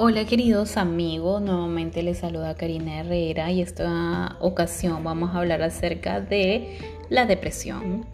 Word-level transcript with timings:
Hola 0.00 0.24
queridos 0.26 0.76
amigos, 0.76 1.42
nuevamente 1.42 2.04
les 2.04 2.18
saluda 2.18 2.54
Karina 2.54 3.00
Herrera 3.00 3.50
y 3.50 3.60
esta 3.60 4.36
ocasión 4.38 5.02
vamos 5.02 5.34
a 5.34 5.38
hablar 5.38 5.60
acerca 5.60 6.20
de 6.20 6.78
la 7.08 7.26
depresión. 7.26 8.06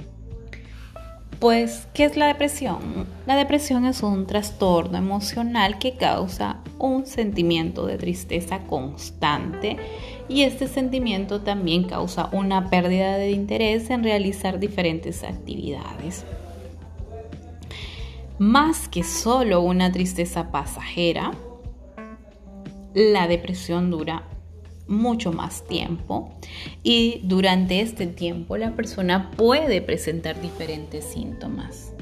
Pues, 1.41 1.87
¿qué 1.93 2.05
es 2.05 2.17
la 2.17 2.29
depresión? 2.29 3.07
La 3.27 3.37
depresión 3.37 3.85
es 3.85 4.03
un 4.03 4.27
trastorno 4.27 4.97
emocional 4.97 5.79
que 5.79 5.99
causa 5.99 6.63
un 6.79 7.05
sentimiento 7.05 7.85
de 7.85 7.99
tristeza 7.99 8.61
constante 8.61 9.77
y 10.27 10.45
este 10.45 10.69
sentimiento 10.69 11.43
también 11.43 11.85
causa 11.85 12.31
una 12.33 12.71
pérdida 12.71 13.19
de 13.19 13.33
interés 13.33 13.91
en 13.91 14.05
realizar 14.05 14.59
diferentes 14.59 15.23
actividades. 15.23 16.25
Más 18.39 18.89
que 18.89 19.05
solo 19.05 19.61
una 19.61 19.93
tristeza 19.93 20.51
pasajera, 20.51 21.33
la 22.95 23.27
depresión 23.27 23.91
dura 23.91 24.29
mucho 24.87 25.33
más 25.33 25.65
tiempo 25.65 26.33
y 26.83 27.21
durante 27.25 27.81
este 27.81 28.07
tiempo 28.07 28.57
la 28.57 28.75
persona 28.77 29.31
puede 29.33 29.83
presentar 29.83 30.41
diferentes 30.41 31.05
síntomas. 31.05 31.93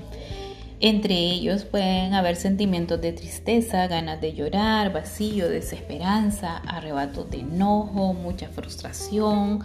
Entre 0.81 1.15
ellos 1.15 1.65
pueden 1.65 2.13
haber 2.15 2.35
sentimientos 2.35 3.01
de 3.01 3.13
tristeza, 3.13 3.87
ganas 3.87 4.21
de 4.21 4.35
llorar, 4.35 4.93
vacío, 4.93 5.49
desesperanza, 5.49 6.57
arrebatos 6.57 7.31
de 7.31 7.39
enojo, 7.41 8.15
mucha 8.15 8.49
frustración 8.49 9.63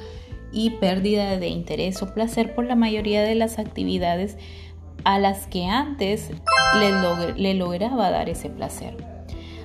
y 0.52 0.70
pérdida 0.72 1.38
de 1.38 1.48
interés 1.48 2.02
o 2.04 2.14
placer 2.14 2.54
por 2.54 2.66
la 2.66 2.76
mayoría 2.76 3.24
de 3.24 3.34
las 3.34 3.58
actividades 3.58 4.38
a 5.04 5.18
las 5.18 5.48
que 5.48 5.66
antes 5.66 6.30
le, 6.80 7.34
le 7.36 7.54
lograba 7.56 8.12
dar 8.12 8.30
ese 8.30 8.50
placer 8.52 9.17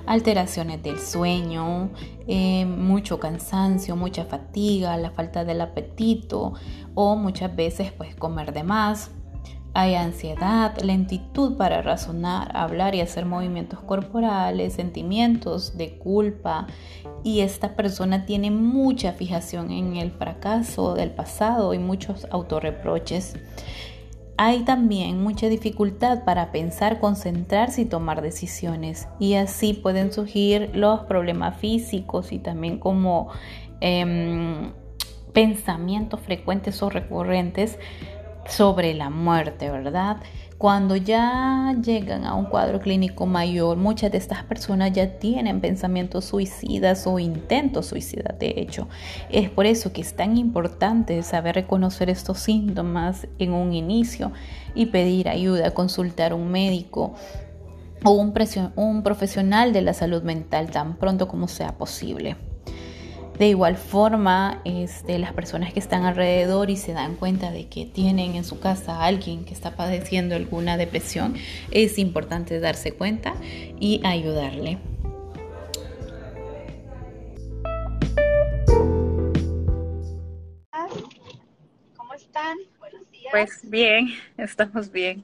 alteraciones 0.05 0.81
del 0.83 0.99
sueño, 0.99 1.91
eh, 2.27 2.65
mucho 2.65 3.19
cansancio, 3.19 3.95
mucha 3.95 4.25
fatiga, 4.25 4.97
la 4.97 5.11
falta 5.11 5.45
del 5.45 5.61
apetito 5.61 6.53
o 6.95 7.15
muchas 7.15 7.55
veces 7.55 7.91
pues 7.91 8.15
comer 8.15 8.53
de 8.53 8.63
más. 8.63 9.11
Hay 9.75 9.95
ansiedad, 9.95 10.77
lentitud 10.81 11.57
para 11.57 11.81
razonar, 11.81 12.55
hablar 12.55 12.93
y 12.93 13.01
hacer 13.01 13.25
movimientos 13.25 13.79
corporales, 13.79 14.73
sentimientos 14.73 15.77
de 15.77 15.97
culpa 15.97 16.67
y 17.23 17.39
esta 17.39 17.75
persona 17.75 18.27
tiene 18.27 18.51
mucha 18.51 19.13
fijación 19.13 19.71
en 19.71 19.95
el 19.95 20.11
fracaso 20.11 20.93
del 20.93 21.09
pasado 21.09 21.73
y 21.73 21.79
muchos 21.79 22.27
autorreproches. 22.29 23.35
Hay 24.37 24.63
también 24.63 25.21
mucha 25.21 25.47
dificultad 25.47 26.23
para 26.23 26.51
pensar, 26.51 26.99
concentrarse 26.99 27.81
y 27.81 27.85
tomar 27.85 28.21
decisiones 28.21 29.07
y 29.19 29.35
así 29.35 29.73
pueden 29.73 30.11
surgir 30.11 30.71
los 30.73 31.01
problemas 31.01 31.57
físicos 31.57 32.31
y 32.31 32.39
también 32.39 32.79
como 32.79 33.29
em, 33.79 34.71
pensamientos 35.33 36.19
frecuentes 36.21 36.81
o 36.81 36.89
recurrentes 36.89 37.77
sobre 38.47 38.93
la 38.93 39.09
muerte, 39.09 39.69
¿verdad? 39.69 40.17
Cuando 40.63 40.95
ya 40.95 41.75
llegan 41.83 42.23
a 42.23 42.35
un 42.35 42.45
cuadro 42.45 42.79
clínico 42.79 43.25
mayor, 43.25 43.75
muchas 43.75 44.13
de 44.13 44.17
estas 44.17 44.45
personas 44.45 44.93
ya 44.93 45.19
tienen 45.19 45.59
pensamientos 45.59 46.23
suicidas 46.23 47.05
o 47.05 47.19
intentos 47.19 47.87
suicidas, 47.87 48.39
de 48.39 48.53
hecho. 48.55 48.87
Es 49.29 49.49
por 49.49 49.65
eso 49.65 49.91
que 49.91 49.99
es 49.99 50.15
tan 50.15 50.37
importante 50.37 51.21
saber 51.23 51.55
reconocer 51.55 52.09
estos 52.09 52.39
síntomas 52.39 53.27
en 53.39 53.51
un 53.51 53.73
inicio 53.73 54.31
y 54.73 54.85
pedir 54.85 55.27
ayuda, 55.27 55.71
consultar 55.71 56.31
a 56.31 56.35
un 56.35 56.49
médico 56.49 57.13
o 58.05 58.11
un, 58.11 58.33
un 58.77 59.03
profesional 59.03 59.73
de 59.73 59.81
la 59.81 59.93
salud 59.93 60.23
mental 60.23 60.71
tan 60.71 60.95
pronto 60.95 61.27
como 61.27 61.49
sea 61.49 61.77
posible. 61.77 62.37
De 63.37 63.47
igual 63.47 63.77
forma, 63.77 64.61
este, 64.63 65.17
las 65.17 65.33
personas 65.33 65.73
que 65.73 65.79
están 65.79 66.03
alrededor 66.03 66.69
y 66.69 66.77
se 66.77 66.93
dan 66.93 67.15
cuenta 67.15 67.49
de 67.49 67.67
que 67.67 67.87
tienen 67.87 68.35
en 68.35 68.43
su 68.43 68.59
casa 68.59 68.97
a 68.97 69.05
alguien 69.05 69.43
que 69.43 69.55
está 69.55 69.75
padeciendo 69.75 70.35
alguna 70.35 70.77
depresión, 70.77 71.35
es 71.71 71.97
importante 71.97 72.59
darse 72.59 72.91
cuenta 72.91 73.33
y 73.79 74.01
ayudarle. 74.05 74.77
¿Cómo 81.97 82.13
están? 82.13 82.57
Buenos 82.77 83.09
días. 83.09 83.31
Pues 83.31 83.61
bien, 83.67 84.09
estamos 84.37 84.91
bien. 84.91 85.23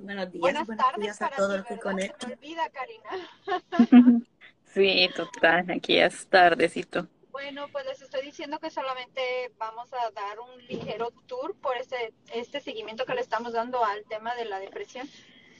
Buenos 0.00 0.32
días, 0.32 0.40
buenas, 0.40 0.66
tardes 0.66 1.22
a 1.22 1.30
todos 1.30 1.58
los 1.58 1.66
que 1.66 1.78
conectan. 1.78 2.32
olvida, 2.32 2.68
Karina. 2.70 4.22
sí, 4.74 5.08
total, 5.14 5.70
aquí 5.70 5.98
es 5.98 6.26
tardecito. 6.26 7.06
Bueno, 7.40 7.68
pues 7.70 7.86
les 7.86 8.02
estoy 8.02 8.22
diciendo 8.22 8.58
que 8.58 8.68
solamente 8.68 9.20
vamos 9.60 9.88
a 9.92 10.10
dar 10.10 10.40
un 10.40 10.66
ligero 10.66 11.12
tour 11.28 11.54
por 11.54 11.76
este, 11.76 12.12
este 12.34 12.58
seguimiento 12.58 13.04
que 13.04 13.14
le 13.14 13.20
estamos 13.20 13.52
dando 13.52 13.84
al 13.84 14.04
tema 14.06 14.34
de 14.34 14.44
la 14.44 14.58
depresión. 14.58 15.08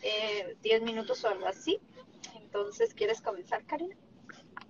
Eh, 0.03 0.57
diez 0.61 0.83
minutos 0.83 1.23
o 1.23 1.29
algo 1.29 1.47
así. 1.47 1.79
Entonces, 2.43 2.95
¿quieres 2.95 3.21
comenzar, 3.21 3.63
Karina? 3.65 3.95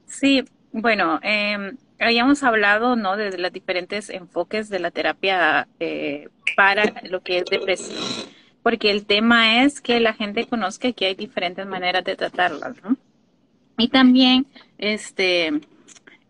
Sí, 0.04 0.44
bueno, 0.70 1.18
eh, 1.22 1.72
habíamos 1.98 2.42
hablado 2.42 2.94
¿no? 2.94 3.16
de 3.16 3.38
los 3.38 3.52
diferentes 3.54 4.10
enfoques 4.10 4.68
de 4.68 4.78
la 4.78 4.90
terapia 4.90 5.66
eh, 5.80 6.28
para 6.56 6.92
lo 7.04 7.22
que 7.22 7.38
es 7.38 7.46
depresión, 7.46 8.04
porque 8.62 8.90
el 8.90 9.06
tema 9.06 9.64
es 9.64 9.80
que 9.80 9.98
la 9.98 10.12
gente 10.12 10.46
conozca 10.46 10.92
que 10.92 11.06
hay 11.06 11.14
diferentes 11.14 11.64
maneras 11.64 12.04
de 12.04 12.16
tratarla, 12.16 12.74
¿no? 12.82 12.98
Y 13.78 13.88
también, 13.88 14.46
este, 14.76 15.62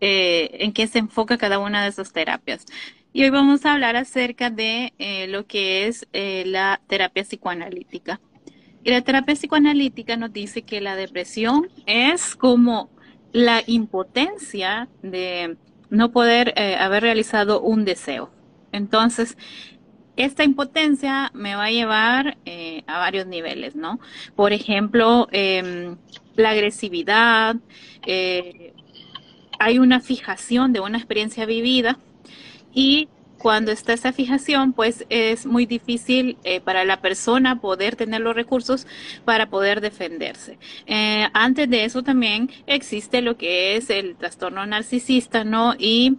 eh, 0.00 0.50
en 0.60 0.72
qué 0.72 0.86
se 0.86 1.00
enfoca 1.00 1.38
cada 1.38 1.58
una 1.58 1.82
de 1.82 1.88
esas 1.88 2.12
terapias. 2.12 2.64
Y 3.12 3.24
hoy 3.24 3.30
vamos 3.30 3.66
a 3.66 3.72
hablar 3.72 3.96
acerca 3.96 4.48
de 4.48 4.92
eh, 4.98 5.26
lo 5.26 5.46
que 5.46 5.88
es 5.88 6.06
eh, 6.12 6.44
la 6.46 6.80
terapia 6.86 7.24
psicoanalítica. 7.24 8.20
Y 8.84 8.90
la 8.90 9.02
terapia 9.02 9.34
psicoanalítica 9.34 10.16
nos 10.16 10.32
dice 10.32 10.62
que 10.62 10.80
la 10.80 10.94
depresión 10.94 11.68
es 11.86 12.36
como 12.36 12.90
la 13.32 13.62
impotencia 13.66 14.88
de 15.02 15.56
no 15.90 16.12
poder 16.12 16.54
haber 16.78 17.02
realizado 17.02 17.60
un 17.60 17.84
deseo. 17.84 18.30
Entonces, 18.72 19.36
esta 20.16 20.44
impotencia 20.44 21.30
me 21.34 21.56
va 21.56 21.64
a 21.64 21.70
llevar 21.70 22.38
a 22.86 22.98
varios 22.98 23.26
niveles, 23.26 23.74
¿no? 23.74 23.98
Por 24.36 24.52
ejemplo, 24.52 25.28
em, 25.32 25.96
la 26.36 26.50
agresividad, 26.50 27.56
hay 29.58 29.78
una 29.78 30.00
fijación 30.00 30.72
de 30.72 30.80
una 30.80 30.98
experiencia 30.98 31.46
vivida 31.46 31.98
y 32.72 33.08
cuando 33.38 33.70
está 33.70 33.92
esa 33.92 34.12
fijación, 34.12 34.72
pues 34.72 35.06
es 35.08 35.46
muy 35.46 35.64
difícil 35.64 36.36
eh, 36.42 36.60
para 36.60 36.84
la 36.84 37.00
persona 37.00 37.60
poder 37.60 37.96
tener 37.96 38.20
los 38.20 38.34
recursos 38.34 38.86
para 39.24 39.48
poder 39.48 39.80
defenderse. 39.80 40.58
Eh, 40.86 41.28
antes 41.32 41.70
de 41.70 41.84
eso 41.84 42.02
también 42.02 42.50
existe 42.66 43.22
lo 43.22 43.36
que 43.36 43.76
es 43.76 43.90
el 43.90 44.16
trastorno 44.16 44.66
narcisista, 44.66 45.44
¿no? 45.44 45.74
Y 45.78 46.16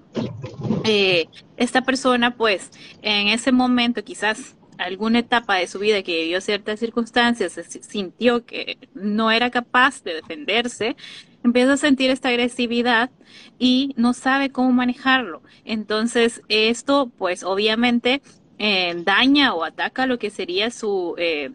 eh, 0.86 1.28
esta 1.58 1.82
persona, 1.82 2.36
pues, 2.36 2.72
en 3.02 3.28
ese 3.28 3.52
momento 3.52 4.04
quizás 4.04 4.56
alguna 4.78 5.20
etapa 5.20 5.56
de 5.56 5.68
su 5.68 5.78
vida 5.78 6.02
que 6.04 6.22
vivió 6.22 6.40
ciertas 6.40 6.80
circunstancias, 6.80 7.60
sintió 7.82 8.46
que 8.46 8.78
no 8.94 9.30
era 9.30 9.50
capaz 9.50 10.04
de 10.04 10.14
defenderse, 10.14 10.96
empieza 11.44 11.74
a 11.74 11.78
sentir 11.78 12.12
esta 12.12 12.30
agresividad 12.30 13.10
y 13.58 13.94
no 13.98 14.14
sabe 14.14 14.52
cómo 14.52 14.72
manejarlo. 14.72 15.42
Entonces, 15.66 16.42
esto, 16.50 17.12
pues, 17.18 17.44
obviamente, 17.44 18.22
eh, 18.58 18.94
daña 19.06 19.54
o 19.54 19.64
ataca 19.64 20.06
lo 20.06 20.20
que 20.20 20.30
sería 20.30 20.70
su, 20.72 21.16
eh, 21.18 21.52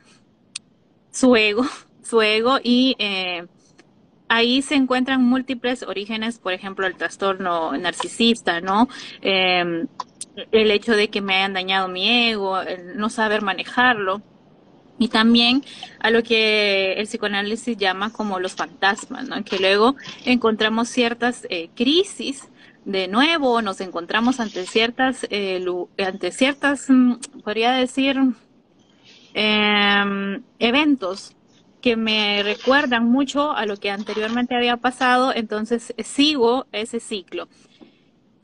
su 1.11 1.37
ego, 1.37 1.65
su 2.03 2.23
ego 2.23 2.59
y 2.63 2.97
eh, 2.99 3.47
ahí 4.29 4.63
se 4.63 4.75
encuentran 4.75 5.23
múltiples 5.23 5.83
orígenes, 5.83 6.39
por 6.39 6.53
ejemplo, 6.53 6.87
el 6.87 6.97
trastorno 6.97 7.77
narcisista, 7.77 8.61
¿no? 8.61 8.89
Em, 9.21 9.87
el 10.51 10.71
hecho 10.71 10.93
de 10.93 11.09
que 11.09 11.21
me 11.21 11.37
hayan 11.37 11.53
dañado 11.53 11.89
mi 11.89 12.29
ego, 12.31 12.61
el 12.61 12.97
no 12.97 13.09
saber 13.11 13.43
manejarlo. 13.43 14.23
Y 14.99 15.09
también 15.09 15.65
a 15.99 16.11
lo 16.11 16.23
que 16.23 16.93
el 16.95 17.07
psicoanálisis 17.07 17.77
llama 17.77 18.13
como 18.13 18.39
los 18.39 18.55
fantasmas, 18.55 19.29
¿no? 19.29 19.43
Que 19.45 19.59
luego 19.59 19.97
encontramos 20.25 20.89
ciertas 20.89 21.47
eh, 21.51 21.69
crisis 21.75 22.49
de 22.85 23.09
nuevo, 23.09 23.63
nos 23.63 23.81
encontramos 23.81 24.41
ante 24.41 24.67
ciertas, 24.67 25.27
eh, 25.31 25.65
ante 25.99 26.31
ciertas, 26.31 26.89
mm, 26.89 27.15
podría 27.43 27.73
decir, 27.73 28.17
em, 29.33 30.43
eventos 30.59 31.35
que 31.81 31.97
me 31.97 32.43
recuerdan 32.43 33.05
mucho 33.05 33.53
a 33.53 33.67
lo 33.67 33.77
que 33.77 33.91
anteriormente 33.91 34.55
había 34.55 34.77
pasado, 34.77 35.33
entonces 35.35 35.93
sigo 36.03 36.67
ese 36.73 37.01
ciclo. 37.01 37.49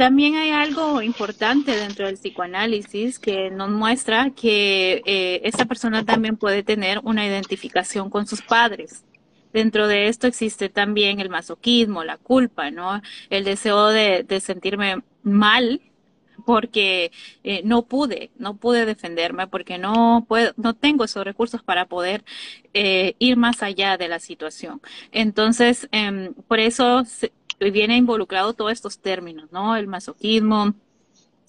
También 0.00 0.36
hay 0.36 0.48
algo 0.48 1.02
importante 1.02 1.76
dentro 1.76 2.06
del 2.06 2.16
psicoanálisis 2.16 3.18
que 3.18 3.50
nos 3.50 3.68
muestra 3.68 4.30
que 4.30 5.02
eh, 5.04 5.42
esa 5.44 5.66
persona 5.66 6.06
también 6.06 6.38
puede 6.38 6.62
tener 6.62 7.00
una 7.04 7.26
identificación 7.26 8.08
con 8.08 8.26
sus 8.26 8.40
padres. 8.40 9.04
Dentro 9.52 9.88
de 9.88 10.08
esto 10.08 10.26
existe 10.26 10.70
también 10.70 11.20
el 11.20 11.28
masoquismo, 11.28 12.02
la 12.02 12.16
culpa, 12.16 12.70
¿no? 12.70 13.02
El 13.28 13.44
deseo 13.44 13.88
de, 13.88 14.24
sentirme 14.40 15.02
mal 15.22 15.82
porque 16.46 17.12
eh, 17.44 17.60
no 17.66 17.82
pude, 17.82 18.30
no 18.38 18.56
pude 18.56 18.86
defenderme, 18.86 19.48
porque 19.48 19.76
no 19.76 20.24
puedo, 20.26 20.54
no 20.56 20.72
tengo 20.72 21.04
esos 21.04 21.26
recursos 21.26 21.62
para 21.62 21.84
poder 21.84 22.24
eh, 22.72 23.16
ir 23.18 23.36
más 23.36 23.62
allá 23.62 23.98
de 23.98 24.08
la 24.08 24.18
situación. 24.18 24.80
Entonces, 25.12 25.90
eh, 25.92 26.32
por 26.48 26.58
eso 26.58 27.04
viene 27.60 27.96
involucrado 27.96 28.54
todos 28.54 28.72
estos 28.72 28.98
términos, 28.98 29.50
¿no? 29.52 29.76
El 29.76 29.86
masoquismo, 29.86 30.74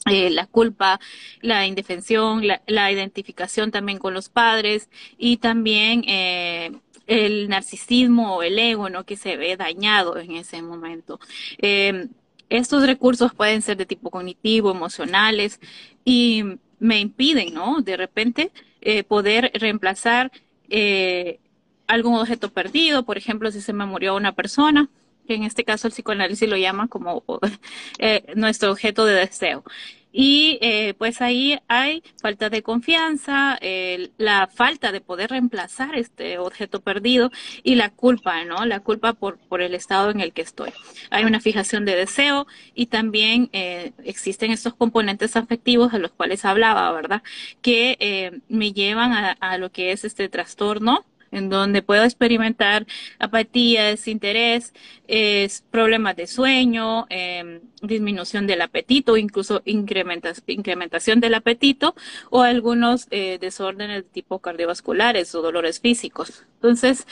eh, 0.06 0.30
la 0.30 0.48
culpa, 0.48 1.00
la 1.42 1.66
indefensión, 1.68 2.44
la, 2.46 2.92
identificación 2.92 3.72
también 3.72 4.00
con 4.00 4.14
los 4.14 4.30
padres 4.30 4.90
y 5.18 5.38
también 5.38 6.04
eh, 6.08 6.72
el 7.08 7.50
narcisismo 7.50 8.38
o 8.38 8.44
el 8.44 8.58
ego, 8.60 8.90
¿no? 8.90 9.06
Que 9.06 9.18
se 9.18 9.38
ve 9.38 9.58
dañado 9.58 10.18
en 10.18 10.32
ese 10.32 10.62
momento. 10.62 11.20
Eh, 11.60 12.08
estos 12.50 12.86
recursos 12.86 13.34
pueden 13.34 13.62
ser 13.62 13.78
de 13.78 13.86
tipo 13.86 14.10
cognitivo, 14.10 14.72
emocionales 14.72 15.60
y 16.04 16.44
me 16.80 17.00
impiden, 17.00 17.54
¿no? 17.54 17.82
De 17.82 17.96
repente 17.96 18.52
eh, 18.82 19.04
poder 19.04 19.52
reemplazar 19.54 20.32
eh, 20.70 21.40
algún 21.88 22.16
objeto 22.16 22.52
perdido, 22.52 23.04
por 23.04 23.18
ejemplo, 23.18 23.52
si 23.52 23.62
se 23.62 23.72
me 23.74 23.86
murió 23.86 24.16
una 24.16 24.34
persona, 24.34 24.90
que 25.32 25.36
en 25.36 25.44
este 25.44 25.64
caso 25.64 25.88
el 25.88 25.94
psicoanálisis 25.94 26.50
lo 26.50 26.58
llama 26.58 26.90
como 26.90 27.24
eh, 28.00 28.34
nuestro 28.36 28.72
objeto 28.72 29.06
de 29.06 29.16
deseo. 29.16 29.64
Y 30.12 30.60
eh, 30.62 30.94
pues 30.98 31.22
ahí 31.22 31.58
hay 31.70 32.04
falta 32.22 32.50
de 32.50 32.62
confianza, 32.64 33.58
la 34.18 34.48
falta 34.48 34.92
de 34.92 35.00
poder 35.00 35.30
reemplazar 35.30 35.96
este 35.96 36.38
objeto 36.38 36.82
perdido 36.82 37.32
y 37.64 37.76
la 37.76 37.92
culpa, 37.92 38.44
¿no? 38.44 38.66
La 38.66 38.82
culpa 38.82 39.14
por, 39.14 39.38
por 39.38 39.62
el 39.62 39.74
estado 39.74 40.10
en 40.10 40.20
el 40.20 40.34
que 40.34 40.42
estoy. 40.42 40.74
Hay 41.12 41.24
una 41.24 41.40
fijación 41.40 41.86
de 41.86 41.96
deseo 41.96 42.46
y 42.76 42.88
también 42.88 43.50
eh, 43.54 43.94
existen 44.04 44.52
estos 44.52 44.74
componentes 44.74 45.38
afectivos 45.38 45.94
de 45.94 46.00
los 46.00 46.12
cuales 46.12 46.44
hablaba, 46.44 46.92
¿verdad? 46.92 47.24
Que 47.62 48.42
me 48.50 48.74
llevan 48.74 49.14
a, 49.14 49.32
a 49.40 49.58
lo 49.58 49.72
que 49.72 49.94
es 49.94 50.04
este 50.04 50.28
trastorno 50.28 51.06
en 51.32 51.50
donde 51.50 51.82
puedo 51.82 52.04
experimentar 52.04 52.86
apatía, 53.20 53.86
desinterés, 53.86 54.74
es 55.08 55.64
problemas 55.72 56.16
de 56.16 56.28
sueño, 56.28 57.06
eh, 57.10 57.62
disminución 57.82 58.48
del 58.48 58.62
apetito, 58.62 59.18
incluso 59.18 59.62
incrementación 59.66 61.20
del 61.20 61.34
apetito 61.34 61.96
o 62.30 62.42
algunos 62.42 63.08
eh, 63.12 63.38
desórdenes 63.40 64.04
de 64.04 64.10
tipo 64.10 64.40
cardiovasculares 64.40 65.34
o 65.36 65.42
dolores 65.42 65.80
físicos. 65.80 66.46
Entonces, 66.56 67.08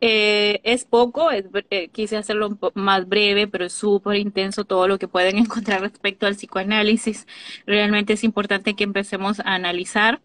eh, 0.00 0.60
es 0.64 0.84
poco, 0.84 1.30
eh, 1.32 1.88
quise 1.92 2.16
hacerlo 2.16 2.48
un 2.48 2.58
más 2.74 3.08
breve, 3.08 3.48
pero 3.48 3.64
es 3.64 3.72
súper 3.72 4.16
intenso 4.16 4.64
todo 4.64 4.86
lo 4.88 4.98
que 4.98 5.08
pueden 5.08 5.38
encontrar 5.38 5.80
respecto 5.82 6.26
al 6.26 6.36
psicoanálisis. 6.36 7.26
Realmente 7.66 8.12
es 8.14 8.24
importante 8.24 8.74
que 8.74 8.84
empecemos 8.84 9.40
a 9.40 9.54
analizar 9.54 10.20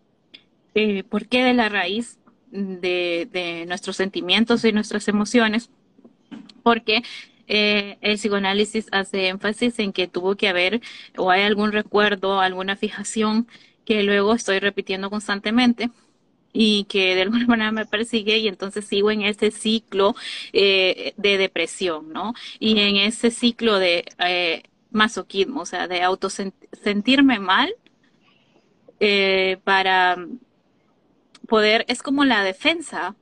por 1.09 1.27
qué 1.27 1.43
de 1.43 1.53
la 1.53 1.67
raíz 1.67 2.18
de, 2.51 3.65
nuestros 3.67 3.97
sentimientos 3.97 4.65
y 4.65 4.71
nuestras 4.71 5.07
emociones, 5.07 5.69
porque 6.63 7.03
eh, 7.47 7.97
el 8.01 8.15
psicoanálisis 8.17 8.87
hace 8.91 9.27
énfasis 9.27 9.79
en 9.79 9.93
que 9.93 10.07
tuvo 10.07 10.35
que 10.35 10.47
haber 10.47 10.81
o 11.17 11.31
hay 11.31 11.43
algún 11.43 11.71
recuerdo, 11.71 12.39
alguna 12.39 12.75
fijación 12.75 13.47
que 13.85 14.03
luego 14.03 14.33
estoy 14.33 14.59
repitiendo 14.59 15.09
constantemente 15.09 15.89
y 16.53 16.85
que 16.85 17.15
de 17.15 17.23
alguna 17.23 17.45
manera 17.47 17.71
me 17.71 17.85
persigue 17.85 18.37
y 18.37 18.47
entonces 18.47 18.85
sigo 18.85 19.11
en 19.11 19.21
ese 19.23 19.51
ciclo 19.51 20.15
eh, 20.53 21.13
de 21.17 21.37
depresión, 21.37 22.11
¿no? 22.11 22.33
Y 22.59 22.79
en 22.79 22.97
ese 22.97 23.31
ciclo 23.31 23.79
de 23.79 24.05
eh, 24.19 24.63
masoquismo, 24.91 25.61
o 25.61 25.65
sea, 25.65 25.87
de 25.87 26.01
autosentirme 26.01 27.39
mal 27.39 27.73
para 29.63 30.17
poder, 31.49 31.85
es 31.89 32.01
como 32.01 32.23
la 32.23 32.43
defensa. 32.43 33.15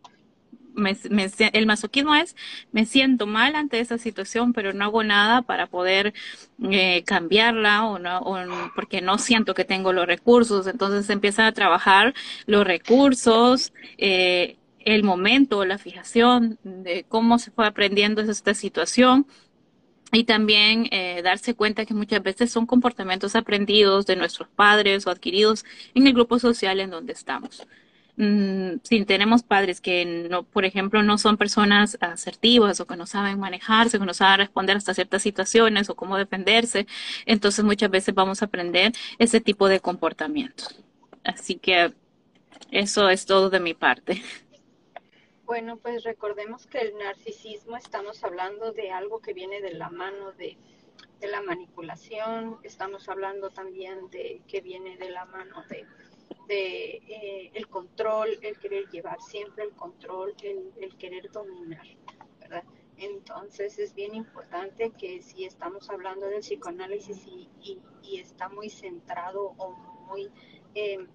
El 1.54 1.66
masoquismo 1.66 2.14
es, 2.14 2.36
me 2.72 2.86
siento 2.86 3.26
mal 3.26 3.56
ante 3.56 3.80
esa 3.80 3.98
situación, 3.98 4.54
pero 4.54 4.74
no 4.74 4.86
hago 4.86 5.04
nada 5.04 5.42
para 5.42 5.66
poder 5.66 6.14
eh, 6.70 7.04
cambiarla 7.04 7.86
o 7.86 7.98
no, 7.98 8.72
porque 8.76 9.02
no 9.02 9.18
siento 9.18 9.56
que 9.56 9.66
tengo 9.66 9.92
los 9.92 10.06
recursos. 10.06 10.68
Entonces 10.68 11.10
empiezan 11.10 11.48
a 11.48 11.52
trabajar 11.52 12.14
los 12.46 12.64
recursos, 12.64 13.74
eh, 13.98 14.58
el 14.80 15.04
momento, 15.04 15.66
la 15.66 15.80
fijación 15.80 16.60
de 16.64 17.06
cómo 17.10 17.40
se 17.40 17.50
fue 17.50 17.66
aprendiendo 17.66 18.22
esta 18.22 18.54
situación 18.54 19.26
y 20.12 20.24
también 20.24 20.88
eh, 20.92 21.22
darse 21.24 21.56
cuenta 21.56 21.86
que 21.86 21.94
muchas 21.94 22.24
veces 22.24 22.52
son 22.52 22.66
comportamientos 22.66 23.36
aprendidos 23.36 24.06
de 24.06 24.16
nuestros 24.16 24.48
padres 24.50 25.06
o 25.06 25.10
adquiridos 25.10 25.66
en 25.94 26.08
el 26.08 26.14
grupo 26.14 26.40
social 26.40 26.80
en 26.80 26.92
donde 26.92 27.14
estamos 27.14 27.68
mmm, 28.18 28.80
si 28.84 29.06
tenemos 29.06 29.44
padres 29.44 29.80
que 29.80 30.06
no, 30.30 30.44
por 30.44 30.66
ejemplo, 30.66 31.04
no 31.04 31.18
son 31.18 31.38
personas 31.38 31.98
asertivas 32.02 32.80
o 32.80 32.88
que 32.88 32.98
no 32.98 33.06
saben 33.06 33.40
manejarse, 33.40 34.00
que 34.00 34.06
no 34.06 34.14
saben 34.14 34.40
responder 34.40 34.78
hasta 34.78 34.94
ciertas 34.94 35.22
situaciones 35.22 35.90
o 35.90 35.96
cómo 35.96 36.18
defenderse, 36.18 36.88
entonces 37.26 37.64
muchas 37.64 37.90
veces 37.90 38.14
vamos 38.14 38.42
a 38.42 38.46
aprender 38.46 38.92
ese 39.20 39.40
tipo 39.40 39.68
de 39.70 39.80
comportamientos. 39.80 40.84
Así 41.24 41.56
que 41.56 41.94
eso 42.72 43.10
es 43.10 43.26
todo 43.26 43.50
de 43.50 43.60
mi 43.60 43.74
parte. 43.74 44.22
Bueno, 45.46 45.78
pues 45.78 46.04
recordemos 46.04 46.68
que 46.68 46.80
el 46.80 46.98
narcisismo 46.98 47.78
estamos 47.78 48.24
hablando 48.24 48.74
de 48.74 48.92
algo 48.92 49.22
que 49.22 49.34
viene 49.34 49.62
de 49.62 49.74
la 49.74 49.90
mano 49.90 50.34
de, 50.34 50.58
de 51.22 51.28
la 51.28 51.42
manipulación, 51.42 52.58
estamos 52.64 53.08
hablando 53.08 53.50
también 53.50 54.10
de 54.10 54.42
que 54.48 54.60
viene 54.60 54.98
de 54.98 55.10
la 55.10 55.24
mano 55.26 55.64
de 55.70 55.86
de 56.48 57.02
eh, 57.08 57.52
el 57.54 57.68
control, 57.68 58.38
el 58.42 58.58
querer 58.58 58.90
llevar 58.90 59.22
siempre 59.22 59.66
el 59.66 59.72
control, 59.72 60.34
el, 60.44 60.72
el 60.82 60.98
querer 60.98 61.30
dominar, 61.32 61.86
¿verdad? 62.40 62.64
Entonces 62.98 63.78
es 63.78 63.94
bien 63.94 64.16
importante 64.16 64.92
que 64.92 65.22
si 65.22 65.46
estamos 65.46 65.90
hablando 65.90 66.26
del 66.28 66.40
psicoanálisis 66.40 67.28
y, 67.28 67.50
y, 68.02 68.20
está 68.20 68.50
muy 68.50 68.70
centrado 68.70 69.54
o 69.58 69.76
muy 70.10 70.32
eh, 70.74 71.06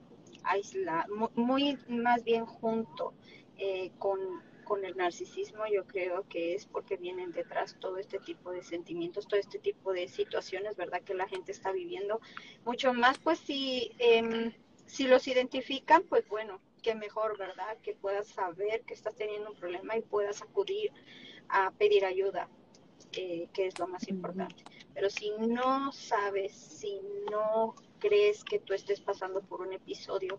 aislado, 0.45 1.15
muy, 1.15 1.29
muy, 1.35 1.79
más 1.89 2.23
bien 2.23 2.47
junto 2.47 3.15
eh, 3.59 3.91
con, 3.99 4.21
con 4.63 4.85
el 4.85 4.97
narcisismo, 4.97 5.65
yo 5.73 5.85
creo 5.85 6.25
que 6.29 6.55
es 6.55 6.67
porque 6.67 6.97
vienen 6.97 7.33
detrás 7.33 7.77
todo 7.81 7.99
este 7.99 8.21
tipo 8.21 8.53
de 8.53 8.63
sentimientos, 8.63 9.27
todo 9.27 9.41
este 9.41 9.59
tipo 9.59 9.93
de 9.93 10.07
situaciones, 10.07 10.77
¿verdad? 10.77 11.03
Que 11.03 11.15
la 11.15 11.27
gente 11.27 11.51
está 11.51 11.73
viviendo. 11.73 12.21
Mucho 12.65 12.95
más, 12.95 13.19
pues 13.19 13.41
si... 13.41 13.91
Eh, 13.99 14.53
si 14.93 15.07
los 15.07 15.27
identifican, 15.27 16.03
pues 16.03 16.29
bueno, 16.29 16.61
qué 16.83 16.95
mejor, 16.95 17.39
¿verdad? 17.39 17.79
Que 17.83 17.95
puedas 17.95 18.29
saber 18.29 18.83
que 18.83 18.93
estás 18.93 19.15
teniendo 19.15 19.51
un 19.51 19.57
problema 19.57 19.97
y 19.97 20.03
puedas 20.03 20.43
acudir 20.43 20.93
a 21.49 21.71
pedir 21.71 22.05
ayuda, 22.05 22.51
eh, 23.13 23.49
que 23.55 23.67
es 23.69 23.79
lo 23.79 23.89
más 23.89 24.07
importante. 24.09 24.63
Pero 24.93 25.09
si 25.09 25.31
no 25.39 25.93
sabes, 25.93 26.53
si 26.53 27.01
no 27.31 27.75
crees 28.01 28.45
que 28.45 28.59
tú 28.59 28.75
estés 28.75 29.01
pasando 29.01 29.41
por 29.41 29.63
un 29.63 29.73
episodio 29.73 30.39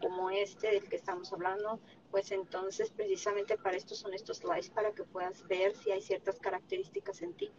como 0.00 0.28
este 0.28 0.72
del 0.72 0.88
que 0.88 0.96
estamos 0.96 1.32
hablando, 1.32 1.78
pues 2.10 2.32
entonces 2.32 2.90
precisamente 2.90 3.56
para 3.56 3.76
esto 3.76 3.94
son 3.94 4.12
estos 4.12 4.38
slides, 4.38 4.70
para 4.70 4.90
que 4.90 5.04
puedas 5.04 5.46
ver 5.46 5.72
si 5.76 5.92
hay 5.92 6.02
ciertas 6.02 6.40
características 6.40 7.22
en 7.22 7.32
ti. 7.34 7.52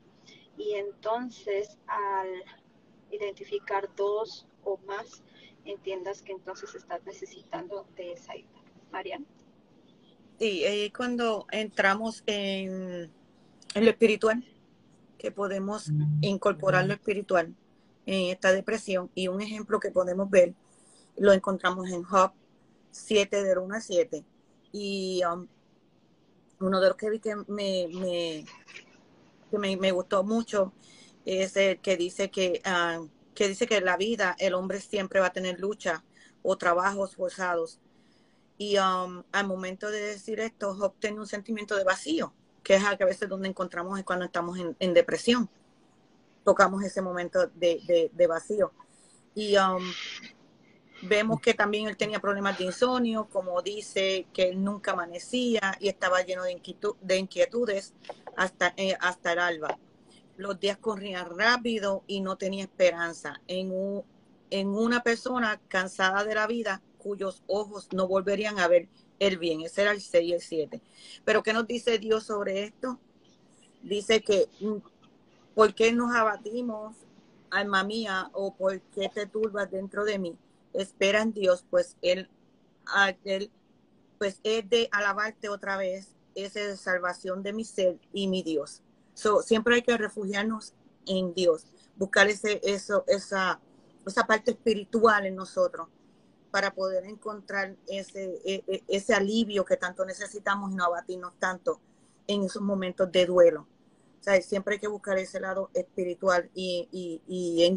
Y 0.57 0.73
entonces 0.73 1.77
al 1.87 2.43
identificar 3.09 3.89
dos 3.95 4.47
o 4.65 4.77
más, 4.79 5.23
entiendas 5.65 6.21
que 6.21 6.31
entonces 6.31 6.73
estás 6.75 7.03
necesitando 7.05 7.87
de 7.95 8.13
esa 8.13 8.33
ayuda. 8.33 8.61
Mariana. 8.91 9.25
Sí, 10.39 10.63
eh, 10.63 10.91
cuando 10.95 11.47
entramos 11.51 12.23
en, 12.25 13.11
en, 13.73 13.85
lo 13.85 13.89
espiritual, 13.89 14.43
que 15.17 15.31
podemos 15.31 15.91
incorporar 16.21 16.85
lo 16.85 16.93
espiritual 16.93 17.55
en 18.05 18.31
esta 18.31 18.51
depresión, 18.51 19.09
y 19.15 19.27
un 19.27 19.41
ejemplo 19.41 19.79
que 19.79 19.91
podemos 19.91 20.29
ver, 20.29 20.53
lo 21.17 21.31
encontramos 21.33 21.89
en 21.89 22.03
Job 22.03 22.31
7, 22.91 23.43
de 23.43 23.57
1 23.57 23.75
a 23.75 23.81
7, 23.81 24.25
y 24.71 25.21
um, 25.23 25.47
uno 26.59 26.81
de 26.81 26.87
los 26.89 26.97
que 26.97 27.09
vi 27.09 27.19
que 27.19 27.35
me, 27.47 27.87
me, 27.93 28.45
que 29.49 29.57
me 29.57 29.91
gustó 29.91 30.23
mucho 30.23 30.73
es 31.25 31.55
el 31.57 31.79
que 31.79 31.97
dice 31.97 32.29
que 32.29 32.61
uh, 32.65 33.07
que 33.35 33.47
dice 33.47 33.67
que 33.67 33.81
la 33.81 33.97
vida 33.97 34.35
el 34.39 34.53
hombre 34.53 34.79
siempre 34.79 35.19
va 35.19 35.27
a 35.27 35.33
tener 35.33 35.59
lucha 35.59 36.03
o 36.41 36.57
trabajos 36.57 37.15
forzados. 37.15 37.79
Y 38.57 38.77
um, 38.77 39.23
al 39.31 39.47
momento 39.47 39.91
de 39.91 39.99
decir 39.99 40.39
esto, 40.39 40.71
obtiene 40.71 41.19
un 41.19 41.27
sentimiento 41.27 41.75
de 41.75 41.83
vacío, 41.83 42.33
que 42.63 42.75
es 42.75 42.83
a 42.83 42.95
veces 42.95 43.27
donde 43.27 43.49
encontramos 43.49 43.99
es 43.99 44.05
cuando 44.05 44.25
estamos 44.25 44.57
en, 44.79 44.93
depresión. 44.93 45.49
Tocamos 46.43 46.83
ese 46.83 47.01
momento 47.01 47.47
de, 47.53 48.09
de, 48.13 48.27
vacío. 48.27 48.71
Y 49.35 49.57
um, 49.57 49.83
Vemos 51.01 51.41
que 51.41 51.53
también 51.53 51.87
él 51.87 51.97
tenía 51.97 52.19
problemas 52.19 52.57
de 52.57 52.65
insomnio, 52.65 53.27
como 53.29 53.61
dice 53.61 54.27
que 54.33 54.49
él 54.49 54.63
nunca 54.63 54.91
amanecía 54.91 55.77
y 55.79 55.89
estaba 55.89 56.21
lleno 56.21 56.43
de, 56.43 56.59
de 57.01 57.17
inquietudes 57.17 57.93
hasta, 58.37 58.73
eh, 58.77 58.95
hasta 58.99 59.33
el 59.33 59.39
alba. 59.39 59.77
Los 60.37 60.59
días 60.59 60.77
corrían 60.77 61.37
rápido 61.37 62.03
y 62.07 62.21
no 62.21 62.37
tenía 62.37 62.63
esperanza. 62.63 63.41
En, 63.47 64.03
en 64.49 64.67
una 64.69 65.01
persona 65.01 65.61
cansada 65.67 66.23
de 66.23 66.35
la 66.35 66.47
vida, 66.47 66.81
cuyos 66.97 67.43
ojos 67.47 67.87
no 67.93 68.07
volverían 68.07 68.59
a 68.59 68.67
ver 68.67 68.87
el 69.19 69.37
bien. 69.37 69.61
Ese 69.61 69.83
era 69.83 69.91
el 69.91 70.01
6 70.01 70.27
y 70.27 70.33
el 70.33 70.41
7. 70.41 70.81
Pero 71.23 71.43
¿qué 71.43 71.53
nos 71.53 71.67
dice 71.67 71.99
Dios 71.99 72.25
sobre 72.25 72.63
esto? 72.63 72.99
Dice 73.81 74.21
que, 74.21 74.49
mm, 74.59 74.77
¿por 75.53 75.73
qué 75.73 75.91
nos 75.91 76.13
abatimos, 76.15 76.95
alma 77.51 77.83
mía, 77.83 78.29
o 78.33 78.53
por 78.53 78.81
qué 78.81 79.09
te 79.13 79.25
turbas 79.25 79.69
dentro 79.69 80.03
de 80.03 80.19
mí? 80.19 80.37
Espera 80.73 81.21
en 81.21 81.31
Dios, 81.31 81.65
pues 81.69 81.95
Él, 82.01 82.29
él 83.23 83.51
pues 84.17 84.39
es 84.43 84.67
de 84.69 84.89
alabarte 84.91 85.49
otra 85.49 85.77
vez, 85.77 86.09
es 86.35 86.53
de 86.55 86.75
salvación 86.77 87.43
de 87.43 87.53
mi 87.53 87.63
ser 87.63 87.99
y 88.13 88.27
mi 88.27 88.43
Dios. 88.43 88.81
So, 89.15 89.41
siempre 89.41 89.75
hay 89.75 89.81
que 89.81 89.97
refugiarnos 89.97 90.75
en 91.07 91.33
Dios, 91.33 91.65
buscar 91.95 92.27
ese, 92.27 92.61
eso, 92.63 93.03
esa, 93.07 93.59
esa 94.05 94.27
parte 94.27 94.51
espiritual 94.51 95.25
en 95.25 95.35
nosotros 95.35 95.87
para 96.51 96.73
poder 96.73 97.05
encontrar 97.05 97.75
ese, 97.87 98.41
e, 98.45 98.63
e, 98.67 98.83
ese 98.87 99.13
alivio 99.13 99.65
que 99.65 99.77
tanto 99.77 100.05
necesitamos 100.05 100.71
y 100.71 100.75
no 100.75 100.85
abatirnos 100.85 101.33
tanto 101.39 101.79
en 102.27 102.43
esos 102.43 102.61
momentos 102.61 103.11
de 103.11 103.25
duelo. 103.25 103.67
O 104.27 104.41
siempre 104.41 104.75
hay 104.75 104.79
que 104.79 104.87
buscar 104.87 105.17
ese 105.17 105.39
lado 105.39 105.69
espiritual 105.73 106.49
y, 106.53 106.89
y, 106.91 107.21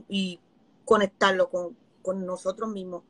y, 0.09 0.41
conectarlo 0.85 1.51
con, 1.51 1.77
con, 2.03 2.25
nosotros 2.25 2.71
mismos 2.71 3.03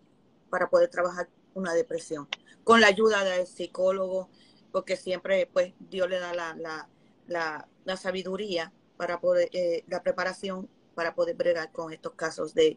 para 0.50 0.68
poder 0.68 0.90
trabajar 0.90 1.28
una 1.54 1.73
depresión. 1.73 2.28
Con 2.64 2.80
la 2.80 2.88
ayuda 2.88 3.23
del 3.23 3.47
psicólogo, 3.47 4.28
porque 4.73 4.97
siempre 4.97 5.49
pues 5.52 5.73
Dios 5.78 6.11
le 6.11 6.18
da 6.18 6.35
la, 6.35 6.88
la, 7.28 7.68
la 7.85 7.97
sabiduría 7.97 8.73
para 8.97 9.20
poder, 9.20 9.49
eh, 9.52 9.85
la 9.87 10.02
preparación 10.02 10.68
para 10.94 11.14
poder 11.14 11.37
bregar 11.37 11.70
con 11.70 11.92
estos 11.92 12.14
casos 12.14 12.54
de, 12.54 12.76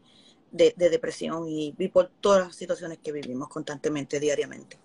de, 0.51 0.73
depresión 0.77 1.45
y, 1.47 1.71
por 1.87 2.09
todas 2.21 2.47
las 2.47 2.55
situaciones 2.55 2.99
que 2.99 3.11
vivimos 3.11 3.49
constantemente, 3.49 4.19
diariamente. 4.19 4.77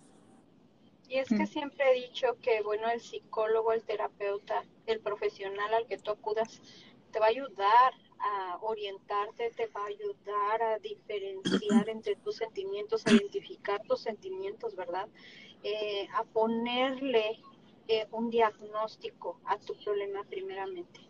Y 1.09 1.19
es 1.19 1.29
que 1.29 1.43
mm. 1.43 1.47
siempre 1.47 1.85
he 1.91 2.07
dicho 2.07 2.37
que, 2.41 2.63
bueno, 2.63 2.89
el 2.89 3.01
psicólogo, 3.01 3.73
el 3.73 3.85
terapeuta, 3.85 4.65
el 4.87 5.01
profesional 5.01 5.75
al 5.75 5.87
que 5.87 5.99
tú 5.99 6.11
acudas, 6.13 6.61
te 7.13 7.21
va 7.21 7.27
a 7.27 7.29
ayudar 7.29 7.93
a 8.19 8.59
orientarte, 8.63 9.51
te 9.51 9.67
va 9.67 9.83
a 9.83 9.87
ayudar 9.87 10.63
a 10.63 10.79
diferenciar 10.79 11.89
entre 11.89 12.17
tus 12.17 12.37
sentimientos, 12.37 13.07
a 13.07 13.13
identificar 13.13 13.83
tus 13.83 14.01
sentimientos, 14.01 14.75
¿verdad? 14.75 15.09
Eh, 15.63 16.09
a 16.15 16.25
ponerle 16.25 17.39
eh, 17.89 18.07
un 18.13 18.31
diagnóstico 18.31 19.41
a 19.45 19.59
tu 19.59 19.75
problema 19.85 20.25
primeramente. 20.25 21.01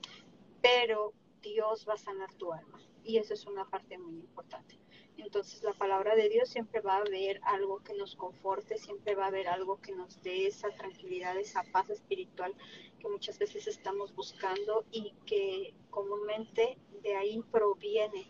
Pero 0.61 1.13
Dios 1.43 1.87
va 1.89 1.95
a 1.95 1.99
sanar 1.99 2.33
tu 2.35 2.53
alma 2.53 2.81
y 3.05 3.19
eso 3.19 3.35
es 3.35 3.47
una 3.47 3.65
parte 3.65 3.99
muy 3.99 4.15
importante. 4.15 4.79
Entonces 5.17 5.63
la 5.63 5.73
palabra 5.73 6.15
de 6.15 6.29
Dios 6.29 6.49
siempre 6.49 6.81
va 6.81 6.97
a 6.97 7.01
haber 7.01 7.41
algo 7.45 7.83
que 7.83 7.95
nos 7.95 8.17
conforte, 8.17 8.77
siempre 8.77 9.15
va 9.15 9.25
a 9.25 9.29
haber 9.29 9.49
algo 9.49 9.81
que 9.81 9.93
nos 9.93 10.23
dé 10.23 10.47
esa 10.47 10.69
tranquilidad, 10.71 11.39
esa 11.39 11.63
paz 11.73 11.89
espiritual 11.89 12.55
que 12.99 13.09
muchas 13.09 13.39
veces 13.39 13.67
estamos 13.67 14.15
buscando 14.15 14.85
y 14.91 15.15
que 15.25 15.75
comúnmente 15.91 16.77
de 17.03 17.17
ahí 17.17 17.43
proviene 17.51 18.29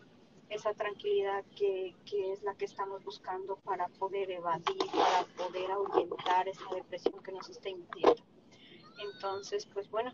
esa 0.49 0.73
tranquilidad 0.73 1.43
que, 1.57 1.93
es 2.31 2.41
la 2.43 2.55
que 2.55 2.65
estamos 2.65 3.03
buscando 3.03 3.57
para 3.57 3.87
poder 3.89 4.31
evadir, 4.31 4.77
para 4.93 5.25
poder 5.35 5.71
ahuyentar 5.71 6.47
esa 6.47 6.73
depresión 6.73 7.21
que 7.21 7.33
nos 7.33 7.49
está 7.49 7.69
impidiendo. 7.69 8.23
Entonces, 8.99 9.65
pues 9.65 9.89
bueno, 9.89 10.13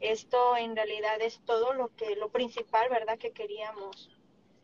esto 0.00 0.56
en 0.56 0.76
realidad 0.76 1.20
es 1.20 1.40
todo 1.44 1.72
lo 1.72 1.94
que, 1.96 2.16
lo 2.16 2.30
principal, 2.30 2.88
¿verdad?, 2.90 3.18
que 3.18 3.32
queríamos 3.32 4.10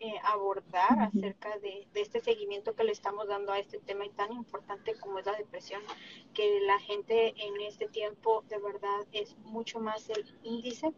eh, 0.02 0.14
abordar 0.24 0.98
acerca 0.98 1.58
de, 1.58 1.86
este 1.94 2.20
seguimiento 2.20 2.74
que 2.74 2.84
le 2.84 2.92
estamos 2.92 3.28
dando 3.28 3.52
a 3.52 3.58
este 3.58 3.78
tema 3.80 4.06
y 4.06 4.08
tan 4.08 4.32
importante 4.32 4.98
como 4.98 5.18
es 5.18 5.26
la 5.26 5.36
depresión, 5.36 5.82
que 6.32 6.60
la 6.62 6.78
gente 6.78 7.34
en 7.36 7.60
este 7.60 7.86
tiempo 7.86 8.42
de 8.48 8.58
verdad 8.58 9.06
es 9.12 9.36
mucho 9.44 9.78
más 9.78 10.08
el 10.08 10.24
índice 10.42 10.92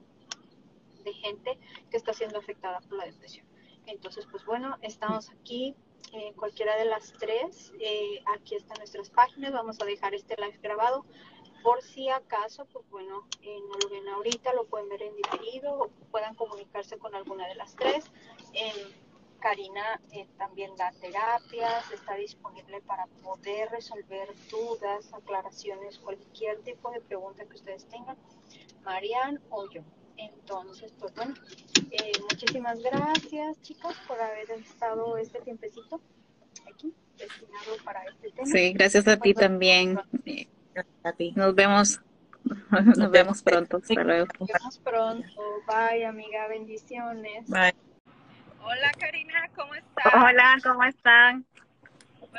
de 1.03 1.13
gente 1.15 1.59
que 1.91 1.97
está 1.97 2.13
siendo 2.13 2.39
afectada 2.39 2.81
por 2.81 2.99
la 2.99 3.07
depresión. 3.07 3.45
Entonces, 3.87 4.25
pues 4.31 4.45
bueno, 4.45 4.79
estamos 4.83 5.31
aquí, 5.31 5.75
eh, 6.13 6.33
cualquiera 6.37 6.77
de 6.77 6.85
las 6.85 7.13
tres, 7.15 7.73
eh, 7.81 8.23
aquí 8.37 8.55
están 8.55 8.79
nuestras 8.79 9.11
páginas, 9.11 9.53
vamos 9.53 9.81
a 9.81 9.85
dejar 9.85 10.15
este 10.15 10.37
live 10.37 10.61
grabado 10.63 11.05
por 11.63 11.83
si 11.83 12.09
acaso, 12.09 12.67
pues 12.73 12.89
bueno, 12.91 13.27
eh, 13.43 13.59
no 13.69 13.79
lo 13.79 13.89
ven 13.89 14.09
ahorita, 14.09 14.53
lo 14.55 14.65
pueden 14.67 14.89
ver 14.89 15.03
en 15.03 15.17
diferido 15.17 15.79
o 15.79 15.89
puedan 16.11 16.35
comunicarse 16.35 16.99
con 16.99 17.15
alguna 17.15 17.47
de 17.47 17.55
las 17.55 17.75
tres. 17.77 18.05
Karina 19.43 20.01
eh, 20.13 20.27
también 20.39 20.75
da 20.77 20.93
terapias, 21.01 21.91
está 21.91 22.15
disponible 22.15 22.81
para 22.83 23.07
poder 23.23 23.69
resolver 23.71 24.29
dudas, 24.51 25.13
aclaraciones, 25.13 25.99
cualquier 25.99 26.63
tipo 26.63 26.91
de 26.93 27.01
pregunta 27.01 27.45
que 27.45 27.57
ustedes 27.57 27.85
tengan, 27.87 28.17
Marian 28.85 29.41
o 29.51 29.69
yo. 29.69 29.83
Entonces, 30.17 30.93
pues 30.99 31.13
bueno, 31.17 31.35
eh, 31.91 32.13
muchísimas 32.21 32.81
gracias 32.81 33.61
chicos 33.63 33.97
por 34.07 34.21
haber 34.21 34.49
estado 34.53 35.17
este 35.17 35.41
tiempecito 35.41 36.01
aquí 36.73 36.95
destinado 37.19 37.77
para 37.85 38.05
este 38.05 38.31
tema. 38.31 38.47
Sí, 38.47 38.73
gracias 38.75 39.09
a 39.09 39.17
ti 39.17 39.35
también. 39.35 39.99
Nos 41.35 41.55
vemos. 41.55 42.01
Nos, 42.71 43.11
vemos 43.11 43.43
pronto. 43.43 43.79
Hasta 43.79 44.03
luego. 44.03 44.27
Nos 44.39 44.49
vemos 44.49 44.79
pronto. 44.79 45.29
Bye, 45.67 46.05
amiga. 46.05 46.49
Bendiciones. 46.49 47.49
Bye. 47.49 47.75
Hola, 48.63 48.93
Karina. 48.99 49.51
¿Cómo 49.55 49.75
estás? 49.75 50.15
Hola, 50.15 50.57
¿cómo 50.63 50.85
están? 50.85 51.45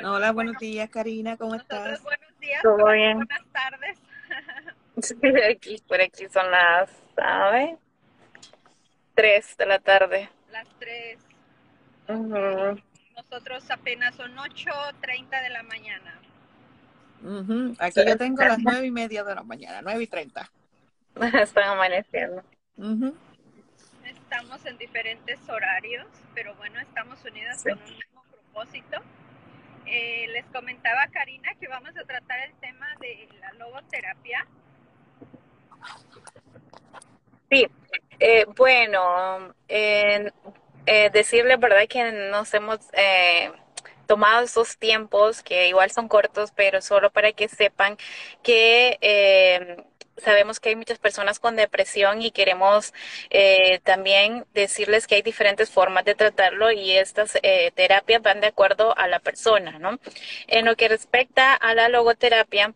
Hola, 0.02 0.32
buenos 0.32 0.58
días, 0.58 0.90
Karina. 0.90 1.36
¿Cómo 1.36 1.54
estás? 1.54 2.02
Buenos 2.02 2.38
días. 2.40 2.62
¿Todo 2.62 2.90
bien? 2.92 3.18
Buenas 3.18 3.46
tardes. 3.52 3.98
aquí, 5.50 5.82
por 5.86 6.00
aquí 6.00 6.26
son 6.32 6.50
las, 6.50 6.90
¿sabe? 7.14 7.78
Tres 9.14 9.56
de 9.56 9.66
la 9.66 9.78
tarde. 9.78 10.28
Las 10.50 10.68
tres. 10.78 11.18
Nosotros 13.16 13.70
apenas 13.70 14.14
son 14.16 14.34
8.30 14.36 15.42
de 15.42 15.50
la 15.50 15.62
mañana. 15.62 16.20
Aquí 17.78 18.00
yo 18.06 18.16
tengo 18.18 18.42
las 18.42 18.58
nueve 18.58 18.86
y 18.86 18.90
media 18.90 19.24
de 19.24 19.34
la 19.34 19.42
mañana, 19.42 19.80
nueve 19.82 20.02
y 20.02 20.06
treinta. 20.06 20.50
Están 21.40 21.70
amaneciendo. 21.70 22.42
Estamos 24.04 24.66
en 24.66 24.76
diferentes 24.76 25.38
horarios, 25.48 26.06
pero 26.34 26.54
bueno, 26.56 26.78
estamos 26.80 27.24
unidas 27.24 27.62
con 27.62 27.78
un 27.78 27.84
mismo 27.84 28.22
propósito. 28.30 29.00
Eh, 29.86 30.26
les 30.32 30.44
comentaba 30.46 31.06
Karina 31.12 31.54
que 31.60 31.68
vamos 31.68 31.90
a 31.96 32.04
tratar 32.04 32.40
el 32.40 32.54
tema 32.54 32.86
de 33.00 33.28
la 33.40 33.52
logoterapia. 33.52 34.46
Sí, 37.50 37.66
eh, 38.18 38.46
bueno, 38.56 39.54
eh, 39.68 40.30
decirle 41.12 41.56
verdad 41.56 41.86
que 41.88 42.12
nos 42.30 42.52
hemos 42.54 42.80
tomado 44.04 44.44
esos 44.44 44.78
tiempos, 44.78 45.42
que 45.42 45.68
igual 45.68 45.90
son 45.90 46.08
cortos, 46.08 46.52
pero 46.54 46.80
solo 46.80 47.10
para 47.10 47.32
que 47.32 47.48
sepan 47.48 47.96
que 48.42 48.98
eh, 49.00 49.76
sabemos 50.18 50.60
que 50.60 50.70
hay 50.70 50.76
muchas 50.76 50.98
personas 50.98 51.40
con 51.40 51.56
depresión 51.56 52.22
y 52.22 52.30
queremos 52.30 52.94
eh, 53.30 53.80
también 53.82 54.46
decirles 54.54 55.06
que 55.06 55.16
hay 55.16 55.22
diferentes 55.22 55.70
formas 55.70 56.04
de 56.04 56.14
tratarlo 56.14 56.70
y 56.70 56.92
estas 56.92 57.38
eh, 57.42 57.72
terapias 57.74 58.22
van 58.22 58.40
de 58.40 58.48
acuerdo 58.48 58.96
a 58.96 59.08
la 59.08 59.18
persona, 59.18 59.78
¿no? 59.78 59.98
En 60.46 60.64
lo 60.66 60.76
que 60.76 60.88
respecta 60.88 61.54
a 61.54 61.74
la 61.74 61.88
logoterapia, 61.88 62.74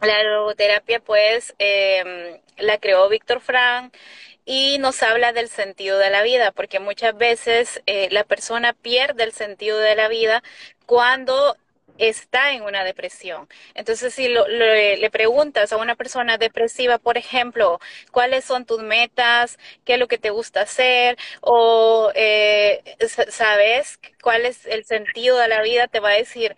la 0.00 0.22
logoterapia 0.24 1.00
pues 1.00 1.54
la 2.56 2.78
creó 2.78 3.08
Víctor 3.08 3.40
Frank 3.40 3.94
y 4.44 4.78
nos 4.78 5.02
habla 5.02 5.32
del 5.32 5.48
sentido 5.48 5.98
de 5.98 6.10
la 6.10 6.22
vida, 6.22 6.52
porque 6.52 6.80
muchas 6.80 7.16
veces 7.16 7.82
eh, 7.86 8.08
la 8.10 8.24
persona 8.24 8.72
pierde 8.72 9.24
el 9.24 9.32
sentido 9.32 9.78
de 9.78 9.94
la 9.96 10.08
vida 10.08 10.42
cuando 10.86 11.56
está 11.98 12.52
en 12.52 12.62
una 12.62 12.84
depresión. 12.84 13.48
Entonces, 13.74 14.14
si 14.14 14.28
le 14.28 15.10
preguntas 15.10 15.72
a 15.72 15.76
una 15.76 15.94
persona 15.96 16.38
depresiva, 16.38 16.98
por 16.98 17.18
ejemplo, 17.18 17.80
cuáles 18.10 18.44
son 18.44 18.64
tus 18.66 18.82
metas, 18.82 19.58
qué 19.84 19.94
es 19.94 19.98
lo 20.00 20.08
que 20.08 20.18
te 20.18 20.30
gusta 20.30 20.62
hacer, 20.62 21.16
o 21.40 22.10
eh, 22.14 22.82
sabes 23.28 23.98
cuál 24.22 24.46
es 24.46 24.66
el 24.66 24.84
sentido 24.84 25.38
de 25.38 25.48
la 25.48 25.62
vida, 25.62 25.86
te 25.88 26.00
va 26.00 26.10
a 26.10 26.12
decir, 26.14 26.56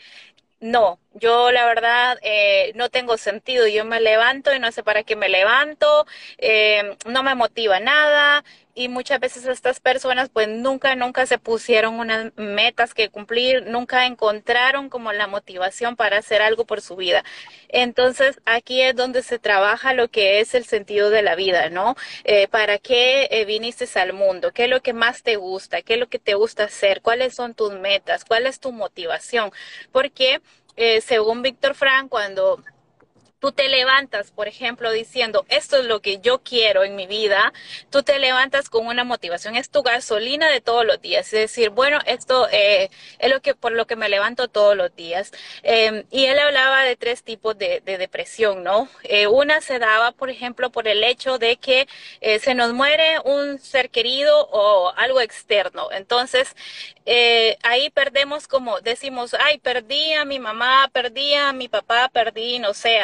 no, 0.60 0.98
yo 1.14 1.50
la 1.52 1.66
verdad 1.66 2.18
eh, 2.22 2.72
no 2.74 2.90
tengo 2.90 3.16
sentido, 3.16 3.66
yo 3.66 3.84
me 3.84 4.00
levanto 4.00 4.54
y 4.54 4.58
no 4.58 4.70
sé 4.72 4.82
para 4.82 5.02
qué 5.04 5.16
me 5.16 5.28
levanto, 5.28 6.06
eh, 6.38 6.96
no 7.06 7.22
me 7.22 7.34
motiva 7.34 7.80
nada 7.80 8.44
y 8.74 8.88
muchas 8.88 9.20
veces 9.20 9.46
estas 9.46 9.80
personas 9.80 10.30
pues 10.30 10.48
nunca, 10.48 10.96
nunca 10.96 11.26
se 11.26 11.38
pusieron 11.38 11.94
unas 12.00 12.32
metas 12.36 12.92
que 12.94 13.08
cumplir, 13.08 13.66
nunca 13.66 14.06
encontraron 14.06 14.88
como 14.88 15.12
la 15.12 15.28
motivación 15.28 15.96
para 15.96 16.18
hacer 16.18 16.42
algo 16.42 16.64
por 16.64 16.80
su 16.80 16.96
vida. 16.96 17.24
Entonces 17.68 18.40
aquí 18.44 18.82
es 18.82 18.96
donde 18.96 19.22
se 19.22 19.38
trabaja 19.38 19.94
lo 19.94 20.08
que 20.08 20.40
es 20.40 20.54
el 20.54 20.64
sentido 20.64 21.10
de 21.10 21.22
la 21.22 21.36
vida, 21.36 21.70
¿no? 21.70 21.94
Eh, 22.24 22.48
¿Para 22.48 22.78
qué 22.78 23.28
eh, 23.30 23.44
viniste 23.44 23.84
al 23.94 24.12
mundo? 24.12 24.52
¿Qué 24.52 24.64
es 24.64 24.70
lo 24.70 24.82
que 24.82 24.92
más 24.92 25.22
te 25.22 25.36
gusta? 25.36 25.82
¿Qué 25.82 25.94
es 25.94 26.00
lo 26.00 26.08
que 26.08 26.18
te 26.18 26.34
gusta 26.34 26.64
hacer? 26.64 27.02
¿Cuáles 27.02 27.34
son 27.34 27.54
tus 27.54 27.72
metas? 27.74 28.24
¿Cuál 28.24 28.46
es 28.46 28.60
tu 28.60 28.72
motivación? 28.72 29.52
Porque 29.92 30.40
eh, 30.76 31.00
según 31.00 31.42
Víctor 31.42 31.74
Frank, 31.74 32.08
cuando 32.08 32.60
tú 33.44 33.52
te 33.52 33.68
levantas, 33.68 34.30
por 34.30 34.48
ejemplo, 34.48 34.90
diciendo, 34.90 35.44
esto 35.50 35.76
es 35.76 35.84
lo 35.84 36.00
que 36.00 36.18
yo 36.18 36.38
quiero 36.38 36.82
en 36.82 36.96
mi 36.96 37.06
vida, 37.06 37.52
tú 37.90 38.02
te 38.02 38.18
levantas 38.18 38.70
con 38.70 38.86
una 38.86 39.04
motivación, 39.04 39.54
es 39.54 39.68
tu 39.68 39.82
gasolina 39.82 40.48
de 40.48 40.62
todos 40.62 40.86
los 40.86 40.98
días, 41.02 41.26
es 41.26 41.40
decir, 41.40 41.68
bueno, 41.68 41.98
esto 42.06 42.48
eh, 42.50 42.88
es 43.18 43.30
lo 43.30 43.42
que 43.42 43.54
por 43.54 43.72
lo 43.72 43.86
que 43.86 43.96
me 43.96 44.08
levanto 44.08 44.48
todos 44.48 44.74
los 44.74 44.96
días. 44.96 45.30
Em, 45.62 46.04
y 46.10 46.24
él 46.24 46.38
hablaba 46.38 46.84
de 46.84 46.96
tres 46.96 47.22
tipos 47.22 47.58
de, 47.58 47.82
depresión, 47.84 48.64
¿no? 48.64 48.88
Eh, 49.02 49.26
una 49.26 49.60
se 49.60 49.78
daba, 49.78 50.12
por 50.12 50.30
ejemplo, 50.30 50.70
por 50.70 50.88
el 50.88 51.04
hecho 51.04 51.36
de 51.36 51.58
que 51.58 51.86
eh, 52.22 52.38
se 52.38 52.54
nos 52.54 52.72
muere 52.72 53.20
un 53.26 53.58
ser 53.58 53.90
querido 53.90 54.48
o 54.52 54.90
algo 54.96 55.20
externo. 55.20 55.90
Entonces, 55.92 56.56
ahí 57.62 57.90
perdemos 57.90 58.48
como 58.48 58.80
decimos, 58.80 59.34
ay, 59.38 59.58
perdí 59.58 60.14
a 60.14 60.24
mi 60.24 60.38
mamá, 60.38 60.88
perdí 60.92 61.34
a 61.34 61.52
mi 61.52 61.68
papá, 61.68 62.08
perdí, 62.08 62.58
no 62.58 62.72
sé, 62.72 63.00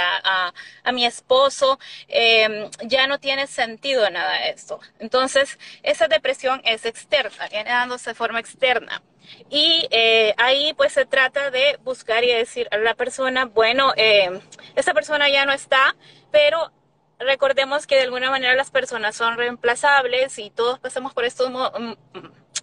a, 0.85 0.93
mi 0.93 1.07
esposo, 1.07 1.79
em, 2.09 2.71
ya 2.85 3.07
no 3.07 3.19
tiene 3.19 3.47
sentido 3.47 4.09
nada 4.11 4.47
esto. 4.49 4.81
Entonces, 4.99 5.59
esa 5.83 6.09
depresión 6.09 6.61
es 6.65 6.85
externa, 6.85 7.49
viene 7.49 7.71
dándose 7.71 8.11
de 8.11 8.15
forma 8.15 8.41
externa. 8.41 9.03
Y 9.49 9.87
eh, 9.91 10.35
ahí 10.39 10.75
pues 10.75 10.93
se 10.93 11.07
trata 11.07 11.51
de 11.51 11.79
buscar 11.85 12.25
y 12.25 12.33
decir 12.33 12.69
a 12.73 12.79
la 12.79 12.95
persona, 12.95 13.45
bueno, 13.45 13.93
eh, 13.97 14.41
esa 14.75 14.95
persona 14.95 15.29
ya 15.29 15.45
no 15.47 15.53
está, 15.53 15.95
pero 16.33 16.73
recordemos 17.21 17.87
que 17.87 17.97
de 17.97 18.03
alguna 18.03 18.31
manera 18.31 18.55
las 18.55 18.71
personas 18.71 19.15
son 19.15 19.37
reemplazables 19.37 20.39
y 20.39 20.51
todos 20.51 20.79
pasamos 20.79 21.13
por 21.15 21.25
estos 21.25 21.51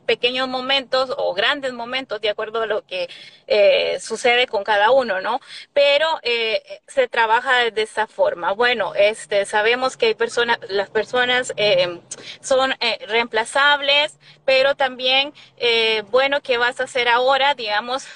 pequeños 0.08 0.48
momentos 0.48 1.14
o 1.16 1.36
grandes 1.36 1.74
momentos, 1.74 2.20
de 2.22 2.30
acuerdo 2.30 2.64
a 2.64 2.66
lo 2.66 2.84
que 2.84 3.08
eh, 3.46 4.00
sucede 4.00 4.48
con 4.48 4.64
cada 4.64 4.90
uno, 4.90 5.22
¿no? 5.22 5.40
Pero 5.74 6.08
eh, 6.24 6.82
se 6.88 7.08
trabaja 7.08 7.70
de 7.70 7.82
esa 7.84 8.08
forma. 8.08 8.54
Bueno, 8.54 8.96
este, 8.96 9.46
sabemos 9.46 9.98
que 9.98 10.08
hay 10.08 10.16
personas, 10.16 10.58
las 10.70 10.90
personas 10.90 11.54
eh, 11.58 12.00
son 12.42 12.74
reemplazables, 13.08 14.18
pero 14.46 14.76
también, 14.76 15.34
bueno, 16.10 16.42
¿qué 16.42 16.58
vas 16.58 16.80
a 16.80 16.86
hacer 16.86 17.10
ahora? 17.10 17.54
Digamos, 17.54 18.08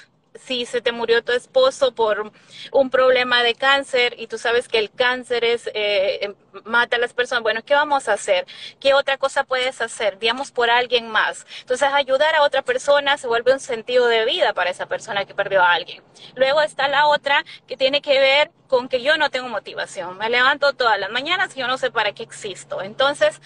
si 0.46 0.66
se 0.66 0.82
te 0.82 0.92
murió 0.92 1.24
tu 1.24 1.32
esposo 1.32 1.94
por 1.94 2.32
un 2.72 2.90
problema 2.90 3.44
de 3.44 3.56
cáncer 3.56 4.16
y 4.18 4.28
tú 4.28 4.38
sabes 4.38 4.68
que 4.68 4.80
el 4.80 4.92
cáncer 4.92 5.44
es 5.44 5.68
eh, 5.74 6.20
em, 6.26 6.36
mata 6.66 6.98
a 6.98 7.00
las 7.00 7.14
personas, 7.14 7.44
bueno, 7.44 7.62
¿qué 7.64 7.74
vamos 7.74 8.08
a 8.08 8.14
hacer? 8.14 8.46
¿Qué 8.80 8.94
otra 8.94 9.18
cosa 9.18 9.44
puedes 9.44 9.82
hacer? 9.82 10.20
Digamos 10.20 10.52
por 10.52 10.70
alguien 10.70 11.08
más. 11.10 11.46
Entonces, 11.62 11.90
ayudar 11.94 12.36
a 12.36 12.44
otra 12.44 12.62
persona 12.62 13.18
se 13.18 13.28
vuelve 13.28 13.54
un 13.54 13.60
sentido 13.60 14.08
de 14.08 14.26
vida 14.26 14.54
para 14.54 14.70
esa 14.70 14.86
persona 14.88 15.26
que 15.26 15.34
perdió 15.34 15.62
a 15.62 15.74
alguien. 15.74 16.04
Luego 16.36 16.62
está 16.62 16.88
la 16.88 17.08
otra 17.08 17.44
que 17.68 17.78
tiene 17.78 18.02
que 18.02 18.20
ver 18.20 18.52
con 18.68 18.88
que 18.88 19.02
yo 19.02 19.18
no 19.18 19.30
tengo 19.30 19.50
motivación. 19.50 20.18
Me 20.18 20.30
levanto 20.30 20.74
todas 20.74 21.00
las 21.00 21.12
mañanas 21.12 21.56
y 21.56 21.60
yo 21.60 21.68
no 21.68 21.78
sé 21.78 21.92
para 21.92 22.14
qué 22.14 22.24
existo. 22.24 22.82
Entonces, 22.82 23.42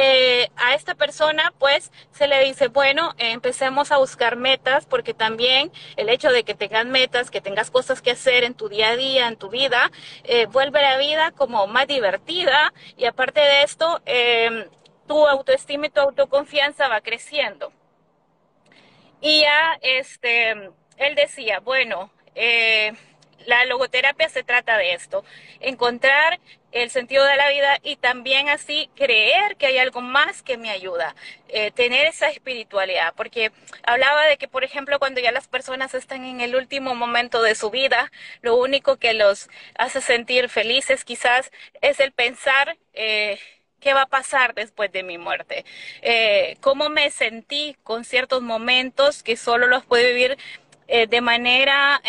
eh, 0.00 0.48
a 0.54 0.74
esta 0.74 0.94
persona 0.94 1.52
pues 1.58 1.90
se 2.12 2.28
le 2.28 2.44
dice, 2.44 2.68
bueno, 2.68 3.14
empecemos 3.18 3.90
a 3.90 3.96
buscar 3.96 4.36
metas 4.36 4.86
porque 4.86 5.12
también 5.12 5.72
el 5.96 6.08
hecho 6.08 6.30
de 6.30 6.44
que 6.44 6.54
tengas 6.54 6.86
metas, 6.86 7.32
que 7.32 7.40
tengas 7.40 7.72
cosas 7.72 8.00
que 8.00 8.12
hacer 8.12 8.44
en 8.44 8.54
tu 8.54 8.68
día 8.68 8.90
a 8.90 8.96
día, 8.96 9.26
en 9.26 9.36
tu 9.36 9.50
vida, 9.50 9.90
eh, 10.22 10.46
vuelve 10.46 10.80
la 10.82 10.98
vida 10.98 11.32
como 11.32 11.66
más 11.66 11.88
divertida 11.88 12.72
y 12.96 13.06
aparte 13.06 13.40
de 13.40 13.62
esto, 13.62 14.00
em, 14.06 14.66
tu 15.08 15.26
autoestima 15.26 15.86
y 15.86 15.90
tu 15.90 16.00
autoconfianza 16.00 16.86
va 16.86 17.00
creciendo. 17.00 17.72
Y 19.20 19.40
ya, 19.40 19.78
este, 19.82 20.52
él 20.96 21.14
decía, 21.16 21.58
bueno, 21.58 22.12
eh, 22.36 22.92
la 23.46 23.64
logoterapia 23.64 24.28
se 24.28 24.44
trata 24.44 24.76
de 24.76 24.92
esto, 24.92 25.24
encontrar 25.58 26.38
el 26.72 26.90
sentido 26.90 27.24
de 27.24 27.36
la 27.36 27.48
vida 27.50 27.78
y 27.82 27.96
también 27.96 28.48
así 28.48 28.90
creer 28.94 29.56
que 29.56 29.66
hay 29.66 29.78
algo 29.78 30.00
más 30.00 30.42
que 30.42 30.58
me 30.58 30.70
ayuda, 30.70 31.14
eh, 31.48 31.70
tener 31.70 32.06
esa 32.06 32.28
espiritualidad, 32.28 33.14
porque 33.16 33.52
hablaba 33.84 34.26
de 34.26 34.36
que, 34.36 34.48
por 34.48 34.64
ejemplo, 34.64 34.98
cuando 34.98 35.20
ya 35.20 35.32
las 35.32 35.48
personas 35.48 35.94
están 35.94 36.24
en 36.24 36.40
el 36.40 36.56
último 36.56 36.94
momento 36.94 37.42
de 37.42 37.54
su 37.54 37.70
vida, 37.70 38.12
lo 38.42 38.56
único 38.56 38.96
que 38.96 39.14
los 39.14 39.48
hace 39.78 40.00
sentir 40.00 40.48
felices 40.48 41.04
quizás 41.04 41.50
es 41.80 42.00
el 42.00 42.12
pensar... 42.12 42.76
Eh, 42.94 43.38
¿Qué 43.80 43.94
va 43.94 44.02
a 44.02 44.06
pasar 44.06 44.54
después 44.54 44.90
de 44.90 45.04
mi 45.04 45.18
muerte? 45.18 45.64
Eh, 46.02 46.56
¿Cómo 46.60 46.88
me 46.88 47.12
sentí 47.12 47.76
con 47.84 48.04
ciertos 48.04 48.42
momentos 48.42 49.22
que 49.22 49.36
solo 49.36 49.68
los 49.68 49.84
puedo 49.84 50.04
vivir 50.04 50.36
de 50.88 51.20
manera, 51.20 52.02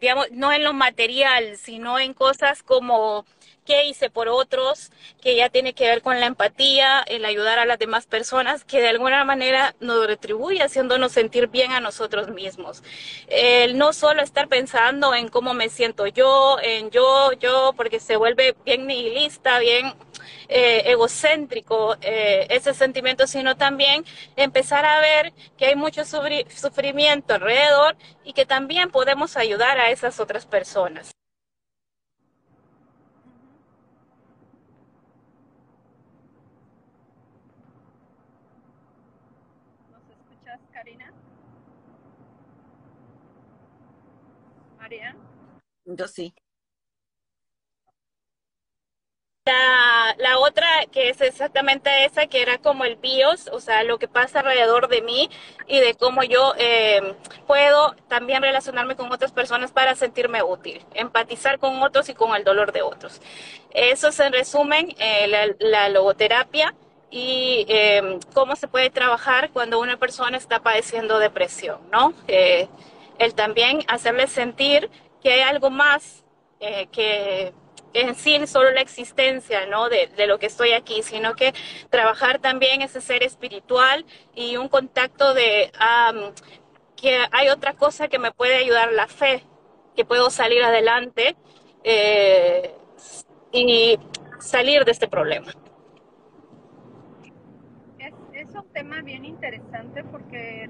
digamos, 0.00 0.30
no 0.30 0.50
en 0.50 0.64
lo 0.64 0.72
material, 0.72 1.58
sino 1.58 1.98
en 1.98 2.14
cosas 2.14 2.62
como 2.62 3.26
qué 3.64 3.84
hice 3.86 4.10
por 4.10 4.28
otros, 4.28 4.90
que 5.22 5.36
ya 5.36 5.48
tiene 5.48 5.72
que 5.74 5.86
ver 5.86 6.02
con 6.02 6.18
la 6.20 6.26
empatía, 6.26 7.00
el 7.02 7.24
ayudar 7.24 7.58
a 7.58 7.66
las 7.66 7.78
demás 7.78 8.06
personas, 8.06 8.64
que 8.64 8.80
de 8.80 8.88
alguna 8.88 9.24
manera 9.24 9.74
nos 9.80 10.06
retribuye 10.06 10.62
haciéndonos 10.62 11.12
sentir 11.12 11.48
bien 11.48 11.72
a 11.72 11.80
nosotros 11.80 12.28
mismos. 12.28 12.82
El 13.28 13.78
no 13.78 13.92
solo 13.92 14.22
estar 14.22 14.48
pensando 14.48 15.14
en 15.14 15.28
cómo 15.28 15.54
me 15.54 15.68
siento 15.68 16.06
yo, 16.06 16.58
en 16.62 16.90
yo, 16.90 17.32
yo, 17.32 17.72
porque 17.76 18.00
se 18.00 18.16
vuelve 18.16 18.54
bien 18.64 18.86
nihilista, 18.86 19.58
bien 19.58 19.94
eh, 20.48 20.82
egocéntrico 20.90 21.96
eh, 22.02 22.46
ese 22.50 22.74
sentimiento, 22.74 23.26
sino 23.26 23.56
también 23.56 24.04
empezar 24.36 24.84
a 24.84 25.00
ver 25.00 25.32
que 25.56 25.66
hay 25.66 25.76
mucho 25.76 26.04
sufrimiento 26.04 27.34
alrededor 27.34 27.96
y 28.24 28.32
que 28.32 28.46
también 28.46 28.90
podemos 28.90 29.36
ayudar 29.36 29.78
a 29.78 29.90
esas 29.90 30.18
otras 30.20 30.46
personas. 30.46 31.12
¿Nos 39.90 40.02
escuchas, 40.10 40.60
Karina? 40.72 41.12
María. 44.90 45.14
Yo 45.84 46.08
sí. 46.08 46.34
La, 50.18 50.38
otra, 50.38 50.66
que 50.92 51.08
es 51.08 51.20
exactamente 51.20 52.04
esa, 52.04 52.26
que 52.26 52.42
era 52.42 52.58
como 52.58 52.84
el 52.84 52.96
BIOS, 52.96 53.48
o 53.48 53.60
sea, 53.60 53.82
lo 53.82 53.98
que 53.98 54.06
pasa 54.06 54.40
alrededor 54.40 54.88
de 54.88 55.02
mí 55.02 55.28
y 55.66 55.80
de 55.80 55.94
cómo 55.94 56.22
yo 56.22 56.54
em, 56.56 57.14
puedo 57.46 57.94
también 58.08 58.42
relacionarme 58.42 58.96
con 58.96 59.10
otras 59.10 59.32
personas 59.32 59.72
para 59.72 59.96
sentirme 59.96 60.42
útil, 60.42 60.84
empatizar 60.94 61.58
con 61.58 61.82
otros 61.82 62.08
y 62.08 62.14
con 62.14 62.36
el 62.36 62.44
dolor 62.44 62.72
de 62.72 62.82
otros. 62.82 63.20
Eso 63.72 64.08
es 64.08 64.20
en 64.20 64.32
resumen 64.32 64.94
eh, 64.98 65.56
la, 65.58 65.88
logoterapia 65.88 66.74
y 67.10 67.64
em, 67.68 68.20
cómo 68.34 68.54
se 68.56 68.68
puede 68.68 68.90
trabajar 68.90 69.50
cuando 69.50 69.80
una 69.80 69.96
persona 69.96 70.36
está 70.36 70.60
padeciendo 70.60 71.18
depresión, 71.18 71.80
¿no? 71.90 72.14
El 73.20 73.34
también 73.34 73.80
hacerle 73.86 74.26
sentir 74.26 74.88
que 75.22 75.34
hay 75.34 75.40
algo 75.40 75.68
más 75.68 76.24
eh, 76.58 76.86
que 76.90 77.52
en 77.92 78.14
sí 78.14 78.46
solo 78.46 78.70
la 78.70 78.80
existencia, 78.80 79.66
¿no? 79.66 79.90
De, 79.90 80.08
lo 80.26 80.38
que 80.38 80.46
estoy 80.46 80.72
aquí, 80.72 81.02
sino 81.02 81.34
que 81.34 81.52
trabajar 81.90 82.38
también 82.38 82.80
ese 82.80 83.02
ser 83.02 83.22
espiritual 83.22 84.06
y 84.34 84.56
un 84.56 84.68
contacto 84.68 85.34
de 85.34 85.70
que 86.96 87.18
hay 87.30 87.48
otra 87.50 87.74
cosa 87.74 88.08
que 88.08 88.18
me 88.18 88.32
puede 88.32 88.56
ayudar, 88.56 88.90
la 88.92 89.06
fe, 89.06 89.44
que 89.94 90.06
puedo 90.06 90.30
salir 90.30 90.62
adelante 90.62 91.36
eh, 91.84 92.74
y 93.52 93.98
salir 94.38 94.86
de 94.86 94.92
este 94.92 95.08
problema. 95.08 95.52
Es, 97.98 98.14
es 98.32 98.54
un 98.54 98.66
tema 98.72 99.02
bien 99.02 99.26
interesante 99.26 100.04
porque 100.04 100.69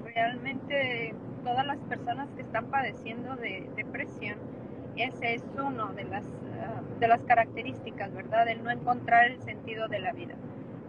las 1.63 1.77
personas 1.79 2.27
que 2.35 2.41
están 2.41 2.65
padeciendo 2.67 3.35
de 3.35 3.69
depresión, 3.75 4.37
ese 4.95 5.35
es 5.35 5.43
uno 5.55 5.93
de 5.93 6.03
las 6.03 6.23
de 6.99 7.07
las 7.07 7.23
características, 7.23 8.13
¿verdad? 8.13 8.47
El 8.47 8.63
no 8.63 8.69
encontrar 8.69 9.25
el 9.25 9.41
sentido 9.41 9.87
de 9.87 9.99
la 9.99 10.13
vida. 10.13 10.35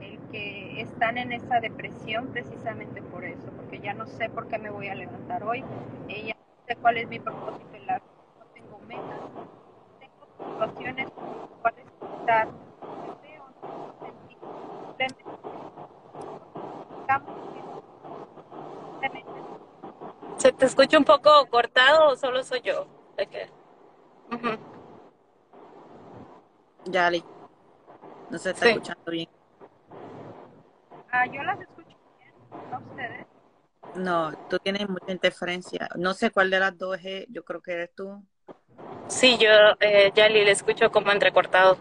El 0.03 0.19
que 0.31 0.83
están 0.83 1.17
en 1.17 1.33
esa 1.33 1.59
depresión 1.61 2.27
precisamente 2.27 3.01
por 3.01 3.25
eso, 3.25 3.51
porque 3.57 3.81
ya 3.81 3.95
no 3.95 4.07
sé 4.07 4.29
por 4.29 4.47
qué 4.49 4.59
me 4.59 4.69
voy 4.69 4.89
a 4.89 4.95
levantar 4.95 5.43
hoy, 5.43 5.65
ya 6.09 6.35
no 6.35 6.67
sé 6.67 6.77
cuál 6.77 6.99
es 6.99 7.09
mi 7.09 7.19
propósito 7.19 7.75
en 7.75 7.87
la 7.87 7.95
vida, 7.95 8.11
no 8.39 8.45
tengo 8.53 8.79
metas, 8.87 9.21
situaciones 10.39 11.09
cuales 11.63 11.87
estar 12.21 12.49
¿Se 20.43 20.52
te 20.63 20.67
escucha 20.67 20.97
un 20.97 21.05
poco 21.05 21.45
cortado 21.51 22.11
o 22.11 22.17
solo 22.17 22.45
soy 22.45 22.61
yo? 22.61 22.87
Okay. 23.15 23.51
Uh 24.31 24.37
-huh. 24.37 24.59
Yali, 26.85 27.25
no 28.31 28.39
se 28.39 28.51
está 28.51 28.67
sí. 28.67 28.71
escuchando 28.71 29.11
bien. 29.11 29.29
Ah, 31.11 31.27
yo 31.27 31.43
las 31.43 31.61
escucho 31.61 31.97
bien, 32.17 32.33
¿a 32.73 32.79
ustedes? 32.79 33.27
No, 33.97 34.33
tú 34.49 34.61
tienes 34.61 34.89
mucha 34.89 35.11
interferencia. 35.11 35.89
No 35.97 36.15
sé 36.15 36.31
cuál 36.31 36.49
de 36.49 36.61
las 36.61 36.79
dos 36.79 36.97
es, 37.03 37.27
yo 37.29 37.43
creo 37.43 37.61
que 37.61 37.73
eres 37.73 37.93
tú. 37.97 38.23
Sí, 39.09 39.37
yo, 39.39 39.51
eh, 39.81 40.13
Yali, 40.15 40.45
le 40.45 40.53
escucho 40.53 40.93
como 40.93 41.11
entrecortado. 41.11 41.77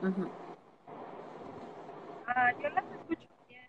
Uh 0.00 0.06
-huh. 0.06 0.30
Ah, 2.26 2.52
yo 2.58 2.70
las 2.70 2.84
escucho 2.90 3.28
bien. 3.46 3.68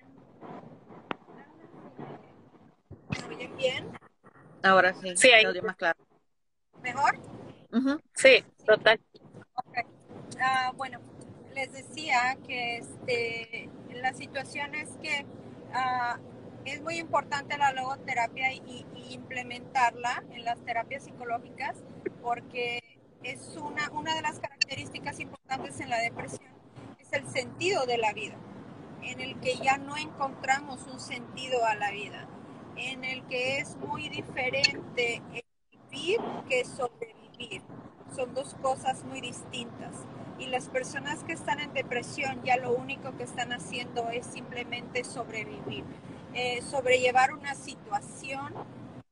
¿Me 3.10 3.36
oyen 3.36 3.58
bien? 3.58 3.99
Ahora 4.63 4.93
sí, 4.93 5.15
sí 5.15 5.32
ahí. 5.32 5.45
más 5.62 5.76
claro. 5.76 6.00
¿Mejor? 6.82 7.17
Uh 7.72 7.78
-huh. 7.78 8.02
Sí, 8.15 8.43
total. 8.65 9.00
Okay. 9.54 9.84
Uh, 9.84 10.76
bueno, 10.76 11.00
les 11.54 11.72
decía 11.72 12.38
que 12.48 12.78
este, 12.78 13.69
la 13.93 14.13
situación 14.13 14.76
es 14.76 14.89
que 15.02 15.26
uh, 15.74 16.19
es 16.65 16.82
muy 16.82 16.98
importante 16.98 17.58
la 17.58 17.72
logoterapia 17.74 18.54
y, 18.54 18.86
y, 18.95 19.13
implementarla 19.13 20.24
en 20.32 20.45
las 20.45 20.60
terapias 20.65 21.04
psicológicas 21.04 21.76
porque 22.22 22.80
es 23.24 23.58
una, 23.58 23.89
una 23.91 24.15
de 24.15 24.22
las 24.22 24.39
características 24.39 25.19
importantes 25.19 25.80
en 25.80 25.89
la 25.89 26.00
depresión, 26.00 26.52
es 27.00 27.12
el 27.13 27.28
sentido 27.28 27.86
de 27.86 27.98
la 27.98 28.13
vida, 28.13 28.36
en 29.02 29.19
el 29.19 29.39
que 29.39 29.58
ya 29.58 29.78
no 29.78 29.98
encontramos 29.98 30.86
un 30.88 31.00
sentido 31.00 31.65
a 31.65 31.76
la 31.76 31.91
vida, 31.91 32.28
en 32.80 33.04
el 33.04 33.24
que 33.28 33.60
es 33.60 33.76
muy 33.78 34.10
diferente 34.10 35.22
vivir 35.92 36.20
que 36.48 36.65
sobrevivir. 36.65 37.62
Son 38.15 38.34
dos 38.34 38.56
cosas 38.62 39.04
muy 39.04 39.22
distintas. 39.22 39.94
Y 40.39 40.48
las 40.48 40.70
personas 40.70 41.24
que 41.24 41.34
están 41.34 41.60
en 41.60 41.74
depresión 41.74 42.42
ya 42.44 42.56
lo 42.58 42.72
único 42.72 43.15
que 43.18 43.24
están 43.24 43.52
haciendo 43.52 44.10
es 44.10 44.26
simplemente 44.26 45.04
sobrevivir, 45.04 45.84
eh, 46.34 46.62
sobrellevar 46.62 47.34
una 47.34 47.56
situación 47.56 48.54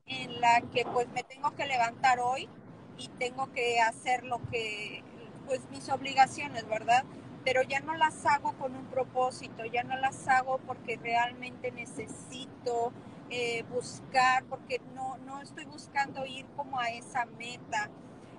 en 0.06 0.40
la 0.40 0.62
que 0.72 0.86
pues 0.86 1.06
me 1.08 1.22
tengo 1.22 1.50
que 1.54 1.66
levantar 1.66 2.18
hoy 2.18 2.48
y 2.96 3.08
tengo 3.18 3.52
que 3.52 3.78
hacer 3.80 4.24
lo 4.24 4.40
que, 4.50 5.04
pues 5.46 5.60
mis 5.70 5.88
obligaciones, 5.90 6.66
¿verdad? 6.66 7.04
Pero 7.44 7.62
ya 7.62 7.80
no 7.80 7.94
las 7.94 8.24
hago 8.24 8.52
con 8.54 8.74
un 8.74 8.86
propósito, 8.86 9.66
ya 9.66 9.84
no 9.84 9.96
las 9.96 10.26
hago 10.28 10.58
porque 10.66 10.96
realmente 10.96 11.70
necesito 11.72 12.92
eh, 13.30 13.64
buscar, 13.70 14.44
porque 14.44 14.80
no, 14.94 15.18
no 15.18 15.40
estoy 15.42 15.64
buscando 15.66 16.24
ir 16.24 16.46
como 16.56 16.80
a 16.80 16.88
esa 16.88 17.26
meta, 17.26 17.90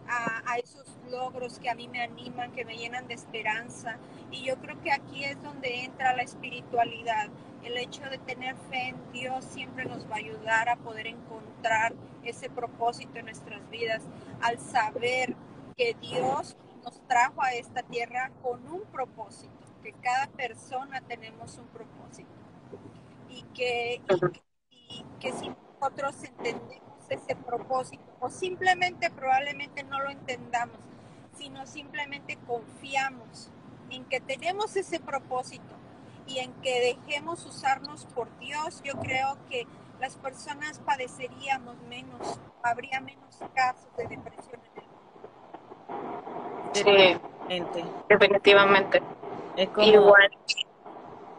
a, 0.08 0.52
a, 0.52 0.58
esos 0.58 0.97
logros 1.12 1.60
que 1.60 1.69
a 1.69 1.75
mí 1.75 1.88
me 1.88 2.02
animan, 2.02 2.52
que 2.52 2.65
me 2.65 2.75
llenan 2.75 3.08
de 3.08 3.13
esperanza. 3.13 3.97
Y 4.32 4.43
yo 4.43 4.58
creo 4.58 4.82
que 4.82 4.91
aquí 4.91 5.23
es 5.23 5.41
donde 5.43 5.84
entra 5.84 6.15
la 6.15 6.23
espiritualidad. 6.23 7.30
El 7.63 7.78
hecho 7.78 8.02
de 8.10 8.17
tener 8.17 8.56
fe 8.69 8.89
en 8.89 9.12
Dios 9.12 9.45
siempre 9.45 9.86
nos 9.86 10.10
va 10.10 10.15
a 10.15 10.19
ayudar 10.19 10.69
a 10.69 10.78
poder 10.78 11.08
encontrar 11.08 11.93
ese 12.23 12.49
propósito 12.49 13.19
en 13.19 13.25
nuestras 13.25 13.69
vidas, 13.69 14.02
al 14.41 14.60
saber 14.60 15.36
que 15.78 15.95
Dios 16.02 16.58
nos 16.84 16.99
trajo 17.08 17.41
a 17.41 17.54
esta 17.54 17.84
tierra 17.84 18.32
con 18.41 18.67
un 18.67 18.82
propósito, 18.91 19.54
que 19.84 19.93
cada 19.93 20.28
persona 20.28 21.02
tenemos 21.02 21.58
un 21.58 21.67
propósito. 21.67 22.30
Y 23.30 23.43
que, 23.54 24.02
y 24.10 24.19
que 24.32 24.49
que 25.20 25.32
si 25.34 25.50
nosotros 25.50 26.16
entendemos 26.24 26.90
ese 27.10 27.36
propósito 27.36 28.04
o 28.20 28.30
simplemente 28.30 29.10
probablemente 29.10 29.84
no 29.84 30.00
lo 30.00 30.10
entendamos, 30.10 30.78
sino 31.38 31.66
simplemente 31.66 32.38
confiamos 32.48 33.50
en 33.90 34.06
que 34.06 34.20
tenemos 34.20 34.76
ese 34.76 35.00
propósito 35.00 35.76
y 36.28 36.40
en 36.40 36.54
que 36.62 36.96
dejemos 36.96 37.46
usarnos 37.46 38.06
por 38.06 38.28
Dios, 38.40 38.82
yo 38.84 38.94
creo 39.00 39.38
que 39.50 39.66
las 40.00 40.16
personas 40.18 40.80
padeceríamos 40.80 41.76
menos, 41.90 42.40
habría 42.62 43.02
menos 43.02 43.40
casos 43.56 43.88
de 43.98 44.08
depresión 44.08 44.62
en 44.76 44.84
el 44.84 44.88
mundo. 46.94 47.20
Sí, 47.74 47.82
definitivamente. 48.08 49.02
Es 49.58 49.70
como, 49.70 49.88
Igual. 49.88 50.30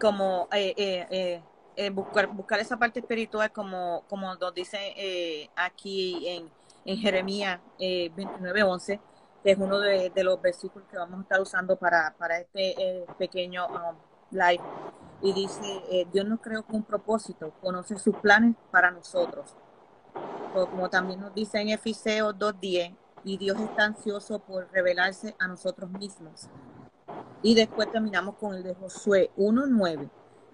como 0.00 0.48
eh, 0.52 0.74
eh, 0.76 1.06
eh 1.10 1.42
eh, 1.80 1.88
buscar, 1.88 2.26
buscar 2.26 2.60
esa 2.60 2.76
parte 2.76 3.00
espiritual 3.00 3.50
como, 3.52 4.04
como 4.06 4.34
nos 4.34 4.54
dice 4.54 4.76
eh, 4.96 5.48
aquí 5.56 6.28
en, 6.28 6.60
Jeremías 6.98 7.60
eh, 7.78 8.10
29.11, 8.16 9.00
que 9.42 9.50
es 9.52 9.58
uno 9.58 9.78
de, 9.78 10.12
los 10.16 10.42
versículos 10.42 10.88
que 10.90 10.98
vamos 10.98 11.20
a 11.20 11.22
estar 11.22 11.40
usando 11.40 11.76
para, 11.76 12.14
para 12.18 12.38
este 12.38 12.74
eh, 12.76 13.06
pequeño 13.16 13.66
um, 13.66 13.96
live. 14.30 14.62
Y 15.22 15.32
dice, 15.32 16.06
Dios 16.12 16.26
nos 16.26 16.40
creó 16.40 16.64
con 16.64 16.76
un 16.76 16.82
propósito, 16.82 17.52
conoce 17.60 17.98
sus 17.98 18.16
planes 18.16 18.56
para 18.70 18.90
nosotros. 18.90 19.54
Como 20.52 20.88
también 20.90 21.20
nos 21.20 21.34
dice 21.34 21.60
en 21.60 21.68
Efeseos 21.68 22.34
2.10, 22.34 22.96
y 23.24 23.36
Dios 23.36 23.60
está 23.60 23.84
ansioso 23.84 24.38
por 24.40 24.70
revelarse 24.72 25.36
a 25.38 25.46
nosotros 25.46 25.90
mismos. 25.90 26.48
Y 27.42 27.54
después 27.54 27.90
terminamos 27.92 28.36
con 28.36 28.54
el 28.54 28.62
de 28.62 28.74
Josué 28.74 29.30
1.9 29.36 30.10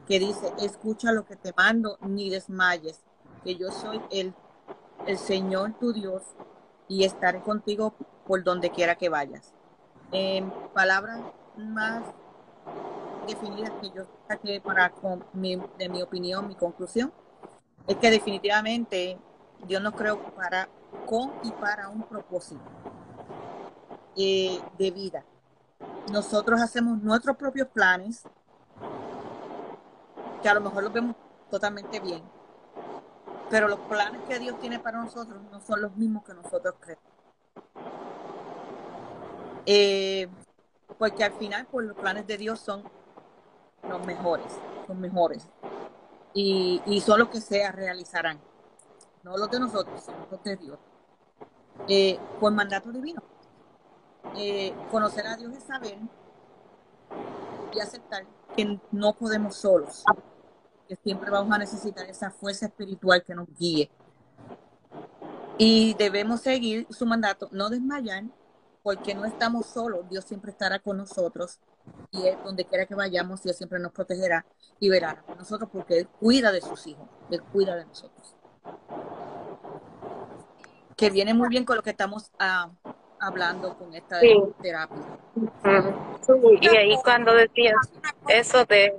que 0.07 0.19
dice, 0.19 0.53
escucha 0.59 1.13
lo 1.13 1.27
que 1.27 1.37
te 1.37 1.53
mando, 1.57 1.99
ni 2.01 2.31
desmayes, 2.31 3.01
que 3.45 3.57
yo 3.57 3.71
soy 3.71 4.01
el, 4.11 4.35
el 5.07 5.19
Señor 5.19 5.75
tu 5.79 5.93
Dios 5.93 6.23
y 6.89 7.05
estaré 7.05 7.41
contigo 7.41 7.95
por 8.27 8.43
donde 8.45 8.71
quiera 8.71 8.97
que 8.97 9.09
vayas. 9.09 9.53
En 10.13 10.51
palabras 10.73 11.21
más 11.57 12.05
definidas 13.27 13.73
que 13.81 13.91
yo 13.91 14.05
saqué 14.29 14.61
para 14.61 14.91
con 14.91 15.25
mi, 15.33 15.57
de 15.79 15.89
mi 15.89 16.03
opinión, 16.03 16.49
mi 16.49 16.55
conclusión, 16.55 17.13
es 17.87 17.97
que 17.97 18.11
definitivamente 18.11 19.19
Dios 19.67 19.83
nos 19.83 19.95
creó 19.95 20.19
para, 20.35 20.69
con 21.07 21.33
y 21.43 21.51
para 21.53 21.89
un 21.89 22.03
propósito 22.03 22.63
eh, 24.17 24.61
de 24.79 24.91
vida. 24.91 25.25
Nosotros 26.13 26.61
hacemos 26.61 27.03
nuestros 27.03 27.37
propios 27.37 27.69
planes, 27.69 28.23
a 30.49 30.55
lo 30.55 30.61
mejor 30.61 30.85
los 30.85 30.93
vemos 30.93 31.17
totalmente 31.51 32.01
bien, 32.01 32.23
pero 33.51 33.69
los 33.69 33.79
planes 33.81 34.21
que 34.29 34.39
Dios 34.39 34.59
tiene 34.61 34.79
para 34.79 34.99
nosotros 34.99 35.41
no 35.51 35.61
son 35.61 35.83
los 35.83 35.97
mismos 35.97 36.25
que 36.25 36.35
nosotros 36.35 36.75
creemos. 36.81 37.05
Eh, 39.67 40.29
porque 40.99 41.25
al 41.25 41.33
final, 41.35 41.67
pues 41.71 41.87
los 41.87 41.97
planes 41.97 42.27
de 42.27 42.37
Dios 42.37 42.61
son 42.61 42.85
los 43.89 44.07
mejores, 44.07 44.53
son 44.87 45.01
mejores. 45.01 45.49
Y, 46.35 46.83
y 46.87 47.01
son 47.01 47.21
los 47.21 47.29
que 47.29 47.41
se 47.41 47.71
realizarán, 47.73 48.41
no 49.23 49.37
los 49.37 49.51
de 49.51 49.61
nosotros, 49.61 50.03
sino 50.03 50.27
los 50.31 50.43
de 50.43 50.57
Dios. 50.57 50.79
Eh, 51.89 52.19
por 52.41 52.53
mandato 52.53 52.91
divino. 52.91 53.23
Eh, 54.37 54.75
conocer 54.91 55.27
a 55.27 55.37
Dios 55.37 55.53
es 55.55 55.63
saber 55.63 55.99
y 57.73 57.81
aceptar 57.81 58.25
que 58.57 58.79
no 58.91 59.13
podemos 59.13 59.57
solos, 59.57 60.05
que 60.87 60.97
siempre 60.97 61.31
vamos 61.31 61.55
a 61.55 61.59
necesitar 61.59 62.09
esa 62.09 62.31
fuerza 62.31 62.67
espiritual 62.67 63.23
que 63.23 63.35
nos 63.35 63.49
guíe. 63.59 63.91
Y 65.59 65.95
debemos 65.95 66.41
seguir 66.43 66.87
su 66.91 67.07
mandato, 67.07 67.49
no 67.53 67.69
desmayar, 67.71 68.25
porque 68.83 69.15
no 69.15 69.25
estamos 69.25 69.67
solos, 69.67 70.09
Dios 70.09 70.25
siempre 70.25 70.51
estará 70.53 70.79
con 70.79 70.97
nosotros 70.97 71.59
y 72.11 72.27
él, 72.27 72.37
donde 72.45 72.65
quiera 72.65 72.87
que 72.87 72.95
vayamos, 72.95 73.43
Dios 73.43 73.57
siempre 73.57 73.79
nos 73.79 73.93
protegerá 73.93 74.47
y 74.79 74.89
verá 74.89 75.25
a 75.27 75.35
nosotros 75.35 75.69
porque 75.73 75.99
Él 75.99 76.09
cuida 76.09 76.53
de 76.53 76.61
sus 76.61 76.87
hijos, 76.87 77.09
Él 77.31 77.43
cuida 77.43 77.75
de 77.75 77.85
nosotros. 77.85 78.37
Que 80.97 81.11
viene 81.11 81.35
muy 81.35 81.49
bien 81.49 81.65
con 81.65 81.77
lo 81.77 81.83
que 81.83 81.91
estamos 81.91 82.31
uh, 82.41 82.71
hablando 83.19 83.77
con 83.77 83.95
esta 83.95 84.21
Sí. 84.21 84.35
terapia. 84.63 85.19
Y 86.61 86.69
ahí 86.69 86.97
cuando 87.03 87.35
decías 87.35 87.75
eso 88.29 88.65
de... 88.67 88.95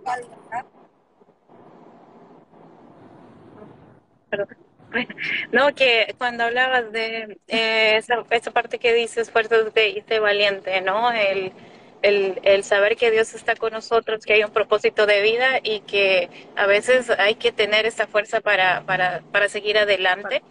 No, 5.52 5.74
que 5.76 6.16
cuando 6.18 6.46
hablabas 6.46 6.92
de 6.92 7.40
eh, 7.48 7.98
esa, 7.98 8.24
esa 8.30 8.52
parte 8.52 8.80
que 8.80 8.94
dices 8.94 9.32
fuerte 9.32 9.72
de, 9.72 9.90
y 9.90 10.02
de 10.02 10.20
valiente, 10.20 10.82
¿no? 10.82 11.12
El, 11.12 11.52
el, 12.02 12.64
saber 12.64 12.96
que 12.96 13.12
Dios 13.12 13.34
está 13.34 13.56
con 13.56 13.74
nosotros, 13.74 14.26
que 14.26 14.34
hay 14.34 14.44
un 14.44 14.52
propósito 14.52 15.06
de 15.06 15.22
vida 15.22 15.60
y 15.64 15.82
que 15.82 16.30
a 16.56 16.66
veces 16.68 17.10
hay 17.10 17.36
que 17.36 17.52
tener 17.52 17.86
esa 17.86 18.08
fuerza 18.08 18.40
para, 18.40 18.84
para, 18.86 19.22
para 19.32 19.50
seguir 19.50 19.78
adelante. 19.78 20.42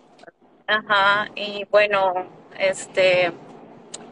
Ajá, 0.66 1.30
y 1.34 1.64
bueno, 1.70 2.28
este, 2.58 3.32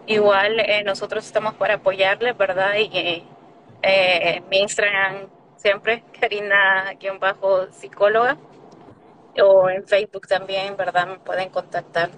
igual 0.06 0.60
eh, 0.60 0.82
nosotros 0.84 1.26
estamos 1.26 1.54
para 1.54 1.74
apoyarles, 1.74 2.36
¿verdad? 2.36 2.76
Y 2.78 3.24
eh, 3.82 4.42
mi 4.50 4.60
Instagram 4.60 5.28
siempre, 5.56 6.04
Karina-psicóloga, 6.20 8.36
o 9.42 9.68
en 9.68 9.86
Facebook 9.86 10.26
también, 10.26 10.76
¿verdad? 10.76 11.06
Me 11.06 11.18
pueden 11.18 11.50
contactar. 11.50 12.10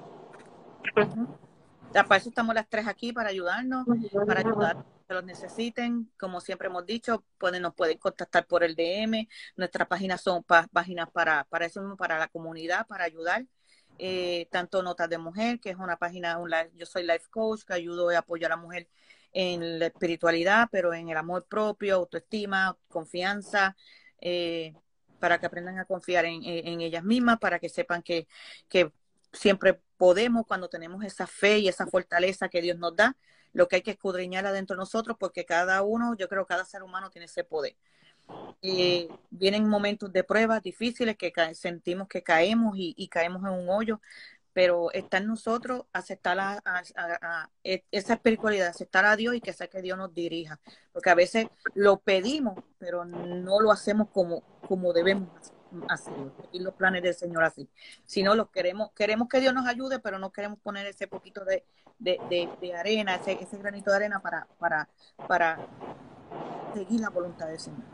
Para 1.92 2.16
eso 2.16 2.28
estamos 2.28 2.54
las 2.54 2.68
tres 2.68 2.86
aquí, 2.86 3.12
para 3.12 3.30
ayudarnos, 3.30 3.86
para 4.26 4.40
ayudar 4.40 4.84
que 5.06 5.14
los 5.14 5.24
necesiten. 5.24 6.10
Como 6.18 6.40
siempre 6.40 6.68
hemos 6.68 6.84
dicho, 6.84 7.24
pueden, 7.38 7.62
nos 7.62 7.74
pueden 7.74 7.98
contactar 7.98 8.46
por 8.46 8.64
el 8.64 8.74
DM. 8.74 9.28
Nuestras 9.56 9.88
páginas 9.88 10.20
son 10.20 10.44
páginas 10.44 11.10
para, 11.10 11.44
para 11.44 11.66
eso 11.66 11.80
mismo, 11.80 11.96
para 11.96 12.18
la 12.18 12.28
comunidad, 12.28 12.86
para 12.86 13.04
ayudar. 13.04 13.46
Eh, 13.98 14.46
tanto 14.50 14.82
Notas 14.82 15.08
de 15.08 15.16
Mujer, 15.16 15.58
que 15.58 15.70
es 15.70 15.76
una 15.76 15.96
página, 15.96 16.38
yo 16.74 16.84
soy 16.84 17.02
life 17.04 17.26
coach, 17.30 17.62
que 17.64 17.72
ayudo 17.72 18.10
a 18.10 18.18
apoyar 18.18 18.52
a 18.52 18.56
la 18.56 18.62
mujer 18.62 18.88
en 19.32 19.78
la 19.78 19.86
espiritualidad, 19.86 20.68
pero 20.70 20.92
en 20.92 21.08
el 21.08 21.16
amor 21.16 21.46
propio, 21.46 21.96
autoestima, 21.96 22.76
confianza, 22.88 23.76
eh, 24.20 24.74
para 25.18 25.38
que 25.38 25.46
aprendan 25.46 25.78
a 25.78 25.84
confiar 25.84 26.24
en, 26.24 26.42
ellas 26.80 27.04
mismas, 27.04 27.38
para 27.38 27.58
que 27.58 27.68
sepan 27.68 28.02
que, 28.02 28.26
que 28.68 28.92
siempre 29.32 29.80
podemos 29.96 30.46
cuando 30.46 30.68
tenemos 30.68 31.04
esa 31.04 31.26
fe 31.26 31.58
y 31.58 31.68
esa 31.68 31.86
fortaleza 31.86 32.48
que 32.48 32.62
Dios 32.62 32.78
nos 32.78 32.94
da, 32.96 33.16
lo 33.52 33.68
que 33.68 33.76
hay 33.76 33.82
que 33.82 33.92
escudriñar 33.92 34.46
adentro 34.46 34.76
de 34.76 34.80
nosotros, 34.80 35.16
porque 35.18 35.44
cada 35.44 35.82
uno, 35.82 36.14
yo 36.16 36.28
creo 36.28 36.46
cada 36.46 36.64
ser 36.64 36.82
humano 36.82 37.10
tiene 37.10 37.26
ese 37.26 37.44
poder. 37.44 37.76
Eh, 38.60 39.08
vienen 39.30 39.68
momentos 39.68 40.12
de 40.12 40.24
pruebas 40.24 40.62
difíciles 40.62 41.16
que 41.16 41.32
sentimos 41.54 42.08
que 42.08 42.22
caemos 42.22 42.74
y, 42.76 43.08
caemos 43.08 43.42
en 43.44 43.50
un 43.50 43.68
hoyo, 43.68 44.00
pero 44.56 44.90
está 44.92 45.18
en 45.18 45.26
nosotros 45.26 45.84
aceptar 45.92 46.40
a, 46.40 47.50
e, 47.62 47.84
esa 47.90 48.14
espiritualidad, 48.14 48.68
aceptar 48.68 49.04
a 49.04 49.14
Dios 49.14 49.34
y 49.34 49.42
que 49.42 49.52
sea 49.52 49.66
que 49.66 49.82
Dios 49.82 49.98
nos 49.98 50.14
dirija, 50.14 50.58
porque 50.94 51.10
a 51.10 51.14
veces 51.14 51.48
lo 51.74 51.98
pedimos, 51.98 52.64
pero 52.78 53.04
no 53.04 53.60
lo 53.60 53.70
hacemos 53.70 54.08
como, 54.08 54.40
como 54.66 54.94
debemos 54.94 55.28
hacerlo, 55.90 56.32
y 56.52 56.60
los 56.60 56.72
planes 56.72 57.02
del 57.02 57.12
Señor 57.12 57.44
así. 57.44 57.68
Si 58.06 58.22
no, 58.22 58.34
los 58.34 58.48
queremos, 58.48 58.92
queremos 58.92 59.28
que 59.28 59.40
Dios 59.40 59.52
nos 59.52 59.66
ayude, 59.66 59.98
pero 59.98 60.18
no 60.18 60.32
queremos 60.32 60.58
poner 60.60 60.86
ese 60.86 61.06
poquito 61.06 61.44
de, 61.44 61.62
arena, 62.74 63.16
ese, 63.16 63.32
ese 63.32 63.58
granito 63.58 63.90
de 63.90 63.96
arena 63.96 64.20
para, 64.20 64.48
para, 64.58 64.88
para 65.28 65.58
seguir 66.72 67.02
la 67.02 67.10
voluntad 67.10 67.48
del 67.48 67.60
Señor. 67.60 67.84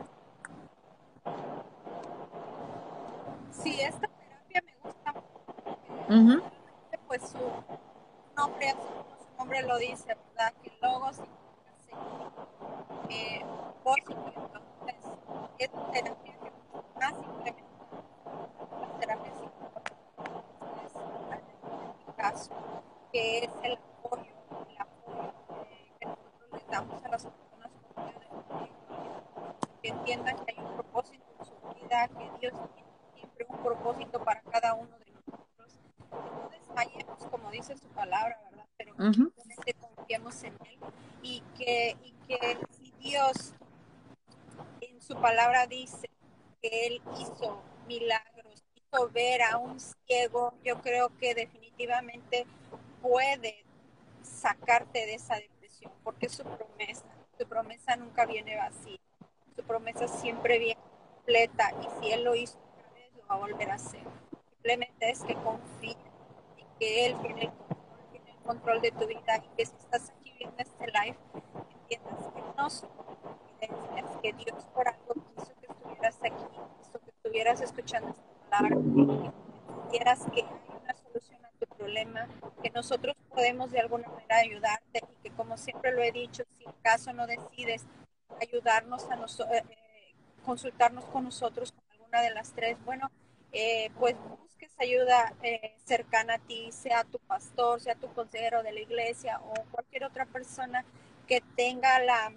Sí, 3.51 3.81
esta 3.81 4.07
terapia 4.07 4.63
me 4.65 4.75
gusta 4.81 5.02
mucho. 6.09 6.43
Pues 7.07 7.21
su 7.29 7.37
nombre, 8.35 8.71
su 8.71 9.37
nombre 9.37 9.61
lo 9.63 9.77
dice, 9.77 10.07
¿verdad? 10.07 10.53
Que 10.63 10.71
logo 10.81 11.13
significa 11.13 11.73
seguir. 11.85 12.31
Eh, 13.09 13.45
voz 13.83 13.97
Entonces, 14.07 14.95
esta 15.59 15.91
terapia 15.91 16.33
que 16.39 16.51
más 16.99 17.13
implementa 17.13 17.63
la 18.81 18.99
terapia 18.99 19.31
psicológica 19.33 19.93
en 21.37 22.07
mi 22.07 22.13
caso, 22.15 22.51
que 23.11 23.39
es 23.39 23.49
el 23.63 23.73
apoyo, 23.73 24.31
el 24.69 24.77
apoyo 24.79 25.33
que 25.99 26.05
nosotros 26.05 26.51
le 26.51 26.71
damos 26.71 27.03
a 27.03 27.09
las 27.09 27.25
personas 27.25 27.71
que 29.81 29.89
entiendan 29.89 30.35
que 30.45 30.55
hay 30.57 30.65
un 30.65 30.73
propósito 30.73 31.25
en 31.39 31.45
su 31.45 31.53
vida, 31.81 32.07
que 32.07 32.31
Dios 32.39 32.53
tiene 32.73 32.89
siempre 33.13 33.45
un 33.49 33.57
propósito 33.57 34.23
para 34.23 34.41
cada 34.41 34.73
uno 34.73 34.97
de. 34.99 35.12
No 36.13 36.49
desmayemos, 36.49 37.25
como 37.29 37.51
dice 37.51 37.77
su 37.77 37.87
palabra, 37.89 38.39
¿verdad? 38.49 38.65
Pero 38.77 38.95
confiemos 38.95 40.43
en 40.43 40.53
Él 40.65 40.79
y 41.21 41.41
que, 41.57 41.97
y 42.03 42.11
que 42.27 42.57
si 42.71 42.91
Dios 42.99 43.53
en 44.81 45.01
su 45.01 45.15
palabra 45.15 45.67
dice 45.67 46.09
que 46.61 46.87
Él 46.87 47.01
hizo 47.19 47.61
milagros, 47.87 48.63
hizo 48.75 49.09
ver 49.09 49.41
a 49.43 49.57
un 49.57 49.79
ciego, 49.79 50.53
yo 50.63 50.81
creo 50.81 51.15
que 51.17 51.35
definitivamente 51.35 52.45
puede 53.01 53.65
sacarte 54.21 55.05
de 55.05 55.15
esa 55.15 55.35
depresión, 55.35 55.91
porque 56.03 56.27
es 56.27 56.33
su 56.33 56.43
promesa, 56.43 57.03
su 57.37 57.47
promesa 57.47 57.95
nunca 57.95 58.25
viene 58.25 58.55
vacía, 58.55 58.99
su 59.55 59.63
promesa 59.63 60.07
siempre 60.07 60.59
viene 60.59 60.81
completa 61.15 61.71
y 61.81 62.01
si 62.05 62.11
Él 62.11 62.23
lo 62.23 62.35
hizo 62.35 62.57
a 63.27 63.37
volver 63.37 63.71
a 63.71 63.75
hacer. 63.75 64.03
Simplemente 64.63 65.09
es 65.09 65.21
que 65.25 65.35
confíe 65.35 65.97
y 66.55 66.65
que 66.79 67.05
Él 67.07 67.17
tiene 67.21 67.41
el 67.41 67.51
control, 67.51 68.07
tiene 68.11 68.31
el 68.31 68.37
control 68.43 68.81
de 68.81 68.91
tu 68.91 69.05
vida 69.05 69.37
y 69.37 69.57
que 69.57 69.65
si 69.65 69.75
estás 69.75 70.09
aquí 70.11 70.33
viendo 70.37 70.55
este 70.57 70.85
live, 70.87 71.17
entiendas 71.81 72.31
que 72.33 72.41
no 72.57 72.69
son 72.69 72.89
que 74.21 74.31
Dios 74.31 74.63
por 74.73 74.87
algo 74.87 75.15
quiso 75.35 75.51
que 75.59 75.67
estuvieras 75.69 76.17
aquí, 76.23 76.45
quiso 76.79 76.99
que 77.01 77.09
estuvieras 77.09 77.59
escuchando 77.59 78.11
esta 78.11 78.23
palabra, 78.49 78.77
que 78.77 79.89
quieras 79.89 80.19
que 80.33 80.43
hay 80.43 80.79
una 80.81 80.93
solución 80.93 81.43
a 81.43 81.49
tu 81.59 81.65
problema, 81.75 82.29
que 82.63 82.69
nosotros 82.69 83.17
podemos 83.29 83.69
de 83.71 83.81
alguna 83.81 84.07
manera 84.07 84.37
ayudarte 84.37 85.01
y 85.11 85.15
que 85.23 85.35
como 85.35 85.57
siempre 85.57 85.91
lo 85.91 86.01
he 86.01 86.13
dicho, 86.13 86.43
si 86.57 86.63
en 86.63 86.71
caso 86.81 87.11
no 87.11 87.27
decides 87.27 87.85
ayudarnos 88.41 89.09
a 89.09 89.17
nosotros, 89.17 89.57
eh, 89.57 89.65
consultarnos 90.45 91.03
con 91.05 91.25
nosotros 91.25 91.73
con 91.73 91.83
alguna 91.91 92.21
de 92.21 92.33
las 92.33 92.53
tres, 92.53 92.77
bueno, 92.85 93.11
eh, 93.51 93.91
pues 93.99 94.15
ayuda 94.77 95.33
eh, 95.43 95.75
cercana 95.85 96.35
a 96.35 96.39
ti, 96.39 96.71
sea 96.71 97.03
tu 97.03 97.19
pastor, 97.19 97.81
sea 97.81 97.95
tu 97.95 98.11
consejero 98.13 98.63
de 98.63 98.71
la 98.71 98.79
iglesia 98.79 99.39
o 99.41 99.53
cualquier 99.71 100.05
otra 100.05 100.25
persona 100.25 100.83
que 101.27 101.41
tenga 101.55 101.99
la, 101.99 102.33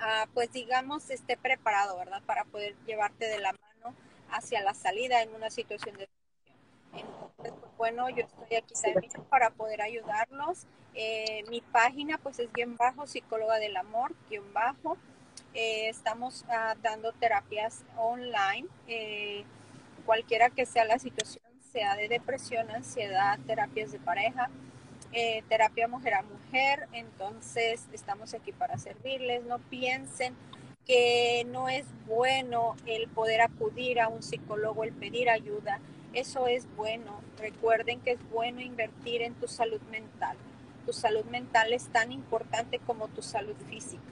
ah, 0.00 0.26
pues 0.34 0.52
digamos, 0.52 1.10
esté 1.10 1.36
preparado, 1.36 1.96
¿verdad? 1.98 2.22
Para 2.26 2.44
poder 2.44 2.74
llevarte 2.86 3.26
de 3.26 3.38
la 3.38 3.52
mano 3.52 3.94
hacia 4.30 4.62
la 4.62 4.74
salida 4.74 5.22
en 5.22 5.34
una 5.34 5.50
situación 5.50 5.96
de 5.96 6.08
entonces, 6.92 7.52
pues, 7.60 7.76
bueno, 7.76 8.08
yo 8.10 8.24
estoy 8.24 8.56
aquí 8.56 8.74
también 8.74 9.12
para 9.28 9.50
poder 9.50 9.82
ayudarlos. 9.82 10.66
Eh, 10.94 11.44
mi 11.50 11.60
página, 11.60 12.18
pues, 12.18 12.38
es 12.38 12.52
bien 12.52 12.76
bajo, 12.76 13.06
psicóloga 13.06 13.56
del 13.58 13.76
amor, 13.76 14.14
guion 14.28 14.52
bajo. 14.52 14.96
estamos 15.54 16.44
ah, 16.48 16.74
dando 16.82 17.12
terapias 17.12 17.84
online 17.96 18.68
cualquiera 20.08 20.48
que 20.48 20.64
sea 20.64 20.86
la 20.86 20.98
situación, 20.98 21.44
sea 21.70 21.94
de 21.94 22.08
depresión, 22.08 22.70
ansiedad, 22.70 23.38
terapias 23.46 23.92
de 23.92 23.98
pareja, 23.98 24.48
eh, 25.12 25.42
terapia 25.50 25.86
mujer 25.86 26.14
a 26.14 26.22
mujer, 26.22 26.88
entonces 26.92 27.86
estamos 27.92 28.32
aquí 28.32 28.52
para 28.52 28.78
servirles, 28.78 29.44
no 29.44 29.58
piensen 29.58 30.34
que 30.86 31.46
no 31.50 31.68
es 31.68 31.84
bueno 32.06 32.74
el 32.86 33.06
poder 33.08 33.42
acudir 33.42 34.00
a 34.00 34.08
un 34.08 34.22
psicólogo, 34.22 34.82
el 34.82 34.94
pedir 34.94 35.28
ayuda, 35.28 35.78
eso 36.14 36.46
es 36.46 36.66
bueno, 36.74 37.20
recuerden 37.36 38.00
que 38.00 38.12
es 38.12 38.30
bueno 38.30 38.62
invertir 38.62 39.20
en 39.20 39.34
tu 39.34 39.46
salud 39.46 39.82
mental, 39.90 40.38
tu 40.86 40.94
salud 40.94 41.26
mental 41.26 41.74
es 41.74 41.86
tan 41.88 42.12
importante 42.12 42.78
como 42.78 43.08
tu 43.08 43.20
salud 43.20 43.56
física, 43.68 44.10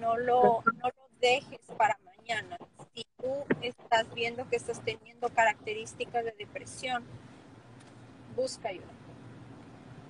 no 0.00 0.16
lo, 0.16 0.62
no 0.80 0.88
lo 0.88 1.08
dejes 1.20 1.60
para 1.76 1.98
mañana, 2.06 2.56
si 2.96 3.06
tú 3.20 3.44
estás 3.60 4.12
viendo 4.14 4.48
que 4.48 4.56
estás 4.56 4.80
teniendo 4.82 5.28
características 5.28 6.24
de 6.24 6.32
depresión, 6.32 7.04
busca 8.34 8.70
ayuda. 8.70 8.86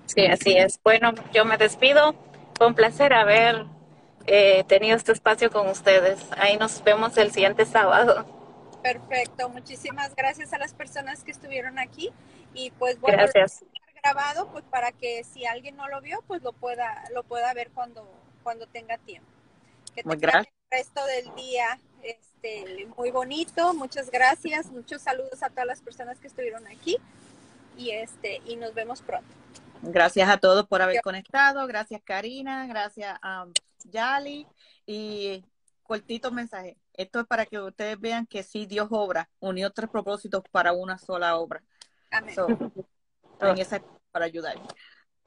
Sí, 0.05 0.25
así 0.25 0.57
es. 0.57 0.79
Bueno, 0.83 1.13
yo 1.33 1.43
me 1.43 1.57
despido. 1.57 2.15
Fue 2.57 2.67
un 2.67 2.75
placer 2.75 3.13
haber 3.13 3.65
eh, 4.25 4.63
tenido 4.67 4.95
este 4.95 5.11
espacio 5.11 5.51
con 5.51 5.67
ustedes. 5.67 6.19
Ahí 6.37 6.57
nos 6.57 6.81
vemos 6.83 7.17
el 7.17 7.31
siguiente 7.31 7.65
sábado. 7.65 8.25
Perfecto. 8.81 9.49
Muchísimas 9.49 10.15
gracias 10.15 10.53
a 10.53 10.57
las 10.57 10.73
personas 10.73 11.23
que 11.25 11.31
estuvieron 11.31 11.77
aquí. 11.77 12.11
Y 12.53 12.71
pues 12.71 12.99
bueno, 13.01 13.17
gracias. 13.17 13.65
grabado 14.01 14.49
pues 14.49 14.63
para 14.63 14.93
que 14.93 15.25
si 15.25 15.45
alguien 15.45 15.75
no 15.75 15.89
lo 15.89 15.99
vio, 15.99 16.23
pues 16.25 16.41
lo 16.41 16.53
pueda, 16.53 17.03
lo 17.13 17.23
pueda 17.23 17.53
ver 17.53 17.69
cuando, 17.71 18.09
cuando 18.43 18.65
tenga 18.67 18.97
tiempo. 18.99 19.27
Que 19.93 20.03
Muy 20.05 20.15
gracias. 20.15 20.53
el 20.69 20.79
resto 20.79 21.05
del 21.05 21.35
día 21.35 21.79
este, 22.03 22.87
muy 22.97 23.11
bonito. 23.11 23.73
Muchas 23.73 24.09
gracias. 24.11 24.67
Muchos 24.71 25.01
saludos 25.01 25.43
a 25.43 25.49
todas 25.49 25.67
las 25.67 25.81
personas 25.81 26.19
que 26.19 26.27
estuvieron 26.27 26.65
aquí. 26.67 26.97
Y, 27.77 27.91
este, 27.91 28.41
y 28.45 28.55
nos 28.55 28.73
vemos 28.73 29.01
pronto. 29.01 29.27
Gracias 29.81 30.29
a 30.29 30.37
todos 30.37 30.67
por 30.67 30.81
haber 30.81 31.01
conectado. 31.01 31.65
Gracias, 31.67 32.01
Karina. 32.03 32.65
Gracias 32.67 33.17
a 33.21 33.45
Yali. 33.85 34.47
Y 34.85 35.43
cortito 35.83 36.31
mensaje. 36.31 36.77
Esto 36.93 37.19
es 37.19 37.27
para 37.27 37.45
que 37.45 37.59
ustedes 37.59 37.99
vean 37.99 38.25
que 38.25 38.43
sí, 38.43 38.65
Dios 38.65 38.87
obra. 38.91 39.29
Unió 39.39 39.71
tres 39.71 39.89
propósitos 39.89 40.43
para 40.51 40.73
una 40.73 40.97
sola 40.97 41.37
obra. 41.37 41.61
Amén. 42.11 42.35
para 44.11 44.25
ayudar 44.25 44.57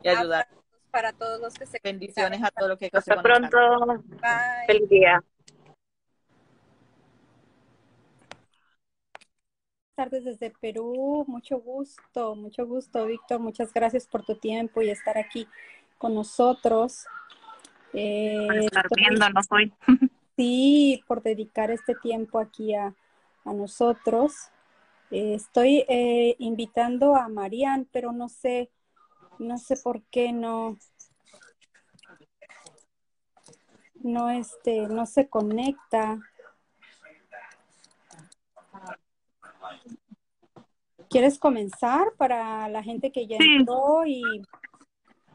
y 0.02 0.08
ayudar. 0.08 0.48
Para 0.90 1.12
todos 1.12 1.40
los 1.40 1.54
que 1.54 1.66
se 1.66 1.78
Bendiciones 1.82 2.42
a 2.42 2.50
todos 2.50 2.70
los 2.70 2.78
que 2.78 2.90
Hasta 2.92 3.22
pronto. 3.22 3.56
Feliz 4.66 4.88
día. 4.88 5.22
Tardes 10.00 10.24
desde 10.24 10.50
Perú. 10.50 11.26
Mucho 11.28 11.60
gusto, 11.60 12.34
mucho 12.34 12.66
gusto, 12.66 13.04
Víctor. 13.04 13.38
Muchas 13.38 13.70
gracias 13.74 14.06
por 14.06 14.24
tu 14.24 14.34
tiempo 14.34 14.80
y 14.80 14.88
estar 14.88 15.18
aquí. 15.18 15.46
con 15.98 16.14
nosotros. 16.14 17.04
Eh, 17.92 18.48
estar 18.64 18.86
viendo, 18.96 19.26
viéndonos 19.26 19.46
hoy. 19.50 19.64
estar 19.64 19.86
viéndonos 19.86 20.08
hoy. 20.08 20.10
sí, 20.36 21.04
por 21.06 21.22
dedicar 21.22 21.70
este 21.70 21.94
tiempo 21.96 22.38
aquí 22.38 22.74
a, 22.74 22.94
a 23.44 23.52
nosotros. 23.52 24.32
Eh, 25.10 25.34
estoy 25.34 25.84
eh, 25.86 26.34
invitando 26.38 27.14
a 27.14 27.28
Marian, 27.28 27.86
pero 27.92 28.12
no 28.12 28.30
sé, 28.30 28.70
no 29.38 29.58
sé 29.58 29.76
por 29.84 30.00
qué 30.04 30.32
no, 30.32 30.78
no 33.96 34.30
este, 34.30 34.88
no 34.88 35.04
se 35.04 35.28
conecta. 35.28 36.18
¿Quieres 41.10 41.38
comenzar 41.38 42.06
para 42.16 42.68
la 42.68 42.82
gente 42.82 43.12
que 43.12 43.26
ya 43.26 43.36
entró 43.38 44.06
y 44.06 44.22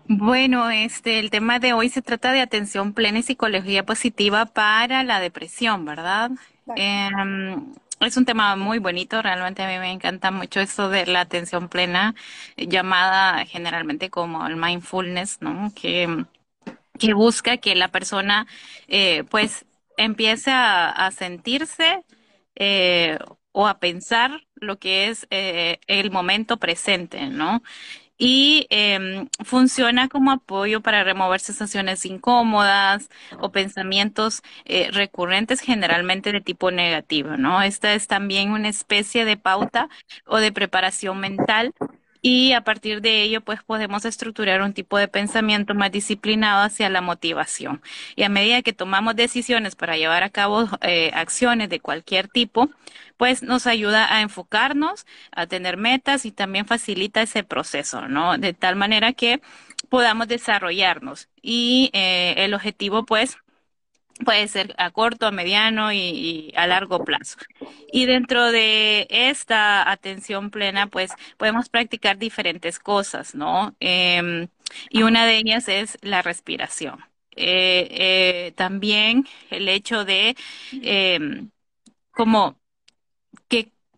bueno, 0.07 0.69
este, 0.69 1.19
el 1.19 1.31
tema 1.31 1.57
de 1.57 1.73
hoy 1.73 1.89
se 1.89 2.03
trata 2.03 2.31
de 2.31 2.39
atención 2.39 2.93
plena 2.93 3.19
y 3.19 3.23
psicología 3.23 3.85
positiva 3.85 4.45
para 4.45 5.03
la 5.03 5.19
depresión, 5.19 5.83
¿verdad? 5.83 6.29
Em, 6.75 7.73
es 7.99 8.15
un 8.15 8.25
tema 8.25 8.55
muy 8.55 8.77
bonito, 8.77 9.21
realmente 9.23 9.63
a 9.63 9.67
mí 9.67 9.79
me 9.79 9.91
encanta 9.91 10.29
mucho 10.29 10.59
eso 10.59 10.89
de 10.89 11.07
la 11.07 11.21
atención 11.21 11.69
plena, 11.69 12.13
llamada 12.55 13.45
generalmente 13.45 14.11
como 14.11 14.45
el 14.45 14.57
mindfulness, 14.57 15.41
¿no? 15.41 15.71
Que, 15.73 16.25
que 16.99 17.13
busca 17.15 17.57
que 17.57 17.73
la 17.73 17.87
persona, 17.87 18.45
eh, 18.87 19.23
pues, 19.31 19.65
empiece 19.97 20.51
a, 20.53 21.09
sentirse 21.11 22.03
eh, 22.55 23.17
o 23.57 23.67
a 23.67 23.79
pensar 23.79 24.41
lo 24.55 24.77
que 24.79 25.07
es 25.07 25.27
eh, 25.29 25.79
el 25.87 26.11
momento 26.11 26.57
presente, 26.57 27.27
¿no? 27.29 27.63
y 28.17 28.67
em, 28.69 29.27
funciona 29.43 30.07
como 30.07 30.31
apoyo 30.31 30.81
para 30.81 31.03
remover 31.03 31.41
sensaciones 31.41 32.05
incómodas 32.05 33.09
o 33.39 33.51
pensamientos 33.51 34.41
eh, 34.65 34.89
recurrentes 34.91 35.59
generalmente 35.59 36.31
de 36.31 36.39
tipo 36.41 36.71
negativo, 36.71 37.35
¿no? 37.37 37.61
Esta 37.61 37.93
es 37.93 38.07
también 38.07 38.51
una 38.51 38.69
especie 38.69 39.25
de 39.25 39.35
pauta 39.37 39.89
o 40.25 40.37
de 40.37 40.53
preparación 40.53 41.19
mental 41.19 41.73
y 42.21 42.53
a 42.53 42.61
partir 42.61 43.01
de 43.01 43.21
ello 43.21 43.41
pues 43.41 43.61
podemos 43.63 44.03
estructurar 44.03 44.63
un 44.63 44.73
tipo 44.73 44.97
de 44.97 45.07
pensamiento 45.07 45.75
más 45.75 45.91
disciplinado 45.91 46.63
hacia 46.63 46.89
la 46.89 47.01
motivación. 47.01 47.83
Y 48.15 48.23
a 48.23 48.29
medida 48.29 48.63
que 48.63 48.73
tomamos 48.73 49.15
decisiones 49.15 49.75
para 49.75 49.95
llevar 49.95 50.23
a 50.23 50.31
cabo 50.31 50.67
eh, 50.81 51.11
acciones 51.13 51.69
de 51.69 51.79
cualquier 51.81 52.27
tipo, 52.27 52.71
pues 53.17 53.43
nos 53.43 53.67
ayuda 53.67 54.13
a 54.13 54.21
enfocarnos, 54.21 55.05
a 55.31 55.47
tener 55.47 55.77
metas 55.77 56.25
y 56.25 56.31
también 56.31 56.65
facilita 56.65 57.21
ese 57.21 57.43
proceso, 57.43 58.07
¿no? 58.07 58.37
De 58.37 58.53
tal 58.53 58.75
manera 58.75 59.13
que 59.13 59.41
podamos 59.89 60.27
desarrollarnos. 60.27 61.29
Y 61.41 61.89
eh, 61.93 62.35
el 62.37 62.53
objetivo 62.53 63.05
pues 63.05 63.37
puede 64.23 64.47
ser 64.47 64.73
a 64.77 64.91
corto, 64.91 65.27
a 65.27 65.31
mediano 65.31 65.91
y, 65.91 66.53
a 66.55 66.67
largo 66.67 67.03
plazo. 67.03 67.37
Y 67.91 68.05
dentro 68.05 68.51
de 68.51 69.07
esta 69.09 69.89
atención 69.89 70.51
plena, 70.51 70.87
pues 70.87 71.11
podemos 71.37 71.69
practicar 71.69 72.17
diferentes 72.17 72.79
cosas, 72.79 73.35
¿no? 73.35 73.75
Em, 73.79 74.47
y 74.89 75.03
una 75.03 75.25
de 75.25 75.37
ellas 75.37 75.67
es 75.67 75.97
la 76.01 76.21
respiración. 76.21 76.99
Eh, 77.37 77.87
eh, 77.91 78.53
también 78.55 79.27
el 79.49 79.67
hecho 79.67 80.05
de 80.05 80.35
em, 80.71 81.49
como 82.11 82.57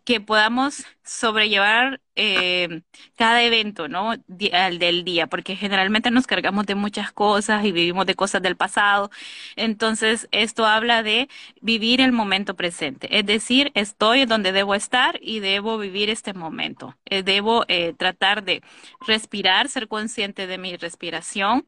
que 0.08 0.22
podamos 0.22 0.86
sobrellevar 1.04 2.00
eh, 2.16 2.82
cada 3.18 3.44
evento, 3.44 3.90
¿no? 3.90 4.14
Al 4.54 4.80
del 4.80 5.04
día, 5.04 5.28
porque 5.28 5.58
generalmente 5.58 6.12
nos 6.12 6.26
cargamos 6.28 6.66
de 6.66 6.76
muchas 6.76 7.12
cosas 7.12 7.66
y 7.66 7.74
vivimos 7.74 8.06
de 8.06 8.16
cosas 8.16 8.42
del 8.42 8.56
pasado. 8.56 9.12
Entonces, 9.58 10.30
esto 10.32 10.66
habla 10.66 11.04
de 11.04 11.28
vivir 11.60 12.00
el 12.00 12.14
momento 12.14 12.56
presente, 12.56 13.20
es 13.20 13.26
decir, 13.26 13.74
estoy 13.76 14.26
donde 14.26 14.54
debo 14.54 14.76
estar 14.76 15.20
y 15.22 15.42
debo 15.42 15.78
vivir 15.78 16.10
este 16.10 16.34
momento. 16.34 16.96
Eh, 17.06 17.22
debo 17.24 17.66
eh, 17.68 17.94
tratar 17.98 18.46
de 18.46 18.62
respirar, 19.06 19.68
ser 19.68 19.90
consciente 19.90 20.48
de 20.48 20.58
mi 20.58 20.78
respiración. 20.78 21.68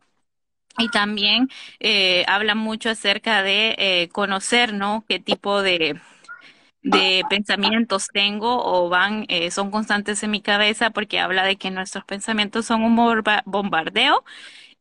Y 0.78 0.88
también 0.90 1.50
habla 2.28 2.56
mucho 2.56 2.90
acerca 2.90 3.44
de 3.44 4.10
conocer, 4.14 4.74
¿no? 4.74 5.04
Qué 5.10 5.20
tipo 5.20 5.62
de, 5.62 6.00
de 6.82 7.24
pensamientos 7.30 8.08
tengo 8.14 8.64
o 8.64 8.90
van, 8.90 9.26
eh, 9.28 9.52
son 9.52 9.72
constantes 9.72 10.24
en 10.24 10.32
mi 10.32 10.42
cabeza 10.42 10.92
porque 10.92 11.20
habla 11.20 11.44
de 11.44 11.58
que 11.58 11.72
nuestros 11.72 12.06
pensamientos 12.06 12.66
son 12.66 12.84
un 12.84 12.96
bombardeo 13.46 14.24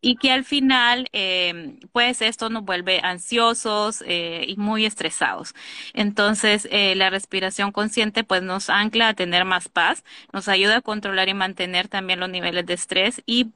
y 0.01 0.17
que 0.17 0.31
al 0.33 0.45
final, 0.45 1.09
eh, 1.13 1.79
pues 1.93 2.23
esto 2.23 2.51
nos 2.51 2.65
vuelve 2.65 3.01
ansiosos 3.03 4.03
eh, 4.07 4.45
y 4.49 4.57
muy 4.57 4.87
estresados. 4.87 5.55
Entonces, 5.95 6.69
la 6.71 7.11
respiración 7.11 7.73
consciente 7.73 8.25
pues 8.25 8.43
nos 8.43 8.71
ancla 8.71 9.09
a 9.09 9.15
tener 9.15 9.45
más 9.45 9.69
paz, 9.69 10.05
nos 10.33 10.49
ayuda 10.49 10.79
a 10.79 10.81
controlar 10.83 11.29
y 11.29 11.35
mantener 11.35 11.89
también 11.89 12.21
los 12.21 12.31
niveles 12.31 12.65
de 12.67 12.75
estrés 12.75 13.23
y 13.27 13.53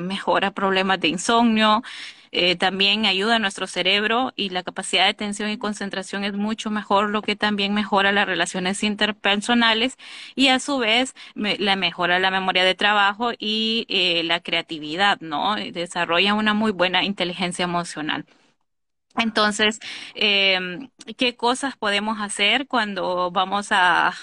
mejora 0.00 0.52
problemas 0.52 1.00
de 1.00 1.08
insomnio, 1.08 1.82
eh, 2.32 2.56
también 2.56 3.06
ayuda 3.06 3.36
a 3.36 3.38
nuestro 3.38 3.66
cerebro 3.66 4.32
y 4.36 4.48
la 4.50 4.62
capacidad 4.62 5.04
de 5.04 5.10
atención 5.10 5.50
y 5.50 5.58
concentración 5.58 6.24
es 6.24 6.32
mucho 6.34 6.70
mejor, 6.70 7.10
lo 7.10 7.22
que 7.22 7.36
también 7.36 7.74
mejora 7.74 8.10
las 8.12 8.26
relaciones 8.26 8.82
interpersonales 8.82 9.98
y 10.34 10.48
a 10.48 10.58
su 10.58 10.78
vez 10.78 11.14
la 11.34 11.76
mejora 11.76 12.18
la 12.18 12.30
memoria 12.30 12.64
de 12.64 12.74
trabajo 12.74 13.32
y 13.38 13.86
eh, 13.88 14.22
la 14.24 14.40
creatividad, 14.40 15.20
¿no? 15.20 15.56
Desarrolla 15.56 16.34
una 16.34 16.54
muy 16.54 16.72
buena 16.72 17.04
inteligencia 17.04 17.64
emocional. 17.64 18.24
Entonces, 19.16 19.78
em, 20.14 20.90
¿qué 21.18 21.36
cosas 21.36 21.76
podemos 21.76 22.18
hacer 22.20 22.66
cuando 22.66 23.30
vamos 23.30 23.68
a 23.70 24.14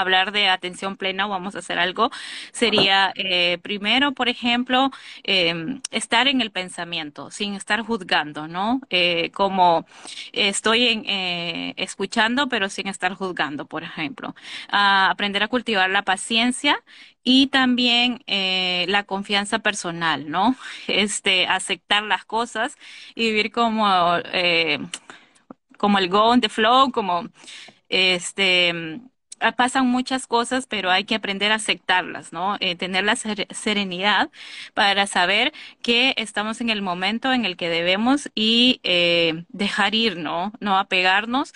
hablar 0.00 0.32
de 0.32 0.48
atención 0.48 0.96
plena 0.96 1.26
o 1.26 1.30
vamos 1.30 1.56
a 1.56 1.60
hacer 1.60 1.78
algo, 1.78 2.10
sería 2.52 3.12
eh, 3.16 3.58
primero, 3.62 4.12
por 4.12 4.28
ejemplo, 4.28 4.90
em, 5.24 5.80
estar 5.90 6.28
en 6.28 6.40
el 6.40 6.50
pensamiento, 6.52 7.30
sin 7.30 7.54
estar 7.54 7.82
juzgando, 7.82 8.48
¿no? 8.48 8.80
Eh, 8.90 9.30
como 9.32 9.86
estoy 10.32 10.88
en, 10.88 11.04
eh, 11.06 11.74
escuchando, 11.76 12.48
pero 12.48 12.68
sin 12.68 12.86
estar 12.88 13.14
juzgando, 13.14 13.66
por 13.66 13.82
ejemplo. 13.82 14.34
aprender 14.70 15.42
a 15.42 15.48
cultivar 15.48 15.90
la 15.90 16.02
paciencia 16.02 16.82
y 17.24 17.48
también 17.48 18.22
la 18.88 19.04
confianza 19.04 19.58
personal, 19.60 20.30
¿no? 20.30 20.56
Este, 20.88 21.46
aceptar 21.46 22.02
las 22.04 22.24
cosas 22.24 22.76
y 23.14 23.26
vivir 23.30 23.50
como, 23.52 24.16
como 25.78 25.98
el 25.98 26.08
go 26.08 26.24
on 26.30 26.40
the 26.40 26.48
flow, 26.48 26.90
como 26.92 27.28
este 27.88 29.00
pasan 29.56 29.86
muchas 29.86 30.26
cosas, 30.26 30.66
pero 30.66 30.90
hay 30.90 31.04
que 31.04 31.14
aprender 31.14 31.52
a 31.52 31.56
aceptarlas, 31.56 32.32
¿no? 32.32 32.56
Eh, 32.60 32.76
tener 32.76 33.04
la 33.04 33.16
serenidad 33.16 34.30
para 34.74 35.06
saber 35.06 35.52
que 35.82 36.14
estamos 36.16 36.60
en 36.60 36.70
el 36.70 36.82
momento 36.82 37.32
en 37.32 37.44
el 37.44 37.56
que 37.56 37.68
debemos 37.68 38.30
y 38.34 38.80
eh, 38.82 39.44
dejar 39.48 39.94
ir, 39.94 40.16
¿no? 40.18 40.52
No 40.60 40.78
apegarnos 40.78 41.52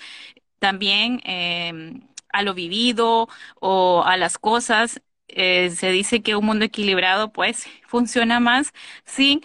también 0.59 1.21
em, 1.25 2.03
a 2.33 2.43
lo 2.43 2.55
vivido 2.55 3.29
o 3.61 4.03
a 4.07 4.17
las 4.17 4.39
cosas. 4.39 5.03
Eh, 5.29 5.71
se 5.71 5.91
dice 5.93 6.23
que 6.23 6.37
un 6.37 6.47
mundo 6.47 6.65
equilibrado, 6.65 7.33
pues, 7.33 7.67
funciona 7.87 8.41
más 8.41 8.73
sin 9.05 9.43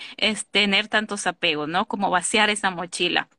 tener 0.51 0.87
tantos 0.87 1.27
apegos, 1.27 1.67
¿no? 1.69 1.87
Como 1.87 2.09
vaciar 2.09 2.49
esa 2.49 2.71
mochila. 2.71 3.29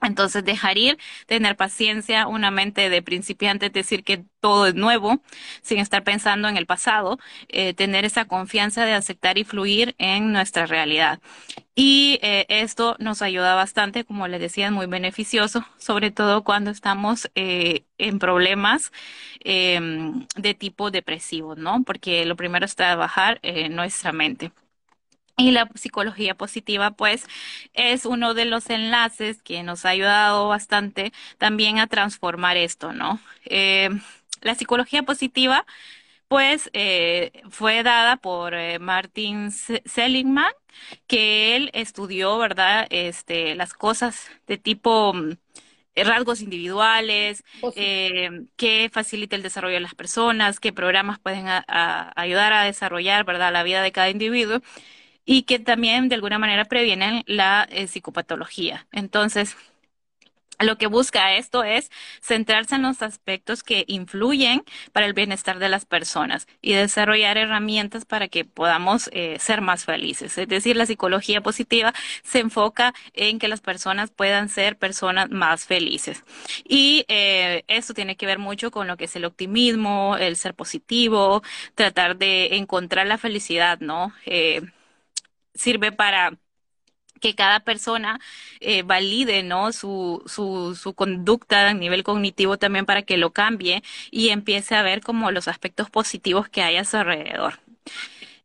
Entonces, 0.00 0.44
dejar 0.44 0.78
ir, 0.78 0.96
tener 1.26 1.56
paciencia, 1.56 2.28
una 2.28 2.50
mente 2.52 2.88
de 2.88 3.02
principiante, 3.02 3.68
decir 3.70 4.04
que 4.04 4.24
todo 4.40 4.68
es 4.68 4.74
nuevo, 4.74 5.20
sin 5.62 5.78
estar 5.78 6.04
pensando 6.04 6.48
en 6.48 6.56
el 6.56 6.66
pasado, 6.66 7.18
eh, 7.48 7.74
tener 7.74 8.04
esa 8.04 8.26
confianza 8.26 8.84
de 8.84 8.92
aceptar 8.92 9.38
y 9.38 9.44
fluir 9.44 9.96
en 9.98 10.32
nuestra 10.32 10.66
realidad. 10.66 11.20
Y 11.74 12.18
eh, 12.22 12.46
esto 12.48 12.96
nos 13.00 13.22
ayuda 13.22 13.54
bastante, 13.54 14.04
como 14.04 14.28
les 14.28 14.40
decía, 14.40 14.66
es 14.66 14.72
muy 14.72 14.86
beneficioso, 14.86 15.64
sobre 15.78 16.10
todo 16.10 16.44
cuando 16.44 16.70
estamos 16.70 17.30
eh, 17.34 17.84
en 17.98 18.18
problemas 18.18 18.92
em, 19.40 20.26
de 20.36 20.54
tipo 20.54 20.90
depresivo, 20.90 21.56
¿no? 21.56 21.82
Porque 21.84 22.24
lo 22.24 22.36
primero 22.36 22.64
es 22.66 22.76
trabajar 22.76 23.40
nuestra 23.70 24.12
mente. 24.12 24.52
Y 25.40 25.52
la 25.52 25.68
psicología 25.76 26.34
positiva, 26.34 26.90
pues, 26.90 27.24
es 27.72 28.06
uno 28.06 28.34
de 28.34 28.44
los 28.44 28.70
enlaces 28.70 29.40
que 29.40 29.62
nos 29.62 29.84
ha 29.84 29.90
ayudado 29.90 30.48
bastante 30.48 31.12
también 31.38 31.78
a 31.78 31.86
transformar 31.86 32.56
esto, 32.56 32.92
¿no? 32.92 33.20
Eh, 33.44 33.88
la 34.42 34.56
psicología 34.56 35.04
positiva, 35.04 35.64
pues, 36.28 36.70
eh, 36.72 37.32
fue 37.50 37.84
dada 37.84 38.16
por 38.16 38.54
eh, 38.54 38.80
Martin 38.80 39.52
Seligman, 39.52 40.52
que 41.06 41.56
él 41.56 41.70
estudió, 41.72 42.36
¿verdad? 42.38 42.88
Este, 42.90 43.54
las 43.54 43.74
cosas 43.74 44.28
de 44.48 44.58
tipo 44.58 45.14
mm, 45.14 45.34
rasgos 45.96 46.42
individuales, 46.42 47.44
que 48.56 48.90
facilita 48.92 49.36
el 49.36 49.42
desarrollo 49.42 49.74
de 49.74 49.80
las 49.80 49.94
personas, 49.94 50.60
qué 50.60 50.72
programas 50.72 51.18
pueden 51.20 51.46
ayudar 51.68 52.52
a 52.52 52.64
desarrollar, 52.64 53.24
¿verdad? 53.24 53.52
La 53.52 53.62
vida 53.64 53.82
de 53.82 53.92
cada 53.92 54.10
individuo 54.10 54.60
y 55.28 55.42
que 55.42 55.58
también 55.58 56.08
de 56.08 56.14
alguna 56.14 56.38
manera 56.38 56.64
previenen 56.64 57.22
la 57.26 57.68
eh, 57.70 57.86
psicopatología. 57.86 58.86
Entonces, 58.92 59.56
lo 60.58 60.78
que 60.78 60.86
busca 60.86 61.36
esto 61.36 61.64
es 61.64 61.90
centrarse 62.22 62.76
en 62.76 62.82
los 62.82 63.02
aspectos 63.02 63.62
que 63.62 63.84
influyen 63.88 64.64
para 64.92 65.04
el 65.04 65.12
bienestar 65.12 65.58
de 65.58 65.68
las 65.68 65.84
personas 65.84 66.48
y 66.62 66.72
desarrollar 66.72 67.36
herramientas 67.36 68.06
para 68.06 68.28
que 68.28 68.46
podamos 68.46 69.10
eh, 69.12 69.36
ser 69.38 69.60
más 69.60 69.84
felices. 69.84 70.38
Es 70.38 70.48
decir, 70.48 70.76
la 70.76 70.86
psicología 70.86 71.42
positiva 71.42 71.92
se 72.22 72.40
enfoca 72.40 72.94
en 73.12 73.38
que 73.38 73.48
las 73.48 73.60
personas 73.60 74.10
puedan 74.10 74.48
ser 74.48 74.78
personas 74.78 75.28
más 75.28 75.66
felices. 75.66 76.24
Y 76.66 77.04
eh, 77.08 77.64
tiene 77.94 78.16
que 78.16 78.26
ver 78.26 78.38
mucho 78.38 78.70
con 78.70 78.86
lo 78.86 78.96
que 78.96 79.04
es 79.04 79.16
el 79.16 79.26
optimismo, 79.26 80.16
el 80.16 80.36
ser 80.36 80.54
positivo, 80.54 81.42
tratar 81.74 82.16
de 82.16 82.56
encontrar 82.56 83.06
la 83.06 83.18
felicidad, 83.18 83.78
¿no? 83.80 84.14
Eh, 84.24 84.62
sirve 85.58 85.92
para 85.92 86.38
que 87.20 87.34
cada 87.34 87.60
persona 87.60 88.20
eh, 88.60 88.82
valide 88.82 89.42
¿no? 89.42 89.72
Su, 89.72 90.22
su, 90.26 90.94
conducta 90.94 91.68
a 91.68 91.74
nivel 91.74 92.02
cognitivo 92.04 92.58
también 92.58 92.86
para 92.86 93.02
que 93.02 93.16
lo 93.16 93.32
cambie 93.32 93.82
y 94.10 94.30
empiece 94.30 94.74
a 94.74 94.82
ver 94.82 95.00
como 95.02 95.30
los 95.30 95.48
aspectos 95.48 95.90
positivos 95.90 96.48
que 96.48 96.62
hay 96.62 96.76
a 96.76 96.84
su 96.84 96.96
alrededor. 96.96 97.60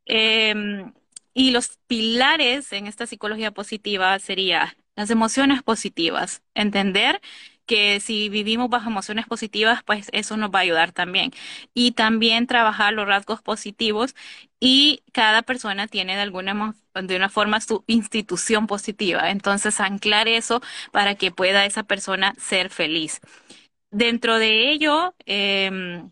Em, 0.06 0.94
y 1.34 1.52
los 1.52 1.78
pilares 1.88 2.74
en 2.74 2.88
esta 2.88 3.08
psicología 3.08 3.52
positiva 3.52 4.18
sería 4.20 4.76
las 4.96 5.10
emociones 5.10 5.64
positivas, 5.64 6.44
entender 6.54 7.22
que 7.66 8.00
si 8.00 8.30
vivimos 8.30 8.70
bajo 8.70 8.90
emociones 8.90 9.26
positivas, 9.26 9.84
pues 9.84 10.10
eso 10.12 10.38
nos 10.38 10.52
va 10.52 10.60
a 10.60 10.62
ayudar 10.64 10.92
también. 10.92 11.32
Y 11.74 11.92
también 11.94 12.48
trabajar 12.48 12.94
los 12.94 13.08
rasgos 13.08 13.42
positivos 13.42 14.16
y 14.60 15.04
cada 15.14 15.42
persona 15.44 15.88
tiene 15.88 16.16
de 16.16 16.22
alguna 16.22 16.54
de 16.96 17.16
una 17.16 17.30
forma 17.30 17.60
su 17.62 17.84
institución 17.88 18.68
positiva. 18.68 19.30
Entonces, 19.32 19.80
anclar 19.80 20.28
eso 20.28 20.62
para 20.92 21.16
que 21.16 21.32
pueda 21.32 21.66
esa 21.66 21.84
persona 21.84 22.34
ser 22.38 22.70
feliz. 22.70 23.20
Dentro 23.92 24.40
de 24.40 24.72
ello, 24.72 25.16
em, 25.26 26.12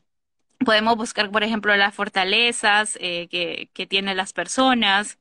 podemos 0.66 0.98
buscar, 0.98 1.32
por 1.32 1.44
ejemplo, 1.44 1.76
las 1.78 1.96
fortalezas 1.96 2.98
eh, 3.02 3.28
que, 3.30 3.70
que 3.74 3.88
tienen 3.88 4.18
las 4.18 4.34
personas. 4.34 5.20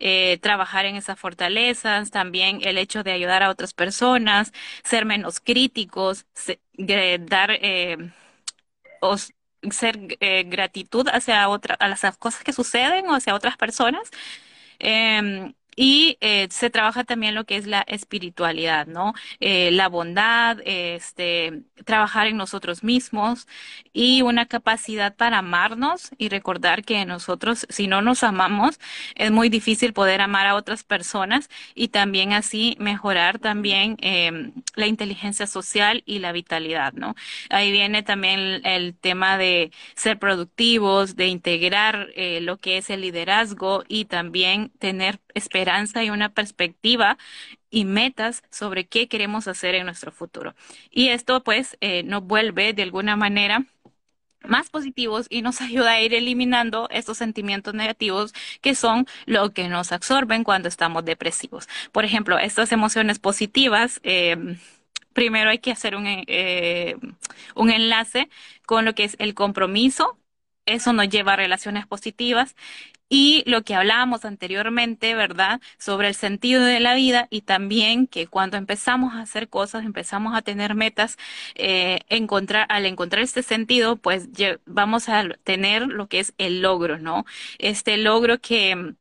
Eh, 0.00 0.38
trabajar 0.42 0.86
en 0.86 0.96
esas 0.96 1.18
fortalezas, 1.18 2.10
también 2.12 2.60
el 2.62 2.78
hecho 2.78 3.02
de 3.02 3.12
ayudar 3.12 3.42
a 3.42 3.50
otras 3.50 3.74
personas, 3.74 4.52
ser 4.84 5.04
menos 5.06 5.40
críticos, 5.40 6.26
dar 7.18 7.50
eh, 7.62 7.96
ser 9.70 9.98
eh, 10.20 10.44
gratitud 10.44 11.08
hacia 11.12 11.48
otra, 11.48 11.74
a 11.76 11.88
las 11.88 12.00
cosas 12.18 12.44
que 12.44 12.52
suceden 12.52 13.08
o 13.08 13.14
hacia 13.14 13.34
otras 13.34 13.56
personas. 13.56 14.10
Um, 14.82 15.54
y 15.80 16.18
eh, 16.20 16.48
se 16.50 16.70
trabaja 16.70 17.04
también 17.04 17.36
lo 17.36 17.44
que 17.44 17.56
es 17.56 17.68
la 17.68 17.82
espiritualidad, 17.82 18.88
¿no? 18.88 19.14
Eh, 19.38 19.70
la 19.70 19.88
bondad, 19.88 20.58
este, 20.64 21.62
trabajar 21.84 22.26
en 22.26 22.36
nosotros 22.36 22.82
mismos 22.82 23.46
y 23.92 24.22
una 24.22 24.46
capacidad 24.46 25.14
para 25.14 25.38
amarnos 25.38 26.10
y 26.18 26.30
recordar 26.30 26.82
que 26.84 27.04
nosotros, 27.06 27.64
si 27.68 27.86
no 27.86 28.02
nos 28.02 28.24
amamos, 28.24 28.80
es 29.14 29.30
muy 29.30 29.50
difícil 29.50 29.92
poder 29.92 30.20
amar 30.20 30.48
a 30.48 30.56
otras 30.56 30.82
personas 30.82 31.48
y 31.76 31.88
también 31.88 32.32
así 32.32 32.76
mejorar 32.80 33.38
también 33.38 33.96
em, 34.00 34.52
la 34.74 34.88
inteligencia 34.88 35.46
social 35.46 36.02
y 36.06 36.18
la 36.18 36.32
vitalidad, 36.32 36.92
¿no? 36.94 37.14
Ahí 37.50 37.70
viene 37.70 38.02
también 38.02 38.66
el, 38.66 38.96
tema 39.00 39.38
de 39.38 39.70
ser 39.94 40.18
productivos, 40.18 41.14
de 41.14 41.28
integrar 41.28 42.08
eh, 42.16 42.40
lo 42.40 42.56
que 42.56 42.78
es 42.78 42.90
el 42.90 43.02
liderazgo 43.02 43.84
y 43.86 44.06
también 44.06 44.70
tener 44.80 45.20
esperanza 45.34 45.67
y 46.02 46.10
una 46.10 46.28
perspectiva 46.30 47.18
y 47.70 47.84
metas 47.84 48.42
sobre 48.50 48.86
qué 48.86 49.08
queremos 49.08 49.48
hacer 49.48 49.74
en 49.74 49.86
nuestro 49.86 50.12
futuro. 50.12 50.54
Y 50.90 51.08
esto 51.08 51.42
pues 51.42 51.76
eh, 51.80 52.02
nos 52.04 52.22
vuelve 52.24 52.72
de 52.72 52.82
alguna 52.82 53.16
manera 53.16 53.66
más 54.44 54.70
positivos 54.70 55.26
y 55.30 55.42
nos 55.42 55.60
ayuda 55.60 55.92
a 55.92 56.00
ir 56.00 56.14
eliminando 56.14 56.88
estos 56.90 57.18
sentimientos 57.18 57.74
negativos 57.74 58.32
que 58.60 58.74
son 58.74 59.06
lo 59.26 59.52
que 59.52 59.68
nos 59.68 59.92
absorben 59.92 60.44
cuando 60.44 60.68
estamos 60.68 61.04
depresivos. 61.04 61.68
Por 61.92 62.04
ejemplo, 62.04 62.38
estas 62.38 62.72
emociones 62.72 63.18
positivas, 63.18 64.00
em, 64.02 64.58
primero 65.12 65.50
hay 65.50 65.58
que 65.58 65.72
hacer 65.72 65.96
un, 65.96 66.04
eh, 66.06 66.96
un 67.54 67.70
enlace 67.70 68.28
con 68.66 68.84
lo 68.84 68.94
que 68.94 69.04
es 69.04 69.16
el 69.18 69.34
compromiso. 69.34 70.18
Eso 70.66 70.92
nos 70.92 71.08
lleva 71.08 71.32
a 71.34 71.36
relaciones 71.36 71.86
positivas 71.86 72.54
y 73.08 73.42
lo 73.46 73.62
que 73.62 73.74
hablábamos 73.74 74.24
anteriormente, 74.24 75.14
¿verdad? 75.14 75.60
Sobre 75.78 76.08
el 76.08 76.14
sentido 76.14 76.62
de 76.64 76.80
la 76.80 76.94
vida 76.94 77.26
y 77.30 77.42
también 77.42 78.06
que 78.06 78.26
cuando 78.26 78.56
empezamos 78.56 79.14
a 79.14 79.20
hacer 79.22 79.48
cosas, 79.48 79.84
empezamos 79.84 80.36
a 80.36 80.42
tener 80.42 80.74
metas, 80.74 81.16
eh, 81.54 82.00
encontrar, 82.08 82.66
al 82.70 82.86
encontrar 82.86 83.22
este 83.22 83.42
sentido, 83.42 83.96
pues 83.96 84.28
vamos 84.66 85.08
a 85.08 85.24
tener 85.44 85.86
lo 85.88 86.08
que 86.08 86.20
es 86.20 86.34
el 86.38 86.60
logro, 86.62 86.98
¿no? 86.98 87.24
Este 87.58 87.96
logro 87.96 88.38
que 88.40 88.94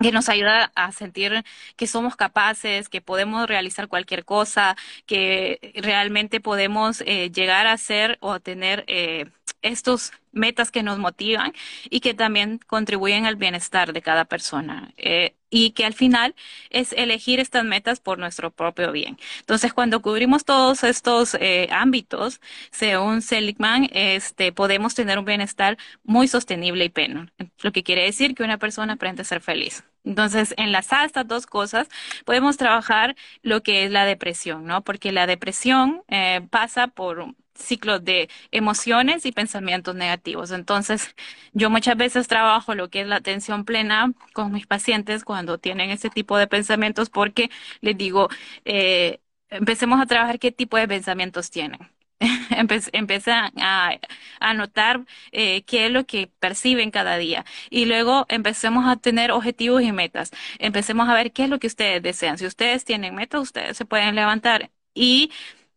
que 0.00 0.12
nos 0.12 0.28
ayuda 0.28 0.72
a 0.74 0.92
sentir 0.92 1.44
que 1.76 1.86
somos 1.86 2.16
capaces, 2.16 2.88
que 2.88 3.00
podemos 3.00 3.46
realizar 3.48 3.88
cualquier 3.88 4.24
cosa, 4.24 4.76
que 5.06 5.72
realmente 5.76 6.40
podemos 6.40 7.02
eh, 7.06 7.30
llegar 7.30 7.66
a 7.66 7.76
ser 7.78 8.18
o 8.20 8.40
tener 8.40 8.84
eh, 8.88 9.26
estos 9.62 10.12
metas 10.32 10.70
que 10.70 10.82
nos 10.82 10.98
motivan 10.98 11.52
y 11.90 12.00
que 12.00 12.14
también 12.14 12.60
contribuyen 12.66 13.26
al 13.26 13.36
bienestar 13.36 13.92
de 13.92 14.02
cada 14.02 14.24
persona. 14.26 14.92
Eh, 14.96 15.35
y 15.50 15.70
que 15.70 15.84
al 15.84 15.94
final 15.94 16.34
es 16.70 16.92
elegir 16.92 17.40
estas 17.40 17.64
metas 17.64 18.00
por 18.00 18.18
nuestro 18.18 18.50
propio 18.50 18.92
bien. 18.92 19.18
Entonces, 19.40 19.72
cuando 19.72 20.02
cubrimos 20.02 20.44
todos 20.44 20.84
estos 20.84 21.34
eh, 21.34 21.68
ámbitos, 21.70 22.40
según 22.70 23.22
Seligman, 23.22 23.88
este, 23.92 24.52
podemos 24.52 24.94
tener 24.94 25.18
un 25.18 25.24
bienestar 25.24 25.76
muy 26.04 26.28
sostenible 26.28 26.84
y 26.84 26.88
pleno, 26.88 27.26
lo 27.62 27.72
que 27.72 27.82
quiere 27.82 28.02
decir 28.04 28.34
que 28.34 28.42
una 28.42 28.58
persona 28.58 28.94
aprende 28.94 29.22
a 29.22 29.24
ser 29.24 29.40
feliz. 29.40 29.84
Entonces, 30.04 30.54
enlazar 30.56 31.04
estas 31.04 31.26
dos 31.26 31.46
cosas, 31.46 31.88
podemos 32.24 32.56
trabajar 32.56 33.16
lo 33.42 33.62
que 33.62 33.84
es 33.84 33.90
la 33.90 34.04
depresión, 34.04 34.64
¿no? 34.64 34.82
Porque 34.84 35.10
la 35.12 35.26
depresión 35.26 36.02
eh, 36.08 36.46
pasa 36.50 36.86
por 36.88 37.34
ciclos 37.56 38.04
de 38.04 38.28
emociones 38.50 39.26
y 39.26 39.32
pensamientos 39.32 39.94
negativos. 39.94 40.50
Entonces, 40.50 41.14
yo 41.52 41.70
muchas 41.70 41.96
veces 41.96 42.28
trabajo 42.28 42.74
lo 42.74 42.90
que 42.90 43.00
es 43.02 43.06
la 43.06 43.16
atención 43.16 43.64
plena 43.64 44.12
con 44.32 44.52
mis 44.52 44.66
pacientes 44.66 45.24
cuando 45.24 45.58
tienen 45.58 45.90
ese 45.90 46.10
tipo 46.10 46.36
de 46.38 46.46
pensamientos 46.46 47.10
porque 47.10 47.50
les 47.80 47.96
digo, 47.96 48.28
eh, 48.64 49.20
empecemos 49.50 50.00
a 50.00 50.06
trabajar 50.06 50.38
qué 50.38 50.52
tipo 50.52 50.76
de 50.76 50.88
pensamientos 50.88 51.50
tienen. 51.50 51.80
empiezan 52.92 53.52
a, 53.58 53.98
a 54.40 54.54
notar 54.54 55.04
eh, 55.32 55.64
qué 55.64 55.86
es 55.86 55.92
lo 55.92 56.06
que 56.06 56.28
perciben 56.40 56.90
cada 56.90 57.16
día 57.18 57.44
y 57.70 57.84
luego 57.86 58.26
empecemos 58.28 58.86
a 58.86 58.96
tener 58.96 59.30
objetivos 59.32 59.82
y 59.82 59.92
metas. 59.92 60.30
Empecemos 60.58 61.08
a 61.08 61.14
ver 61.14 61.32
qué 61.32 61.44
es 61.44 61.50
lo 61.50 61.58
que 61.58 61.66
ustedes 61.66 62.02
desean. 62.02 62.38
Si 62.38 62.46
ustedes 62.46 62.84
tienen 62.84 63.14
metas, 63.14 63.40
ustedes 63.42 63.76
se 63.76 63.84
pueden 63.84 64.14
levantar 64.14 64.70
y 64.94 65.30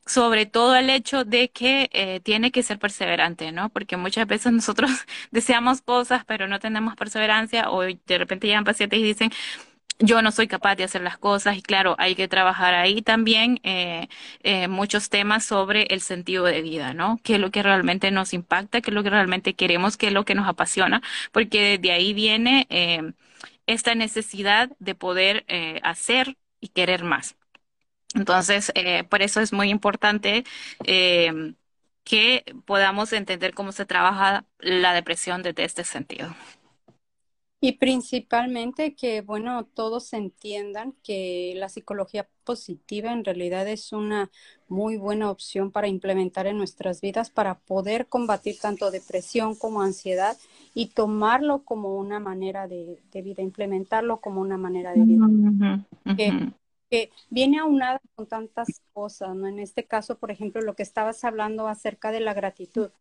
sobre 0.10 0.46
todo 0.48 0.76
el 0.76 0.90
hecho 0.90 1.24
de 1.24 1.52
que 1.52 1.90
eh, 1.94 2.20
tiene 2.22 2.52
que 2.52 2.64
ser 2.64 2.80
perseverante, 2.80 3.52
¿no? 3.52 3.70
Porque 3.70 3.96
muchas 3.98 4.28
veces 4.28 4.52
nosotros 4.52 4.90
deseamos 5.32 5.82
cosas, 5.82 6.26
pero 6.26 6.48
no 6.48 6.60
tenemos 6.60 6.96
perseverancia, 6.96 7.70
o 7.72 7.82
de 7.84 8.18
repente 8.18 8.48
llegan 8.48 8.64
pacientes 8.66 9.00
y 9.00 9.04
dicen, 9.04 9.32
yo 10.00 10.22
no 10.22 10.32
soy 10.32 10.48
capaz 10.48 10.76
de 10.76 10.84
hacer 10.86 11.02
las 11.02 11.18
cosas 11.18 11.58
y 11.58 11.62
claro, 11.62 11.96
hay 12.00 12.16
que 12.16 12.28
trabajar 12.30 12.74
ahí 12.74 13.02
también 13.02 13.60
eh, 13.64 14.08
eh, 14.44 14.68
muchos 14.70 15.10
temas 15.10 15.46
sobre 15.46 15.84
el 15.92 16.02
sentido 16.02 16.46
de 16.46 16.62
vida, 16.62 16.94
¿no? 16.94 17.20
¿Qué 17.24 17.36
es 17.36 17.42
lo 17.42 17.52
que 17.52 17.64
realmente 17.64 18.12
nos 18.12 18.34
impacta? 18.34 18.82
¿Qué 18.82 18.92
es 18.92 18.96
lo 18.96 19.04
que 19.04 19.10
realmente 19.12 19.56
queremos? 19.56 19.98
¿Qué 19.98 20.08
es 20.08 20.14
lo 20.14 20.26
que 20.26 20.36
nos 20.36 20.48
apasiona? 20.48 21.02
Porque 21.32 21.78
de 21.80 21.92
ahí 21.92 22.14
viene 22.14 22.68
esta 23.68 23.96
necesidad 23.96 24.72
de 24.80 24.96
poder 24.96 25.46
hacer 25.84 26.38
y 26.62 26.70
querer 26.70 27.04
más. 27.04 27.39
Entonces, 28.16 28.72
eh, 28.76 29.04
por 29.04 29.22
eso 29.22 29.40
es 29.40 29.54
muy 29.54 29.70
importante 29.70 30.44
eh, 30.86 31.54
que 32.04 32.44
podamos 32.66 33.14
entender 33.14 33.54
cómo 33.54 33.72
se 33.72 33.86
trabaja 33.86 34.46
la 34.60 34.94
depresión 34.94 35.44
desde 35.44 35.64
este 35.64 35.84
sentido. 35.84 36.36
Y 37.62 37.74
principalmente 37.74 38.96
que, 38.96 39.22
bueno, 39.22 39.66
todos 39.66 40.14
entiendan 40.14 40.94
que 41.04 41.54
la 41.58 41.68
psicología 41.68 42.30
positiva 42.46 43.12
en 43.12 43.26
realidad 43.26 43.68
es 43.68 43.92
una 43.92 44.32
muy 44.70 44.96
buena 44.96 45.30
opción 45.30 45.70
para 45.70 45.90
implementar 45.90 46.48
en 46.48 46.58
nuestras 46.58 47.02
vidas 47.02 47.30
para 47.30 47.60
poder 47.60 48.08
combatir 48.08 48.60
tanto 48.62 48.92
depresión 48.92 49.56
como 49.56 49.82
ansiedad 49.82 50.38
y 50.74 50.88
tomarlo 50.88 51.64
como 51.66 51.98
una 51.98 52.22
manera 52.22 52.70
de, 52.70 52.98
vida, 53.14 53.44
implementarlo 53.44 54.22
como 54.22 54.40
una 54.40 54.58
manera 54.58 54.94
de 54.94 55.04
vida 55.04 55.28
que 56.16 56.54
viene 57.30 57.60
aunada 57.60 58.02
con 58.16 58.28
tantas 58.28 58.82
cosas, 58.94 59.36
¿no? 59.36 59.48
En 59.48 59.60
este 59.60 59.86
caso, 59.86 60.18
por 60.18 60.32
ejemplo, 60.32 60.62
lo 60.62 60.76
que 60.76 60.84
estabas 60.84 61.24
hablando 61.24 61.68
acerca 61.68 62.12
de 62.12 62.20
la 62.22 62.34
gratitud. 62.34 62.92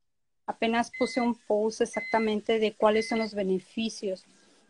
Apenas 0.47 0.93
puse 0.99 1.21
un 1.21 1.35
post 1.47 1.81
exactamente 1.83 2.59
de 2.59 2.75
cuáles 2.75 3.09
son 3.09 3.19
los 3.21 3.35
beneficios 3.35 4.27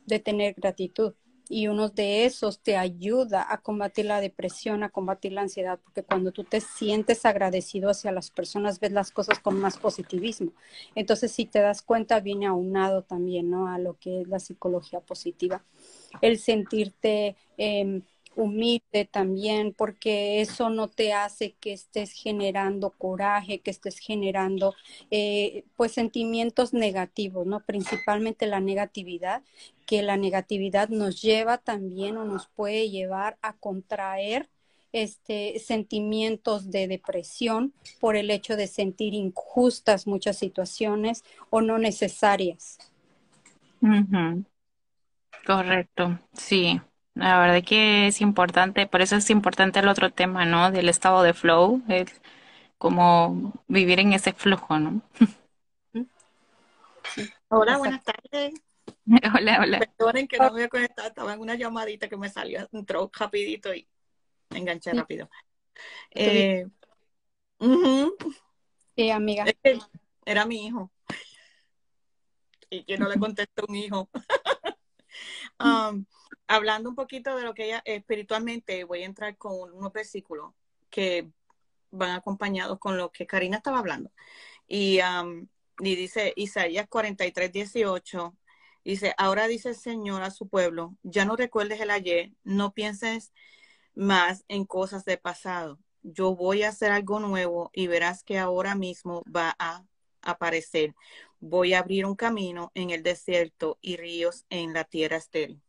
de 0.06 0.18
tener 0.20 0.54
gratitud. 0.56 1.14
y 1.50 1.68
uno 1.68 1.88
de 1.88 2.26
esos 2.26 2.60
te 2.62 2.76
ayuda 2.76 3.46
a 3.50 3.62
combatir 3.62 4.04
la 4.04 4.20
depresión, 4.20 4.82
a 4.82 4.90
combatir 4.90 5.32
la 5.32 5.40
ansiedad, 5.42 5.80
porque 5.82 6.02
cuando 6.04 6.30
tú 6.32 6.44
te 6.44 6.60
sientes 6.60 7.24
agradecido 7.24 7.88
hacia 7.90 8.12
las 8.12 8.30
personas, 8.30 8.80
ves 8.80 8.92
las 8.92 9.10
cosas 9.12 9.38
con 9.40 9.58
más 9.58 9.78
positivismo. 9.78 10.52
Entonces, 10.94 11.32
si 11.32 11.46
te 11.46 11.60
das 11.60 11.80
cuenta, 11.82 12.20
viene 12.20 12.46
aunado 12.46 13.02
también, 13.02 13.50
¿no? 13.50 13.66
A 13.68 13.78
lo 13.78 13.98
que 13.98 14.20
es 14.22 14.28
la 14.28 14.40
psicología 14.40 15.00
positiva. 15.00 15.64
El 16.20 16.38
sentirte... 16.38 17.36
Eh, 17.56 18.02
humilde 18.38 19.04
también, 19.04 19.74
porque 19.74 20.40
eso 20.40 20.70
no 20.70 20.88
te 20.88 21.12
hace 21.12 21.54
que 21.60 21.72
estés 21.72 22.12
generando 22.12 22.90
coraje, 22.90 23.58
que 23.58 23.70
estés 23.70 23.98
generando 23.98 24.74
eh, 25.10 25.64
pues 25.76 25.92
sentimientos 25.92 26.72
negativos, 26.72 27.46
¿no? 27.46 27.60
Principalmente 27.60 28.46
la 28.46 28.60
negatividad, 28.60 29.42
que 29.86 30.02
la 30.02 30.16
negatividad 30.16 30.88
nos 30.88 31.20
lleva 31.20 31.58
también 31.58 32.16
o 32.16 32.24
nos 32.24 32.46
puede 32.46 32.90
llevar 32.90 33.38
a 33.42 33.54
contraer 33.56 34.48
este, 34.92 35.58
sentimientos 35.58 36.70
de 36.70 36.86
depresión 36.86 37.72
por 38.00 38.16
el 38.16 38.30
hecho 38.30 38.56
de 38.56 38.68
sentir 38.68 39.14
injustas 39.14 40.06
muchas 40.06 40.38
situaciones 40.38 41.24
o 41.50 41.60
no 41.60 41.78
necesarias. 41.78 42.78
Correcto, 45.44 46.20
sí. 46.32 46.80
La 47.18 47.40
verdad 47.40 47.64
que 47.64 48.06
es 48.06 48.20
importante, 48.20 48.86
por 48.86 49.00
eso 49.00 49.16
es 49.16 49.28
importante 49.30 49.80
el 49.80 49.88
otro 49.88 50.12
tema, 50.12 50.44
¿no? 50.44 50.70
Del 50.70 50.88
estado 50.88 51.24
de 51.24 51.34
flow, 51.34 51.82
es 51.88 52.20
como 52.78 53.52
vivir 53.66 53.98
en 53.98 54.12
ese 54.12 54.32
flujo, 54.32 54.78
¿no? 54.78 55.02
Hola, 57.48 57.78
buenas 57.78 58.04
tardes. 58.04 58.54
Hola, 59.34 59.58
hola. 59.60 59.78
Perdonen 59.80 60.28
que 60.28 60.38
no 60.38 60.44
me 60.44 60.50
voy 60.50 60.62
a 60.62 60.68
conectar, 60.68 61.06
estaba 61.06 61.34
en 61.34 61.40
una 61.40 61.56
llamadita 61.56 62.08
que 62.08 62.16
me 62.16 62.28
salió, 62.28 62.68
entró 62.70 63.10
rapidito 63.12 63.74
y 63.74 63.88
me 64.50 64.58
enganché 64.58 64.92
rápido. 64.92 65.28
Eh, 66.10 66.66
Sí, 68.94 69.10
amiga. 69.10 69.44
era 70.24 70.46
mi 70.46 70.66
hijo. 70.66 70.92
Y 72.70 72.84
que 72.84 72.96
no 72.96 73.08
le 73.08 73.18
contestó 73.18 73.64
un 73.68 73.74
hijo. 73.74 74.08
Um, 75.60 76.06
hablando 76.48 76.88
un 76.88 76.96
poquito 76.96 77.36
de 77.36 77.44
lo 77.44 77.54
que 77.54 77.66
ella 77.66 77.82
espiritualmente, 77.84 78.84
voy 78.84 79.02
a 79.02 79.06
entrar 79.06 79.36
con 79.36 79.72
unos 79.72 79.92
versículos 79.92 80.54
que 80.90 81.30
van 81.90 82.10
acompañados 82.12 82.78
con 82.78 82.96
lo 82.96 83.12
que 83.12 83.26
Karina 83.26 83.58
estaba 83.58 83.78
hablando. 83.78 84.10
Y, 84.66 85.00
y 85.80 85.96
dice 85.96 86.32
Isaías 86.36 86.88
43, 86.88 87.52
18, 87.52 88.36
dice, 88.84 89.14
ahora 89.18 89.46
dice 89.46 89.70
el 89.70 89.76
Señor 89.76 90.22
a 90.22 90.30
su 90.30 90.48
pueblo, 90.48 90.96
ya 91.02 91.24
no 91.24 91.36
recuerdes 91.36 91.80
el 91.80 91.90
ayer, 91.90 92.32
no 92.44 92.72
pienses 92.72 93.32
más 93.94 94.44
en 94.48 94.64
cosas 94.64 95.04
del 95.04 95.18
pasado. 95.18 95.78
Yo 96.02 96.34
voy 96.34 96.62
a 96.62 96.70
hacer 96.70 96.92
algo 96.92 97.20
nuevo 97.20 97.70
y 97.74 97.86
verás 97.88 98.24
que 98.24 98.38
ahora 98.38 98.74
mismo 98.74 99.22
va 99.34 99.54
a 99.58 99.84
aparecer. 100.22 100.94
Voy 101.40 101.74
a 101.74 101.80
abrir 101.80 102.06
un 102.06 102.16
camino 102.16 102.72
en 102.74 102.90
el 102.90 103.02
desierto 103.02 103.78
y 103.80 103.96
ríos 103.96 104.44
en 104.50 104.72
la 104.72 104.84
tierra 104.84 105.16
estéril. 105.16 105.62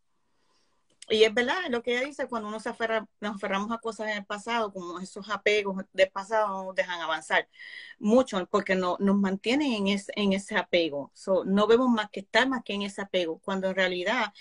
Y 1.09 1.23
es 1.23 1.33
verdad 1.33 1.55
lo 1.69 1.81
que 1.81 1.97
ella 1.97 2.05
dice, 2.05 2.27
cuando 2.27 2.49
uno 2.49 2.59
se 2.59 2.69
aferra, 2.69 3.07
nos 3.19 3.35
aferramos 3.35 3.71
a 3.71 3.79
cosas 3.79 4.09
en 4.09 4.17
el 4.17 4.25
pasado, 4.25 4.71
como 4.71 4.99
esos 4.99 5.29
apegos 5.29 5.83
del 5.93 6.09
pasado 6.11 6.47
no 6.49 6.63
nos 6.65 6.75
dejan 6.75 7.01
avanzar 7.01 7.47
mucho, 7.97 8.45
porque 8.47 8.75
no, 8.75 8.97
nos 8.99 9.17
mantienen 9.17 9.73
en, 9.73 9.87
ese, 9.87 10.11
en 10.15 10.33
ese 10.33 10.55
apego. 10.57 11.11
no 11.45 11.67
vemos 11.67 11.89
más 11.89 12.09
que 12.11 12.21
estar 12.21 12.47
más 12.47 12.63
que 12.63 12.73
en 12.73 12.83
ese 12.83 13.01
apego, 13.01 13.39
cuando 13.39 13.69
en 13.69 13.75
realidad 13.75 14.33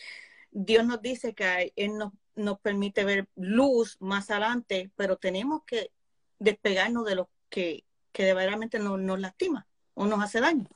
Dios 0.51 0.85
nos 0.85 1.01
dice 1.01 1.35
que 1.35 1.73
Él 1.77 1.97
nos, 1.97 2.13
nos 2.35 2.59
permite 2.61 3.05
ver 3.05 3.29
luz 3.37 3.97
más 4.01 4.31
adelante, 4.31 4.91
pero 4.97 5.17
tenemos 5.17 5.63
que 5.65 5.91
despegarnos 6.39 7.05
de 7.05 7.15
lo 7.15 7.31
que, 7.49 7.85
que 8.13 8.25
verdaderamente 8.25 8.79
nos, 8.79 8.99
nos 8.99 9.21
lastima 9.21 9.67
o 9.95 10.07
nos 10.07 10.23
hace 10.23 10.41
daño. 10.41 10.69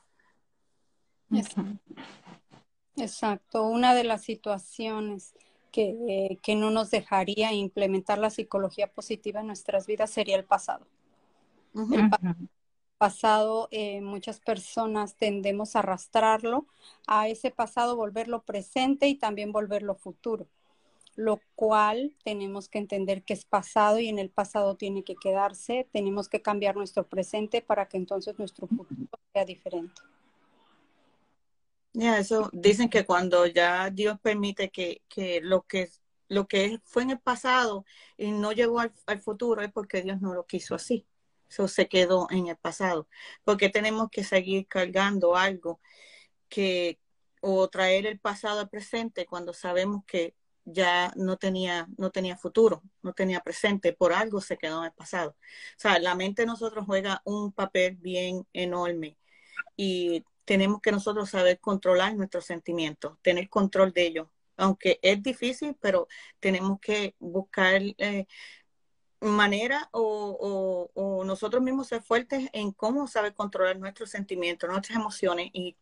Exacto. 2.96 3.62
Una 3.62 3.94
de 3.94 4.04
las 4.04 4.22
situaciones 4.22 5.34
que, 5.72 6.38
que, 6.42 6.54
no 6.54 6.70
nos 6.70 6.90
dejaría 6.90 7.52
implementar 7.52 8.18
la 8.18 8.30
psicología 8.30 8.86
positiva 8.92 9.40
en 9.40 9.48
nuestras 9.48 9.86
vidas 9.86 10.10
sería 10.10 10.36
el 10.36 10.44
pasado. 10.44 10.86
El 11.74 12.10
pasado, 13.02 13.66
eh, 13.72 14.00
muchas 14.00 14.38
personas 14.38 15.16
tendemos 15.16 15.74
a 15.74 15.80
arrastrarlo 15.80 16.66
a 17.08 17.26
ese 17.26 17.50
pasado, 17.50 17.96
volverlo 17.96 18.42
presente 18.42 19.08
y 19.08 19.16
también 19.16 19.50
volverlo 19.50 19.96
futuro, 19.96 20.46
lo 21.16 21.40
cual 21.56 22.14
tenemos 22.22 22.68
que 22.68 22.78
entender 22.78 23.24
que 23.24 23.32
es 23.32 23.44
pasado 23.44 23.98
y 23.98 24.08
en 24.08 24.20
el 24.20 24.30
pasado 24.30 24.76
tiene 24.76 25.02
que 25.02 25.16
quedarse, 25.16 25.88
tenemos 25.90 26.28
que 26.28 26.42
cambiar 26.42 26.76
nuestro 26.76 27.08
presente 27.08 27.60
para 27.60 27.88
que 27.88 27.96
entonces 27.96 28.38
nuestro 28.38 28.68
futuro 28.68 29.08
sea 29.32 29.44
diferente. 29.44 30.00
Ya, 31.94 32.18
eso 32.18 32.48
dicen 32.52 32.88
que 32.88 33.04
cuando 33.04 33.46
ya 33.46 33.90
Dios 33.90 34.18
permite 34.20 34.70
que, 34.70 35.02
lo 35.42 35.62
que 35.62 35.90
lo 36.28 36.48
que 36.48 36.80
fue 36.84 37.02
en 37.02 37.10
el 37.10 37.20
pasado 37.20 37.84
y 38.16 38.30
no 38.32 38.52
llegó 38.52 38.80
al, 38.80 38.92
futuro 39.22 39.60
es 39.62 39.70
porque 39.70 40.02
Dios 40.02 40.20
no 40.22 40.32
lo 40.34 40.46
quiso 40.46 40.74
así. 40.74 41.06
Eso 41.50 41.68
se 41.68 41.88
quedó 41.88 42.26
en 42.30 42.46
el 42.48 42.56
pasado. 42.56 43.08
Porque 43.44 43.68
tenemos 43.68 44.08
que 44.10 44.24
seguir 44.24 44.66
cargando 44.66 45.36
algo 45.36 45.80
que 46.48 46.98
o 47.42 47.68
traer 47.68 48.06
el 48.06 48.20
pasado 48.20 48.60
al 48.60 48.70
presente 48.70 49.26
cuando 49.26 49.52
sabemos 49.52 50.04
que 50.06 50.34
ya 50.64 51.12
no 51.16 51.36
tenía, 51.36 51.88
no 51.98 52.10
tenía 52.10 52.36
futuro, 52.36 52.82
no 53.02 53.12
tenía 53.14 53.40
presente, 53.40 53.92
por 53.92 54.12
algo 54.12 54.40
se 54.40 54.56
quedó 54.58 54.80
en 54.80 54.86
el 54.86 54.92
pasado. 54.92 55.30
O 55.76 55.80
sea, 55.80 55.98
la 55.98 56.14
mente 56.14 56.42
de 56.42 56.46
nosotros 56.46 56.86
juega 56.86 57.20
un 57.24 57.52
papel 57.52 57.96
bien 57.96 58.46
enorme 58.52 59.18
y 59.76 60.24
tenemos 60.44 60.80
que 60.80 60.92
nosotros 60.92 61.30
saber 61.30 61.60
controlar 61.60 62.14
nuestros 62.16 62.44
sentimientos, 62.44 63.18
tener 63.22 63.48
control 63.48 63.92
de 63.92 64.06
ellos. 64.06 64.28
Aunque 64.56 64.98
es 65.02 65.22
difícil, 65.22 65.76
pero 65.80 66.08
tenemos 66.40 66.78
que 66.80 67.14
buscar 67.18 67.80
eh, 67.98 68.26
manera 69.20 69.88
o, 69.92 71.22
nosotros 71.24 71.62
mismos 71.62 71.88
ser 71.88 72.02
fuertes 72.02 72.48
en 72.52 72.72
cómo 72.72 73.06
saber 73.06 73.34
controlar 73.34 73.78
nuestros 73.78 74.10
sentimientos, 74.10 74.68
nuestras 74.68 74.98
emociones 74.98 75.50
y 75.52 75.76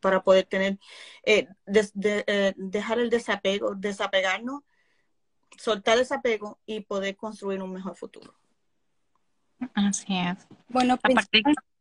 para 0.00 0.22
poder 0.22 0.44
tener, 0.44 0.78
eh, 1.24 1.48
eh, 1.66 2.54
dejar 2.56 2.98
el 2.98 3.08
desapego, 3.08 3.74
desapegarnos, 3.74 4.62
soltar 5.56 5.96
desapego 5.96 6.58
y 6.66 6.80
poder 6.80 7.16
construir 7.16 7.62
un 7.62 7.72
mejor 7.72 7.96
futuro. 7.96 8.34
Así 9.74 10.18
es. 10.18 10.46
Bueno, 10.68 10.98
principalmente 10.98 11.73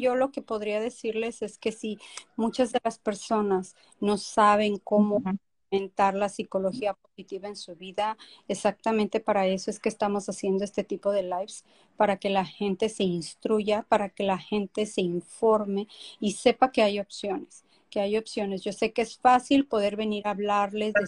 yo 0.00 0.14
lo 0.14 0.30
que 0.32 0.42
podría 0.42 0.80
decirles 0.80 1.42
es 1.42 1.58
que 1.58 1.72
si 1.72 1.98
muchas 2.36 2.72
de 2.72 2.80
las 2.84 2.98
personas 2.98 3.74
no 4.00 4.16
saben 4.18 4.78
cómo 4.78 5.22
implementar 5.70 6.14
la 6.14 6.28
psicología 6.28 6.94
positiva 6.94 7.48
en 7.48 7.56
su 7.56 7.76
vida, 7.76 8.16
exactamente 8.48 9.20
para 9.20 9.46
eso 9.46 9.70
es 9.70 9.78
que 9.78 9.88
estamos 9.88 10.28
haciendo 10.28 10.64
este 10.64 10.84
tipo 10.84 11.12
de 11.12 11.22
lives, 11.22 11.64
para 11.96 12.18
que 12.18 12.30
la 12.30 12.44
gente 12.44 12.88
se 12.88 13.04
instruya, 13.04 13.82
para 13.88 14.08
que 14.10 14.24
la 14.24 14.38
gente 14.38 14.86
se 14.86 15.00
informe 15.00 15.88
y 16.20 16.32
sepa 16.32 16.72
que 16.72 16.82
hay 16.82 16.98
opciones 17.00 17.64
que 17.92 18.00
hay 18.00 18.16
opciones. 18.16 18.62
Yo 18.62 18.72
sé 18.72 18.92
que 18.92 19.02
es 19.02 19.18
fácil 19.18 19.66
poder 19.66 19.96
venir 19.96 20.26
a 20.26 20.30
hablarles 20.30 20.94
de 20.94 21.06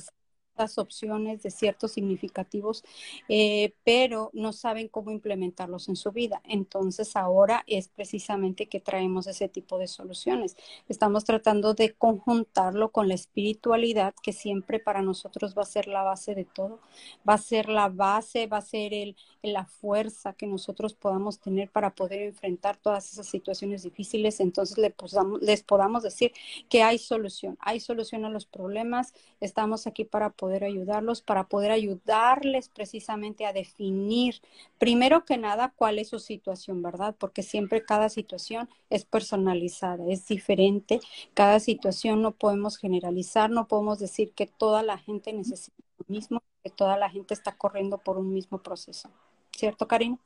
opciones 0.78 1.42
de 1.42 1.50
ciertos 1.50 1.92
significativos, 1.92 2.84
eh, 3.28 3.74
pero 3.84 4.30
no 4.32 4.52
saben 4.52 4.88
cómo 4.88 5.10
implementarlos 5.10 5.88
en 5.88 5.96
su 5.96 6.12
vida. 6.12 6.40
Entonces 6.44 7.16
ahora 7.16 7.64
es 7.66 7.88
precisamente 7.88 8.66
que 8.66 8.80
traemos 8.80 9.26
ese 9.26 9.48
tipo 9.48 9.78
de 9.78 9.88
soluciones. 9.88 10.56
Estamos 10.88 11.24
tratando 11.24 11.74
de 11.74 11.94
conjuntarlo 11.94 12.90
con 12.90 13.08
la 13.08 13.14
espiritualidad, 13.14 14.14
que 14.22 14.32
siempre 14.32 14.78
para 14.78 15.02
nosotros 15.02 15.54
va 15.56 15.62
a 15.62 15.66
ser 15.66 15.88
la 15.88 16.02
base 16.02 16.34
de 16.34 16.44
todo, 16.44 16.80
va 17.28 17.34
a 17.34 17.38
ser 17.38 17.68
la 17.68 17.88
base, 17.88 18.46
va 18.46 18.58
a 18.58 18.62
ser 18.62 18.94
el, 18.94 19.16
la 19.42 19.66
fuerza 19.66 20.34
que 20.34 20.46
nosotros 20.46 20.94
podamos 20.94 21.38
tener 21.40 21.70
para 21.70 21.94
poder 21.94 22.22
enfrentar 22.22 22.76
todas 22.76 23.12
esas 23.12 23.26
situaciones 23.26 23.82
difíciles. 23.82 24.40
Entonces 24.40 24.78
les 24.78 24.92
podamos, 24.92 25.42
les 25.42 25.62
podamos 25.62 26.02
decir 26.02 26.32
que 26.68 26.82
hay 26.82 26.98
solución, 26.98 27.56
hay 27.60 27.80
solución 27.80 28.24
a 28.24 28.30
los 28.30 28.46
problemas, 28.46 29.14
estamos 29.40 29.86
aquí 29.86 30.04
para 30.04 30.30
poder 30.30 30.43
poder 30.44 30.64
ayudarlos, 30.64 31.22
para 31.22 31.44
poder 31.44 31.70
ayudarles 31.70 32.68
precisamente 32.68 33.46
a 33.46 33.54
definir, 33.54 34.42
primero 34.76 35.24
que 35.24 35.38
nada, 35.38 35.72
cuál 35.74 35.98
es 35.98 36.10
su 36.10 36.18
situación, 36.18 36.82
¿verdad? 36.82 37.16
Porque 37.18 37.42
siempre 37.42 37.82
cada 37.82 38.10
situación 38.10 38.68
es 38.90 39.06
personalizada, 39.06 40.04
es 40.06 40.28
diferente, 40.28 41.00
cada 41.32 41.60
situación 41.60 42.20
no 42.20 42.32
podemos 42.32 42.76
generalizar, 42.76 43.48
no 43.48 43.68
podemos 43.68 43.98
decir 43.98 44.32
que 44.32 44.46
toda 44.46 44.82
la 44.82 44.98
gente 44.98 45.32
necesita 45.32 45.78
lo 45.96 46.04
mismo, 46.08 46.42
que 46.62 46.68
toda 46.68 46.98
la 46.98 47.08
gente 47.08 47.32
está 47.32 47.52
corriendo 47.52 47.96
por 47.96 48.18
un 48.18 48.30
mismo 48.30 48.58
proceso. 48.58 49.08
¿Cierto, 49.50 49.88
Karina? 49.88 50.18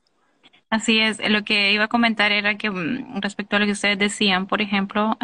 Así 0.69 0.99
es, 0.99 1.21
lo 1.31 1.45
que 1.45 1.71
iba 1.73 1.85
a 1.85 1.89
comentar 1.89 2.33
era 2.33 2.59
que 2.59 2.71
mm, 2.71 3.21
respecto 3.21 3.55
a 3.55 3.61
lo 3.61 3.67
que 3.67 3.73
ustedes 3.73 4.01
decían, 4.01 4.49
por 4.49 4.63
ejemplo, 4.63 5.17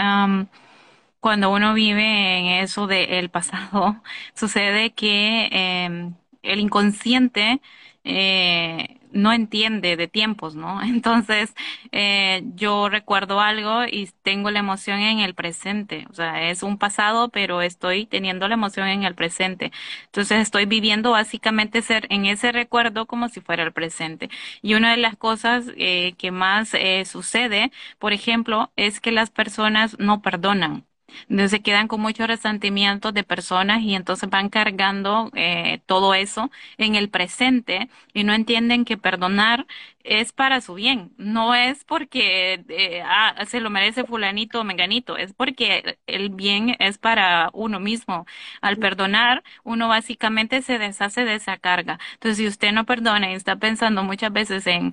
cuando 1.24 1.50
uno 1.52 1.74
vive 1.74 2.38
en 2.38 2.46
eso 2.62 2.86
del 2.86 3.30
pasado, 3.30 4.02
sucede 4.34 4.92
que 4.94 5.48
eh, 5.52 6.12
el 6.42 6.60
inconsciente 6.60 7.60
eh, 8.04 9.00
no 9.12 9.32
entiende 9.32 9.96
de 9.96 10.08
tiempos, 10.08 10.54
¿no? 10.56 10.82
Entonces, 10.84 11.54
eh, 11.92 12.42
yo 12.54 12.88
recuerdo 12.88 13.40
algo 13.40 13.84
y 13.86 14.10
tengo 14.22 14.50
la 14.50 14.58
emoción 14.58 14.98
en 15.00 15.20
el 15.20 15.34
presente. 15.34 16.06
O 16.10 16.14
sea, 16.14 16.50
es 16.50 16.62
un 16.62 16.78
pasado, 16.78 17.28
pero 17.30 17.62
estoy 17.62 18.06
teniendo 18.06 18.46
la 18.48 18.54
emoción 18.54 18.88
en 18.88 19.04
el 19.04 19.14
presente. 19.14 19.72
Entonces, 20.06 20.40
estoy 20.40 20.66
viviendo 20.66 21.12
básicamente 21.12 21.82
ser 21.82 22.06
en 22.10 22.26
ese 22.26 22.52
recuerdo 22.52 23.06
como 23.06 23.28
si 23.28 23.40
fuera 23.40 23.62
el 23.62 23.72
presente. 23.72 24.28
Y 24.62 24.74
una 24.74 24.90
de 24.90 24.96
las 24.98 25.16
cosas 25.16 25.66
eh, 25.76 26.14
que 26.18 26.30
más 26.30 26.74
eh, 26.74 27.04
sucede, 27.04 27.70
por 27.98 28.12
ejemplo, 28.12 28.72
es 28.76 29.00
que 29.00 29.12
las 29.12 29.30
personas 29.30 29.98
no 29.98 30.22
perdonan. 30.22 30.84
Entonces 31.28 31.50
se 31.52 31.62
quedan 31.62 31.88
con 31.88 32.00
muchos 32.00 32.26
resentimientos 32.28 33.14
de 33.14 33.24
personas 33.24 33.82
y 33.82 33.94
entonces 33.94 34.28
van 34.30 34.48
cargando 34.48 35.30
eh, 35.34 35.80
todo 35.86 36.14
eso 36.14 36.50
en 36.78 36.94
el 36.96 37.08
presente 37.10 37.88
y 38.12 38.24
no 38.24 38.32
entienden 38.34 38.84
que 38.84 38.96
perdonar 38.96 39.66
es 40.02 40.32
para 40.32 40.60
su 40.60 40.74
bien, 40.74 41.12
no 41.16 41.54
es 41.54 41.84
porque 41.84 42.64
eh, 42.68 43.02
ah, 43.06 43.34
se 43.46 43.60
lo 43.60 43.70
merece 43.70 44.04
fulanito 44.04 44.60
o 44.60 44.64
menganito, 44.64 45.16
es 45.16 45.32
porque 45.32 45.98
el 46.06 46.28
bien 46.30 46.76
es 46.78 46.98
para 46.98 47.50
uno 47.54 47.80
mismo. 47.80 48.26
Al 48.60 48.76
perdonar, 48.78 49.42
uno 49.62 49.88
básicamente 49.88 50.62
se 50.62 50.78
deshace 50.78 51.24
de 51.24 51.34
esa 51.36 51.56
carga. 51.58 51.98
Entonces, 52.14 52.38
si 52.38 52.46
usted 52.46 52.72
no 52.72 52.84
perdona 52.86 53.30
y 53.32 53.34
está 53.34 53.56
pensando 53.56 54.02
muchas 54.04 54.32
veces 54.32 54.66
en 54.66 54.92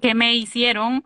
qué 0.00 0.14
me 0.14 0.34
hicieron, 0.34 1.04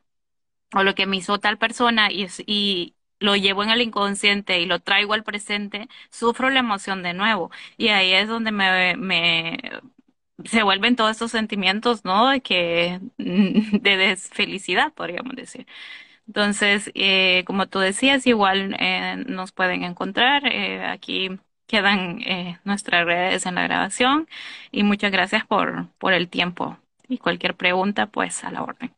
o 0.75 0.83
lo 0.85 0.95
que 0.95 1.07
me 1.07 1.17
hizo 1.19 1.39
tal 1.39 1.59
persona 1.59 2.11
y, 2.13 2.27
y, 2.47 2.95
lo 3.21 3.37
llevo 3.37 3.63
en 3.63 3.71
el 3.71 3.83
inconsciente 3.83 4.61
y 4.61 4.67
lo 4.67 4.81
traigo 4.81 5.15
al 5.15 5.25
presente, 5.25 5.89
sufro 6.11 6.51
la 6.51 6.61
emoción 6.61 7.03
de 7.03 7.15
nuevo. 7.15 7.51
Y 7.79 7.89
ahí 7.89 8.13
es 8.15 8.29
donde 8.29 8.53
me, 8.53 8.97
se 10.45 10.63
vuelven 10.63 10.97
todos 10.97 11.13
estos 11.13 11.31
sentimientos, 11.33 12.05
¿no? 12.05 12.29
De 12.31 12.41
que, 12.43 13.01
de 13.19 13.97
desfelicidad, 13.97 14.93
podríamos 14.95 15.37
decir. 15.37 15.67
Entonces, 16.27 16.91
eh, 16.95 17.45
como 17.47 17.69
tú 17.69 17.81
decías, 17.81 18.27
igual 18.27 18.77
eh, 18.81 19.17
nos 19.29 19.53
pueden 19.53 19.85
encontrar. 19.85 20.45
Eh, 20.47 20.85
aquí 20.87 21.31
quedan 21.67 22.21
eh, 22.23 22.61
nuestras 22.65 23.07
redes 23.07 23.47
en 23.47 23.57
la 23.57 23.65
grabación. 23.65 24.29
Y 24.73 24.85
muchas 24.85 25.13
gracias 25.13 25.47
por, 25.47 25.89
por 25.99 26.13
el 26.15 26.29
tiempo. 26.31 26.79
Y 27.09 27.19
cualquier 27.19 27.57
pregunta, 27.57 28.09
pues 28.09 28.45
a 28.45 28.53
la 28.53 28.63
orden. 28.63 28.95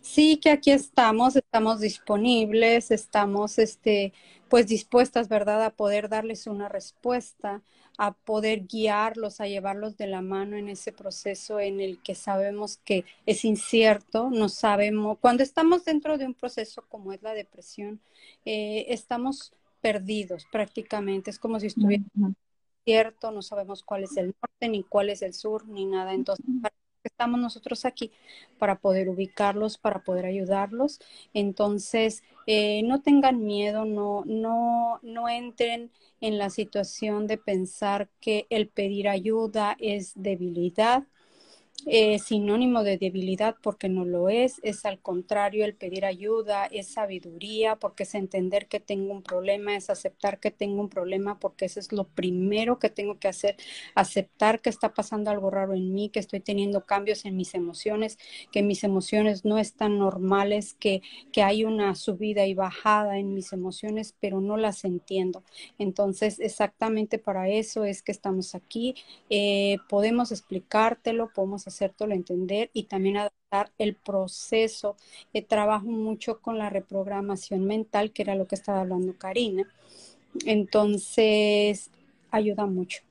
Sí, 0.00 0.38
que 0.38 0.50
aquí 0.50 0.70
estamos, 0.72 1.36
estamos 1.36 1.80
disponibles, 1.80 2.90
estamos 2.90 3.58
este, 3.58 4.12
pues 4.48 4.66
dispuestas, 4.66 5.28
¿verdad?, 5.28 5.64
a 5.64 5.70
poder 5.70 6.08
darles 6.08 6.46
una 6.46 6.68
respuesta, 6.68 7.62
a 7.96 8.12
poder 8.14 8.66
guiarlos, 8.66 9.40
a 9.40 9.46
llevarlos 9.46 9.96
de 9.96 10.06
la 10.06 10.20
mano 10.20 10.56
en 10.56 10.68
ese 10.68 10.92
proceso 10.92 11.60
en 11.60 11.80
el 11.80 12.02
que 12.02 12.14
sabemos 12.14 12.78
que 12.84 13.04
es 13.26 13.44
incierto, 13.44 14.30
no 14.30 14.48
sabemos, 14.48 15.18
cuando 15.20 15.42
estamos 15.42 15.84
dentro 15.84 16.18
de 16.18 16.26
un 16.26 16.34
proceso 16.34 16.84
como 16.88 17.12
es 17.12 17.22
la 17.22 17.34
depresión, 17.34 18.00
eh, 18.44 18.86
estamos 18.88 19.52
perdidos 19.80 20.46
prácticamente, 20.50 21.30
es 21.30 21.38
como 21.38 21.60
si 21.60 21.66
estuviera 21.68 22.04
cierto, 22.84 23.30
no 23.32 23.42
sabemos 23.42 23.82
cuál 23.82 24.04
es 24.04 24.16
el 24.16 24.28
norte, 24.28 24.68
ni 24.68 24.82
cuál 24.82 25.10
es 25.10 25.20
el 25.22 25.34
sur, 25.34 25.68
ni 25.68 25.84
nada. 25.84 26.14
Entonces, 26.14 26.46
estamos 27.18 27.40
nosotros 27.40 27.84
aquí 27.84 28.12
para 28.60 28.78
poder 28.78 29.08
ubicarlos, 29.08 29.76
para 29.76 30.04
poder 30.04 30.24
ayudarlos. 30.24 31.00
Entonces, 31.34 32.22
eh, 32.46 32.82
no 32.84 33.02
tengan 33.02 33.44
miedo, 33.44 33.84
no, 33.84 34.22
no, 34.24 35.00
no 35.02 35.28
entren 35.28 35.90
en 36.20 36.38
la 36.38 36.48
situación 36.48 37.26
de 37.26 37.36
pensar 37.36 38.08
que 38.20 38.46
el 38.50 38.68
pedir 38.68 39.08
ayuda 39.08 39.76
es 39.80 40.12
debilidad 40.14 41.02
eh, 41.86 42.18
sinónimo 42.18 42.82
de 42.82 42.98
debilidad 42.98 43.56
porque 43.62 43.88
no 43.88 44.04
lo 44.04 44.28
es, 44.28 44.60
es 44.62 44.84
al 44.84 44.98
contrario 45.00 45.64
el 45.64 45.74
pedir 45.74 46.04
ayuda, 46.04 46.66
es 46.66 46.88
sabiduría 46.88 47.76
porque 47.76 48.02
es 48.02 48.14
entender 48.14 48.66
que 48.66 48.80
tengo 48.80 49.12
un 49.12 49.22
problema, 49.22 49.76
es 49.76 49.88
aceptar 49.88 50.40
que 50.40 50.50
tengo 50.50 50.80
un 50.80 50.88
problema 50.88 51.38
porque 51.38 51.64
eso 51.66 51.80
es 51.80 51.92
lo 51.92 52.04
primero 52.08 52.78
que 52.78 52.90
tengo 52.90 53.18
que 53.18 53.28
hacer, 53.28 53.56
aceptar 53.94 54.60
que 54.60 54.70
está 54.70 54.92
pasando 54.92 55.30
algo 55.30 55.50
raro 55.50 55.74
en 55.74 55.94
mí, 55.94 56.10
que 56.10 56.18
estoy 56.20 56.40
teniendo 56.40 56.84
cambios 56.84 57.24
en 57.24 57.36
mis 57.36 57.54
emociones, 57.54 58.18
que 58.52 58.62
mis 58.62 58.84
emociones 58.84 59.44
no 59.44 59.56
están 59.58 59.98
normales, 59.98 60.74
que, 60.74 61.00
que 61.32 61.42
hay 61.42 61.64
una 61.64 61.94
subida 61.94 62.44
y 62.46 62.54
bajada 62.54 63.18
en 63.18 63.34
mis 63.34 63.52
emociones, 63.52 64.14
pero 64.20 64.40
no 64.40 64.56
las 64.56 64.84
entiendo. 64.84 65.44
Entonces, 65.78 66.38
exactamente 66.40 67.18
para 67.18 67.48
eso 67.48 67.84
es 67.84 68.02
que 68.02 68.12
estamos 68.12 68.54
aquí, 68.54 68.94
eh, 69.30 69.78
podemos 69.88 70.32
explicártelo, 70.32 71.30
podemos 71.34 71.67
hacértelo 71.68 72.14
entender 72.14 72.70
y 72.72 72.84
también 72.84 73.18
adaptar 73.18 73.72
el 73.78 73.94
proceso. 73.94 74.96
Eh, 75.32 75.42
trabajo 75.42 75.86
mucho 75.86 76.40
con 76.40 76.58
la 76.58 76.70
reprogramación 76.70 77.64
mental, 77.64 78.12
que 78.12 78.22
era 78.22 78.34
lo 78.34 78.46
que 78.46 78.54
estaba 78.54 78.80
hablando 78.80 79.16
Karina. 79.16 79.66
Entonces, 80.44 81.90
ayuda 82.30 82.66
mucho. 82.66 83.02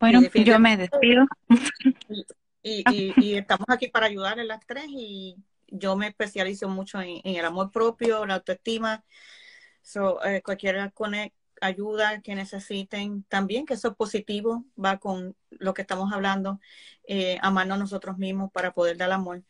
Bueno, 0.00 0.20
yo 0.34 0.58
me 0.58 0.76
despido. 0.76 1.26
Y, 2.64 3.34
estamos 3.34 3.66
aquí 3.68 3.88
para 3.88 4.06
ayudar 4.06 4.38
en 4.38 4.46
las 4.46 4.64
tres 4.64 4.84
y 4.88 5.36
yo 5.66 5.96
me 5.96 6.06
especializo 6.06 6.68
mucho 6.68 7.00
en, 7.00 7.20
el 7.24 7.44
amor 7.44 7.72
propio, 7.72 8.24
la 8.24 8.34
autoestima. 8.34 9.04
So, 9.82 10.24
eh, 10.24 10.42
cualquier 10.42 10.92
ayuda 11.60 12.20
que 12.20 12.34
necesiten 12.36 13.24
también, 13.24 13.66
que 13.66 13.74
eso 13.74 13.88
es 13.88 13.94
positivo, 13.96 14.64
va 14.82 14.98
con 14.98 15.34
lo 15.62 15.74
que 15.74 15.82
estamos 15.82 16.12
hablando, 16.12 16.60
eh, 17.04 17.38
amarnos 17.40 17.78
nosotros 17.78 18.18
mismos 18.18 18.50
para 18.52 18.72
poder 18.72 18.96
dar 18.96 19.12
amor. 19.12 19.42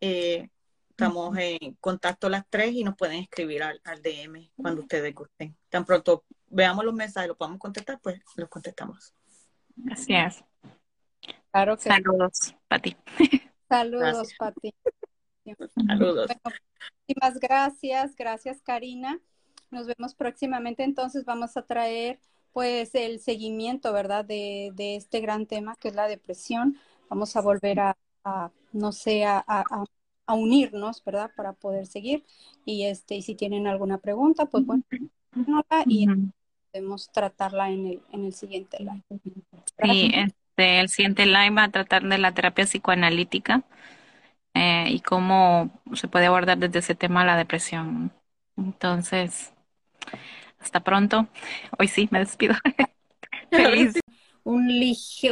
Eh, 0.00 0.50
estamos 0.90 1.36
en 1.38 1.74
contacto 1.80 2.28
las 2.28 2.44
tres 2.48 2.72
y 2.72 2.84
nos 2.84 2.96
pueden 2.96 3.20
escribir 3.22 3.62
al, 3.62 3.80
DM 4.02 4.50
cuando 4.56 4.82
ustedes 4.82 5.14
gusten. 5.14 5.56
Tan 5.68 5.84
pronto 5.84 6.24
veamos 6.48 6.84
los 6.84 6.94
mensajes, 6.94 7.28
los 7.28 7.36
podamos 7.36 7.58
contestar, 7.58 8.00
pues 8.02 8.20
los 8.36 8.48
contestamos. 8.48 9.14
Gracias. 9.76 10.44
Claro 11.52 11.76
que 11.76 11.88
Saludos, 11.88 12.54
Pati. 12.68 12.96
Saludos, 13.68 14.34
Pati. 14.38 14.74
Saludos. 15.86 16.30
muchísimas 16.44 17.40
gracias. 17.40 18.14
Gracias, 18.14 18.62
Karina. 18.62 19.18
Nos 19.70 19.86
vemos 19.86 20.14
próximamente. 20.14 20.82
Entonces 20.82 21.24
vamos 21.24 21.56
a 21.56 21.62
traer 21.62 22.20
pues 22.52 22.94
el 22.94 23.20
seguimiento, 23.20 23.92
¿verdad? 23.92 24.24
De, 24.24 24.72
de 24.74 24.96
este 24.96 25.20
gran 25.20 25.46
tema 25.46 25.76
que 25.76 25.88
es 25.88 25.94
la 25.94 26.08
depresión. 26.08 26.76
Vamos 27.08 27.36
a 27.36 27.40
volver 27.40 27.80
a, 27.80 27.96
no 28.72 28.92
sé, 28.92 29.24
a, 29.24 29.44
a, 29.46 29.64
a, 30.26 30.34
unirnos, 30.34 31.02
¿verdad? 31.04 31.30
Para 31.36 31.52
poder 31.52 31.86
seguir. 31.86 32.24
Y 32.64 32.84
este, 32.84 33.16
y 33.16 33.22
si 33.22 33.34
tienen 33.34 33.66
alguna 33.66 33.98
pregunta, 33.98 34.46
pues 34.46 34.64
bueno, 34.64 34.84
y 35.86 36.06
podemos 36.72 37.10
tratarla 37.10 37.70
en 37.70 37.86
el, 37.86 38.02
en 38.12 38.24
el 38.24 38.32
siguiente 38.32 38.78
live. 38.78 39.02
Sí, 39.82 40.10
este, 40.14 40.80
el 40.80 40.88
siguiente 40.88 41.26
live 41.26 41.50
va 41.50 41.64
a 41.64 41.70
tratar 41.70 42.02
de 42.02 42.18
la 42.18 42.32
terapia 42.32 42.64
psicoanalítica 42.64 43.64
eh, 44.54 44.86
y 44.88 45.00
cómo 45.00 45.70
se 45.94 46.08
puede 46.08 46.26
abordar 46.26 46.58
desde 46.58 46.80
ese 46.80 46.94
tema 46.94 47.24
la 47.24 47.36
depresión. 47.36 48.12
Entonces, 48.56 49.52
hasta 50.60 50.80
pronto. 50.80 51.26
Hoy 51.78 51.88
sí, 51.88 52.08
me 52.10 52.20
despido. 52.20 52.54
Feliz. 53.50 53.94
Un 54.42 54.70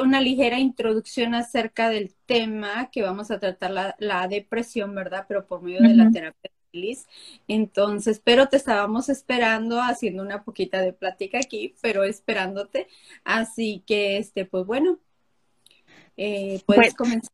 una 0.03 0.21
ligera 0.21 0.59
introducción 0.59 1.35
acerca 1.35 1.89
del 1.89 2.15
tema 2.27 2.91
que 2.91 3.03
vamos 3.03 3.31
a 3.31 3.39
tratar 3.39 3.71
la, 3.71 3.97
la 3.99 4.29
depresión, 4.29 4.95
¿verdad? 4.95 5.25
Pero 5.29 5.47
por 5.47 5.63
medio 5.63 5.81
de 5.81 5.95
la 5.95 6.11
terapia 6.11 6.51
feliz. 6.71 7.07
Entonces, 7.47 8.21
pero 8.23 8.49
te 8.49 8.57
estábamos 8.57 9.09
esperando 9.09 9.81
haciendo 9.81 10.23
una 10.23 10.45
poquita 10.45 10.81
de 10.83 10.93
plática 10.93 11.39
aquí, 11.39 11.75
pero 11.81 12.05
esperándote. 12.05 12.89
Así 13.25 13.83
que, 13.87 14.19
este, 14.19 14.45
pues 14.45 14.67
bueno, 14.67 14.99
eh, 16.17 16.61
puedes 16.67 16.95
pues, 16.95 16.95
comenzar. 16.95 17.33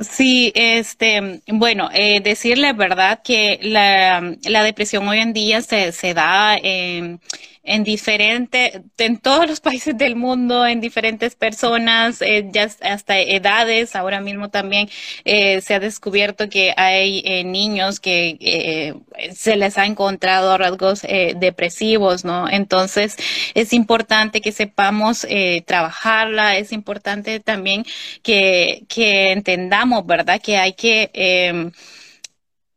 Sí, 0.00 0.52
este, 0.54 1.42
bueno, 1.48 1.90
eh, 1.92 2.20
decirle 2.20 2.72
verdad 2.72 3.20
que 3.24 3.58
la, 3.62 4.36
la, 4.44 4.62
depresión 4.62 5.08
hoy 5.08 5.18
en 5.18 5.32
día 5.32 5.60
se, 5.60 5.90
se 5.90 6.14
da 6.14 6.56
en 6.56 7.20
en 7.64 7.84
diferentes, 7.84 8.80
en 8.98 9.18
todos 9.18 9.48
los 9.48 9.60
países 9.68 9.96
del 9.96 10.16
mundo, 10.16 10.66
en 10.66 10.80
diferentes 10.80 11.36
personas, 11.36 12.20
eh, 12.22 12.48
ya 12.52 12.68
hasta 12.82 13.18
edades. 13.18 13.94
Ahora 13.96 14.20
mismo 14.20 14.50
también 14.50 14.88
eh, 15.24 15.60
se 15.60 15.74
ha 15.74 15.80
descubierto 15.80 16.48
que 16.48 16.74
hay 16.76 17.22
eh, 17.24 17.44
niños 17.44 18.00
que 18.00 18.94
se 19.34 19.56
les 19.56 19.78
ha 19.78 19.86
encontrado 19.86 20.56
rasgos 20.58 21.02
depresivos, 21.02 22.24
¿no? 22.24 22.48
Entonces 22.48 23.16
es 23.54 23.72
importante 23.72 24.40
que 24.40 24.52
sepamos 24.52 25.26
trabajarla, 25.66 26.56
es 26.56 26.72
importante 26.72 27.40
también 27.40 27.84
que, 28.22 28.84
que 28.88 29.32
entendamos, 29.32 30.06
¿verdad? 30.06 30.40
Que 30.40 30.56
hay 30.56 30.72
que 30.74 31.10
em, 31.14 31.72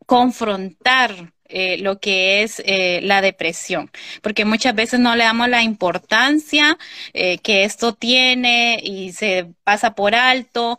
confrontar 0.05 1.34
eh, 1.57 1.77
lo 1.77 1.99
que 1.99 2.43
es 2.43 2.61
eh, 2.65 2.99
la 3.01 3.21
depresión, 3.21 3.89
porque 4.21 4.43
muchas 4.43 4.75
veces 4.75 4.99
no 4.99 5.15
le 5.15 5.23
damos 5.23 5.47
la 5.47 5.63
importancia 5.63 6.77
eh, 7.13 7.37
que 7.37 7.63
esto 7.63 7.93
tiene 7.93 8.77
y 8.83 9.13
se 9.13 9.47
pasa 9.63 9.95
por 9.95 10.15
alto 10.15 10.77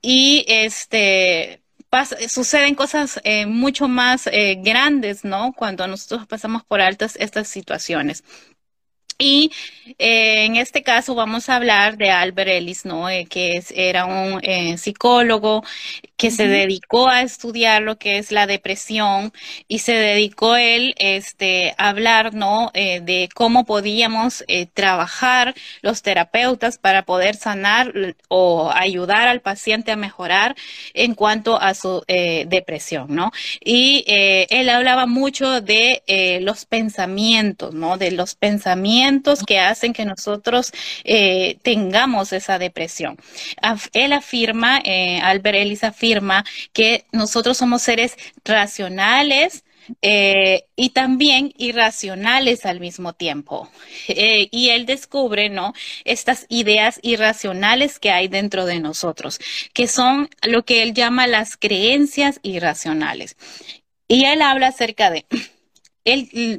y 0.00 0.46
este 0.48 1.60
suceden 2.28 2.74
cosas 2.74 3.20
mucho 3.46 3.86
más 3.86 4.28
grandes, 4.64 5.24
¿no? 5.24 5.52
Cuando 5.52 5.86
nosotros 5.86 6.26
pasamos 6.26 6.64
por 6.64 6.80
altas 6.80 7.16
estas 7.20 7.46
situaciones. 7.46 8.24
Y 9.18 9.52
eh, 9.98 10.44
en 10.46 10.56
este 10.56 10.82
caso 10.82 11.14
vamos 11.14 11.48
a 11.48 11.56
hablar 11.56 11.96
de 11.96 12.10
Albert 12.10 12.50
Ellis, 12.50 12.84
¿no? 12.84 13.08
Eh, 13.08 13.26
que 13.26 13.62
era 13.74 14.06
un 14.06 14.40
eh, 14.42 14.76
psicólogo 14.78 15.62
que 16.16 16.30
se 16.30 16.48
dedicó 16.48 17.08
a 17.08 17.22
estudiar 17.22 17.82
lo 17.82 17.98
que 17.98 18.18
es 18.18 18.32
la 18.32 18.46
depresión 18.46 19.32
y 19.68 19.80
se 19.80 19.92
dedicó 19.92 20.56
él 20.56 20.94
este, 20.96 21.74
a 21.76 21.88
hablar, 21.88 22.34
¿no? 22.34 22.70
de 22.74 23.28
cómo 23.34 23.64
podíamos 23.64 24.44
trabajar 24.74 25.54
los 25.82 26.02
terapeutas 26.02 26.78
para 26.78 27.04
poder 27.04 27.34
sanar 27.34 27.92
o 28.28 28.70
ayudar 28.72 29.28
al 29.28 29.40
paciente 29.40 29.90
a 29.92 29.96
mejorar 29.96 30.54
en 30.94 31.14
cuanto 31.14 31.60
a 31.60 31.74
su 31.74 32.02
depresión, 32.06 33.14
¿no? 33.14 33.32
Y 33.62 34.04
él 34.06 34.68
hablaba 34.68 35.06
mucho 35.06 35.60
de 35.60 36.02
los 36.40 36.64
pensamientos, 36.64 37.74
¿no? 37.74 37.98
De 37.98 38.12
los 38.12 38.34
pensamientos 38.34 39.03
que 39.46 39.58
hacen 39.58 39.92
que 39.92 40.04
nosotros 40.04 40.72
eh, 41.04 41.58
tengamos 41.62 42.32
esa 42.32 42.58
depresión. 42.58 43.16
Él 43.92 44.12
afirma, 44.12 44.80
eh, 44.84 45.20
Albert 45.22 45.58
Ellis 45.58 45.84
afirma 45.84 46.44
que 46.72 47.06
nosotros 47.12 47.56
somos 47.56 47.82
seres 47.82 48.16
racionales, 48.44 49.64
eh, 50.00 50.64
y 50.76 50.90
también 50.90 51.52
irracionales 51.58 52.64
al 52.64 52.80
mismo 52.80 53.12
tiempo. 53.12 53.68
y 54.08 54.70
él 54.70 54.86
descubre, 54.86 55.50
¿no? 55.50 55.74
Estas 56.04 56.46
ideas 56.48 57.00
irracionales 57.02 57.98
que 57.98 58.10
hay 58.10 58.28
dentro 58.28 58.64
de 58.64 58.80
nosotros, 58.80 59.38
que 59.74 59.86
son 59.86 60.30
lo 60.42 60.64
que 60.64 60.82
él 60.82 60.94
llama 60.94 61.26
las 61.26 61.58
creencias 61.58 62.40
irracionales. 62.42 63.36
Y 64.08 64.24
él 64.24 64.40
habla 64.42 64.68
acerca 64.68 65.10
de 65.10 65.26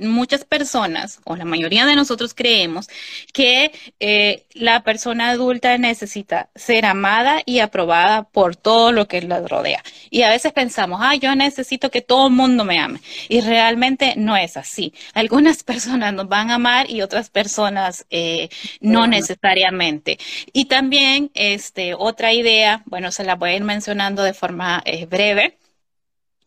muchas 0.01 0.43
personas, 0.43 1.19
o 1.23 1.35
la 1.35 1.45
mayoría 1.45 1.85
de 1.85 1.95
nosotros 1.95 2.33
creemos 2.33 2.87
que 3.31 3.71
eh, 3.99 4.45
la 4.53 4.83
persona 4.83 5.29
adulta 5.29 5.77
necesita 5.77 6.49
ser 6.55 6.85
amada 6.85 7.41
y 7.45 7.59
aprobada 7.59 8.23
por 8.23 8.55
todo 8.55 8.91
lo 8.91 9.07
que 9.07 9.21
la 9.21 9.39
rodea. 9.41 9.83
Y 10.09 10.23
a 10.23 10.29
veces 10.29 10.51
pensamos, 10.53 10.99
ah, 11.03 11.15
yo 11.15 11.35
necesito 11.35 11.91
que 11.91 12.01
todo 12.01 12.27
el 12.27 12.33
mundo 12.33 12.65
me 12.65 12.79
ame. 12.79 12.99
Y 13.29 13.41
realmente 13.41 14.13
no 14.17 14.35
es 14.35 14.57
así. 14.57 14.93
Algunas 15.13 15.63
personas 15.71 16.13
nos 16.13 16.27
van 16.27 16.49
a 16.51 16.55
amar 16.55 16.89
y 16.89 17.01
otras 17.01 17.29
personas 17.29 18.05
eh, 18.09 18.49
no 18.81 19.07
necesariamente. 19.07 20.17
Y 20.53 20.65
también, 20.65 21.31
este, 21.33 21.93
otra 21.93 22.33
idea, 22.33 22.83
bueno, 22.85 23.11
se 23.11 23.23
la 23.23 23.35
voy 23.35 23.51
a 23.51 23.55
ir 23.55 23.63
mencionando 23.63 24.23
de 24.23 24.33
forma 24.33 24.81
eh, 24.85 25.05
breve 25.05 25.57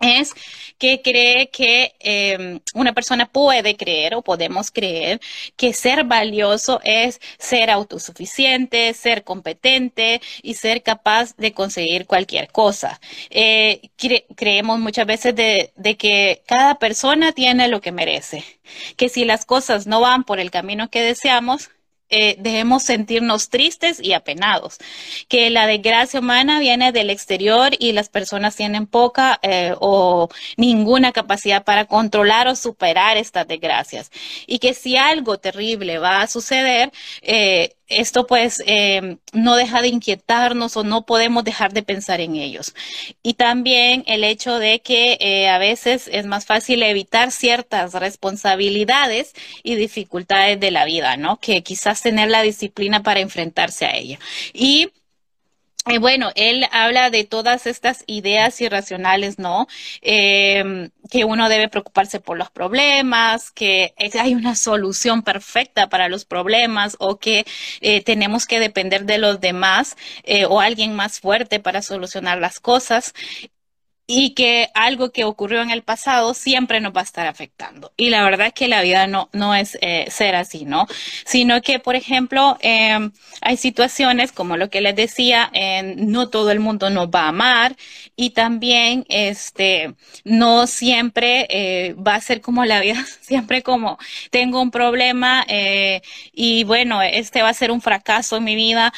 es 0.01 0.33
que 0.79 1.03
cree 1.03 1.51
que 1.51 1.95
em, 2.01 2.61
una 2.75 2.93
persona 2.93 3.27
puede 3.27 3.77
creer 3.77 4.15
o 4.15 4.23
podemos 4.23 4.71
creer 4.71 5.21
que 5.57 5.73
ser 5.73 6.05
valioso 6.05 6.81
es 6.85 7.21
ser 7.39 7.71
autosuficiente, 7.71 8.95
ser 8.95 9.25
competente 9.25 10.21
y 10.43 10.55
ser 10.55 10.83
capaz 10.83 11.37
de 11.37 11.53
conseguir 11.53 12.07
cualquier 12.07 12.49
cosa. 12.51 13.01
Eh, 13.31 13.91
creemos 14.37 14.79
muchas 14.79 15.07
veces 15.07 15.35
de, 15.35 15.73
de 15.77 15.97
que 15.97 16.43
cada 16.47 16.77
persona 16.79 17.33
tiene 17.33 17.69
lo 17.69 17.81
que 17.81 17.93
merece, 17.93 18.45
que 18.97 19.09
si 19.09 19.25
las 19.25 19.45
cosas 19.45 19.87
no 19.87 20.01
van 20.01 20.25
por 20.25 20.41
el 20.41 20.51
camino 20.51 20.91
que 20.91 21.03
deseamos, 21.03 21.71
eh, 22.11 22.37
debemos 22.39 22.83
sentirnos 22.83 23.49
tristes 23.51 24.01
y 24.01 24.13
apenados, 24.13 24.79
que 25.29 25.51
la 25.51 25.67
desgracia 25.67 26.21
humana 26.21 26.61
viene 26.61 26.93
del 26.93 27.11
exterior 27.11 27.73
y 27.79 27.93
las 27.93 28.09
personas 28.09 28.57
tienen 28.57 28.87
poca 28.87 29.39
eh, 29.43 29.75
o 29.81 30.29
ninguna 30.57 31.13
capacidad 31.13 31.65
para 31.65 31.87
controlar 31.87 32.49
o 32.49 32.57
superar 32.57 33.17
estas 33.17 33.47
desgracias. 33.47 34.11
Y 34.47 34.59
que 34.59 34.75
si 34.75 34.97
algo 34.97 35.39
terrible 35.39 35.99
va 35.99 36.23
a 36.23 36.27
suceder, 36.27 36.93
eh, 37.23 37.75
esto 37.89 38.27
pues 38.27 38.63
em, 38.67 39.19
no 39.33 39.57
deja 39.57 39.83
de 39.83 39.89
inquietarnos 39.89 40.77
o 40.77 40.85
no 40.85 41.07
podemos 41.07 41.45
dejar 41.45 41.73
de 41.73 41.83
pensar 41.83 42.21
en 42.21 42.37
ellos. 42.37 42.75
Y 43.23 43.35
también 43.35 44.05
el 44.07 44.25
hecho 44.25 44.59
de 44.59 44.81
que 44.81 45.19
eh, 45.21 45.49
a 45.49 45.59
veces 45.59 46.09
es 46.13 46.27
más 46.27 46.47
fácil 46.47 46.83
evitar 46.83 47.31
ciertas 47.33 47.95
responsabilidades 47.95 49.33
y 49.63 49.75
dificultades 49.77 50.61
de 50.61 50.71
la 50.71 50.85
vida, 50.85 51.17
¿no? 51.17 51.39
Que 51.41 51.63
quizás 51.63 52.03
tener 52.03 52.29
la 52.31 52.43
disciplina 52.43 53.03
para 53.03 53.21
enfrentarse 53.21 53.87
a 53.87 53.97
ella. 53.97 54.19
Y 54.53 54.91
eh, 55.91 55.99
bueno, 55.99 56.31
él 56.35 56.67
habla 56.71 57.11
de 57.11 57.25
todas 57.25 57.67
estas 57.67 58.05
ideas 58.07 58.61
irracionales, 58.61 59.39
¿no? 59.39 59.67
Em, 60.03 60.91
que 61.11 61.25
uno 61.25 61.49
debe 61.49 61.69
preocuparse 61.69 62.21
por 62.21 62.37
los 62.37 62.51
problemas, 62.51 63.51
que 63.51 63.95
hay 64.21 64.35
una 64.35 64.55
solución 64.55 65.23
perfecta 65.23 65.89
para 65.89 66.09
los 66.09 66.25
problemas 66.25 66.97
o 66.99 67.19
que 67.19 67.47
eh, 67.81 68.03
tenemos 68.03 68.47
que 68.47 68.61
depender 68.61 69.05
de 69.07 69.19
los 69.19 69.41
demás 69.41 69.97
eh, 70.25 70.45
o 70.45 70.61
alguien 70.61 70.95
más 70.95 71.21
fuerte 71.21 71.61
para 71.61 71.83
solucionar 71.83 72.39
las 72.39 72.61
cosas 72.61 73.15
y 74.09 74.31
que 74.31 74.71
algo 74.75 75.13
que 75.13 75.25
ocurrió 75.25 75.61
en 75.63 75.71
el 75.71 75.83
pasado 75.83 76.33
siempre 76.35 76.81
nos 76.81 76.97
va 76.97 77.03
a 77.03 77.05
estar 77.05 77.27
afectando. 77.27 77.93
Y 77.97 78.09
la 78.09 78.25
verdad 78.25 78.49
es 78.49 78.55
que 78.55 78.67
la 78.67 78.83
vida 78.83 79.07
no, 79.07 79.29
no 79.33 79.55
es 79.55 79.77
eh, 79.83 80.07
ser 80.11 80.35
así, 80.35 80.65
¿no? 80.65 80.87
Sino 81.27 81.61
que, 81.61 81.79
por 81.79 81.95
ejemplo, 81.95 82.57
em, 82.61 83.13
hay 83.43 83.57
situaciones, 83.59 84.33
como 84.33 84.57
lo 84.57 84.71
que 84.71 84.81
les 84.81 84.97
decía, 84.97 85.53
no 85.97 86.29
todo 86.31 86.51
el 86.51 86.61
mundo 86.61 86.89
nos 86.91 87.09
va 87.09 87.25
a 87.25 87.29
amar 87.29 87.77
y 88.17 88.31
también, 88.31 89.05
este, 89.09 89.95
no 90.25 90.67
siempre 90.67 91.47
eh, 91.51 91.95
va 91.95 92.15
a 92.15 92.21
ser 92.21 92.41
como 92.41 92.65
la 92.65 92.81
vida, 92.81 93.05
siempre 93.21 93.63
como 93.63 93.99
tengo 94.31 94.61
un 94.61 94.71
problema 94.71 95.45
eh, 95.49 96.03
y 96.33 96.65
bueno, 96.65 97.03
este 97.03 97.43
va 97.43 97.51
a 97.51 97.55
ser 97.55 97.71
un 97.71 97.81
fracaso 97.81 98.37
en 98.39 98.45
mi 98.45 98.57
vida. 98.57 98.93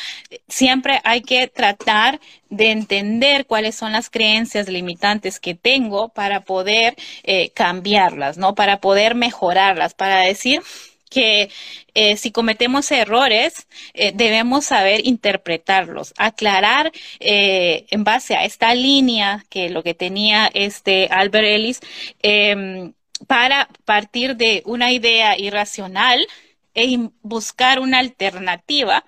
Siempre 0.48 1.00
hay 1.04 1.22
que 1.22 1.48
tratar 1.48 2.20
de 2.51 2.72
entender 2.72 3.46
cuáles 3.46 3.76
son 3.76 3.92
las 3.92 4.11
creencias 4.11 4.68
limitantes 4.68 5.40
que 5.40 5.55
tengo 5.55 6.09
para 6.11 6.40
poder 6.42 6.96
eh, 7.22 7.51
cambiarlas, 7.51 8.36
¿no? 8.38 8.55
Para 8.55 8.80
poder 8.80 9.14
mejorarlas, 9.14 9.94
para 9.94 10.22
decir 10.22 10.61
que 11.09 11.51
eh, 11.94 12.16
si 12.16 12.30
cometemos 12.30 12.90
errores, 12.92 13.66
eh, 13.94 14.12
debemos 14.14 14.66
saber 14.66 15.07
interpretarlos, 15.07 16.14
aclarar 16.18 16.92
en 17.20 18.05
base 18.05 18.36
a 18.36 18.44
esta 18.44 18.74
línea 18.74 19.44
que 19.48 19.70
lo 19.70 19.82
que 19.82 19.94
tenía 19.94 20.51
este 20.55 21.09
Albert 21.11 21.46
Ellis, 21.46 21.80
em, 22.22 22.92
para 23.26 23.68
partir 23.84 24.36
de 24.36 24.62
una 24.66 24.92
idea 24.92 25.36
irracional 25.38 26.26
e 26.74 27.11
buscar 27.22 27.80
una 27.80 27.98
alternativa 27.98 29.05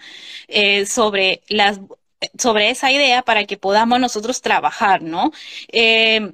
sobre 0.85 1.43
las 1.49 1.81
sobre 2.39 2.71
esa 2.71 2.91
idea 2.93 3.23
para 3.23 3.45
que 3.45 3.57
podamos 3.57 4.01
nosotros 4.01 4.43
trabajar, 4.43 5.03
¿no? 5.03 5.33
Eh, 5.69 6.33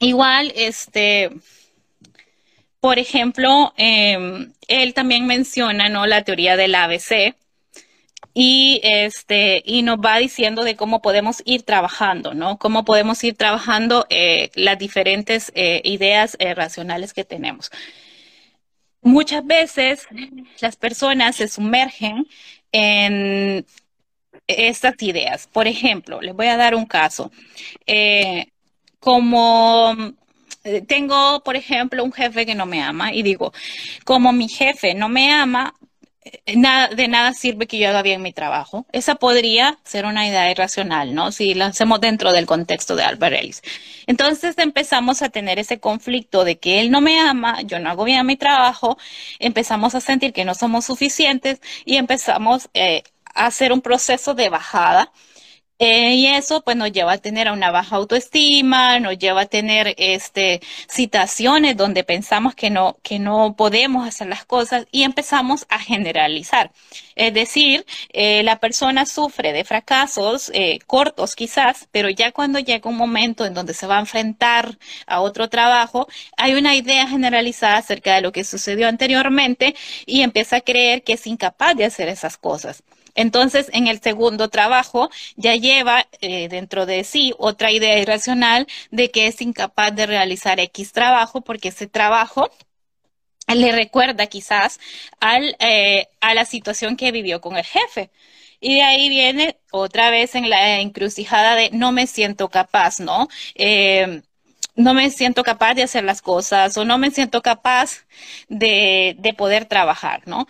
igual, 0.00 0.52
este, 0.56 1.30
por 2.80 2.98
ejemplo, 2.98 3.72
em, 3.76 4.52
él 4.68 4.94
también 4.94 5.26
menciona, 5.26 5.88
¿no? 5.88 6.06
La 6.06 6.24
teoría 6.24 6.56
del 6.56 6.74
ABC 6.74 7.34
y 8.34 8.80
este 8.84 9.62
y 9.66 9.82
nos 9.82 9.98
va 9.98 10.18
diciendo 10.18 10.62
de 10.64 10.76
cómo 10.76 11.02
podemos 11.02 11.42
ir 11.44 11.62
trabajando, 11.62 12.34
¿no? 12.34 12.58
Cómo 12.58 12.84
podemos 12.84 13.22
ir 13.24 13.36
trabajando 13.36 14.06
eh, 14.10 14.50
las 14.54 14.78
diferentes 14.78 15.52
eh, 15.54 15.80
ideas 15.84 16.36
racionales 16.56 17.12
que 17.14 17.24
tenemos. 17.24 17.70
Muchas 19.02 19.46
veces 19.46 20.06
las 20.60 20.76
personas 20.76 21.36
se 21.36 21.48
sumergen 21.48 22.26
en 22.72 23.64
estas 24.48 24.94
ideas. 25.02 25.46
Por 25.52 25.68
ejemplo, 25.68 26.20
les 26.20 26.34
voy 26.34 26.46
a 26.46 26.56
dar 26.56 26.74
un 26.74 26.86
caso. 26.86 27.30
Eh, 27.86 28.48
como 28.98 29.94
eh, 30.64 30.82
tengo, 30.82 31.42
por 31.44 31.56
ejemplo, 31.56 32.02
un 32.04 32.12
jefe 32.12 32.46
que 32.46 32.54
no 32.54 32.66
me 32.66 32.82
ama 32.82 33.12
y 33.12 33.22
digo, 33.22 33.52
como 34.04 34.32
mi 34.32 34.48
jefe 34.48 34.94
no 34.94 35.08
me 35.08 35.32
ama, 35.32 35.74
eh, 36.24 36.56
nada, 36.56 36.88
de 36.88 37.08
nada 37.08 37.32
sirve 37.32 37.66
que 37.66 37.78
yo 37.78 37.88
haga 37.88 38.02
bien 38.02 38.22
mi 38.22 38.32
trabajo. 38.32 38.86
Esa 38.92 39.14
podría 39.14 39.78
ser 39.84 40.04
una 40.04 40.26
idea 40.26 40.50
irracional, 40.50 41.14
¿no? 41.14 41.32
Si 41.32 41.54
la 41.54 41.66
hacemos 41.66 42.00
dentro 42.00 42.32
del 42.32 42.46
contexto 42.46 42.96
de 42.96 43.04
Albert 43.04 43.36
Ellis. 43.36 43.62
Entonces 44.06 44.56
empezamos 44.58 45.22
a 45.22 45.28
tener 45.28 45.58
ese 45.58 45.80
conflicto 45.80 46.44
de 46.44 46.58
que 46.58 46.80
él 46.80 46.90
no 46.90 47.00
me 47.00 47.20
ama, 47.20 47.62
yo 47.62 47.78
no 47.78 47.90
hago 47.90 48.04
bien 48.04 48.26
mi 48.26 48.36
trabajo, 48.36 48.98
empezamos 49.38 49.94
a 49.94 50.00
sentir 50.00 50.32
que 50.32 50.44
no 50.44 50.54
somos 50.54 50.86
suficientes 50.86 51.60
y 51.84 51.96
empezamos 51.96 52.68
hacer 53.46 53.72
un 53.72 53.80
proceso 53.80 54.34
de 54.34 54.48
bajada 54.48 55.12
Eh, 55.80 56.14
y 56.16 56.26
eso 56.26 56.62
pues 56.64 56.76
nos 56.76 56.90
lleva 56.90 57.12
a 57.12 57.18
tener 57.18 57.48
una 57.52 57.70
baja 57.70 57.96
autoestima, 57.96 58.98
nos 58.98 59.16
lleva 59.16 59.42
a 59.42 59.46
tener 59.46 59.94
este, 59.96 60.60
situaciones 60.88 61.76
donde 61.76 62.02
pensamos 62.02 62.56
que 62.56 62.68
no, 62.68 62.96
que 63.04 63.20
no 63.20 63.54
podemos 63.56 64.06
hacer 64.08 64.26
las 64.28 64.44
cosas 64.44 64.86
y 64.90 65.04
empezamos 65.04 65.66
a 65.68 65.78
generalizar. 65.78 66.72
Es 67.14 67.32
decir, 67.32 67.86
eh, 68.12 68.42
la 68.42 68.58
persona 68.58 69.06
sufre 69.06 69.52
de 69.52 69.64
fracasos 69.64 70.50
eh, 70.54 70.80
cortos 70.86 71.36
quizás, 71.36 71.88
pero 71.92 72.08
ya 72.08 72.32
cuando 72.32 72.58
llega 72.58 72.90
un 72.90 72.96
momento 72.96 73.44
en 73.46 73.54
donde 73.54 73.72
se 73.74 73.86
va 73.86 73.98
a 73.98 74.00
enfrentar 74.00 74.78
a 75.06 75.20
otro 75.20 75.48
trabajo, 75.48 76.08
hay 76.36 76.54
una 76.54 76.74
idea 76.74 77.06
generalizada 77.06 77.76
acerca 77.78 78.14
de 78.16 78.22
lo 78.22 78.32
que 78.32 78.42
sucedió 78.44 78.88
anteriormente 78.88 79.74
y 80.06 80.22
empieza 80.22 80.56
a 80.56 80.60
creer 80.60 81.02
que 81.04 81.12
es 81.14 81.26
incapaz 81.26 81.76
de 81.76 81.84
hacer 81.84 82.08
esas 82.08 82.36
cosas. 82.36 82.82
Entonces, 83.18 83.68
en 83.72 83.88
el 83.88 84.00
segundo 84.00 84.48
trabajo 84.48 85.10
ya 85.36 85.54
lleva 85.56 86.06
eh, 86.20 86.48
dentro 86.48 86.86
de 86.86 87.04
sí 87.04 87.34
otra 87.38 87.72
idea 87.72 87.98
irracional 87.98 88.66
de 88.92 89.10
que 89.10 89.26
es 89.26 89.40
incapaz 89.42 89.94
de 89.96 90.06
realizar 90.06 90.60
X 90.60 90.92
trabajo 90.92 91.40
porque 91.42 91.68
ese 91.70 91.86
trabajo 91.88 92.50
le 93.54 93.72
recuerda 93.72 94.26
quizás 94.26 94.78
eh, 95.58 96.06
a 96.20 96.34
la 96.34 96.44
situación 96.44 96.96
que 96.96 97.12
vivió 97.12 97.40
con 97.40 97.56
el 97.56 97.64
jefe. 97.64 98.10
Y 98.60 98.74
de 98.76 98.82
ahí 98.82 99.08
viene 99.08 99.56
otra 99.70 100.10
vez 100.10 100.34
en 100.34 100.50
la 100.50 100.80
encrucijada 100.80 101.54
de 101.54 101.70
no 101.72 101.92
me 101.92 102.06
siento 102.06 102.48
capaz, 102.48 103.00
¿no? 103.00 103.28
Eh, 103.54 104.22
no 104.76 104.94
me 104.94 105.10
siento 105.10 105.42
capaz 105.44 105.74
de 105.74 105.82
hacer 105.84 106.04
las 106.04 106.22
cosas 106.22 106.76
o 106.76 106.84
no 106.84 106.98
me 106.98 107.10
siento 107.10 107.42
capaz 107.42 108.06
de, 108.48 109.16
de 109.18 109.32
poder 109.34 109.64
trabajar, 109.66 110.22
¿no? 110.26 110.46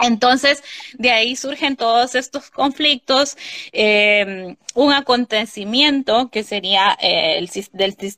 Entonces, 0.00 0.62
de 0.94 1.10
ahí 1.10 1.36
surgen 1.36 1.76
todos 1.76 2.14
estos 2.14 2.50
conflictos, 2.50 3.36
eh, 3.72 4.56
un 4.74 4.92
acontecimiento 4.92 6.30
que 6.30 6.42
sería 6.42 6.96
eh, 7.00 7.38
el, 7.38 7.50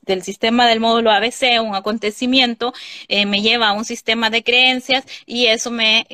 del, 0.05 0.23
sistema 0.23 0.67
del 0.67 0.79
módulo 0.79 1.11
ABC, 1.11 1.61
un 1.61 1.75
acontecimiento 1.75 2.73
eh, 3.07 3.25
me 3.25 3.41
lleva 3.41 3.69
a 3.69 3.73
un 3.73 3.85
sistema 3.85 4.29
de 4.29 4.43
creencias 4.43 5.05
y 5.25 5.47
eso 5.47 5.71
me 5.71 6.05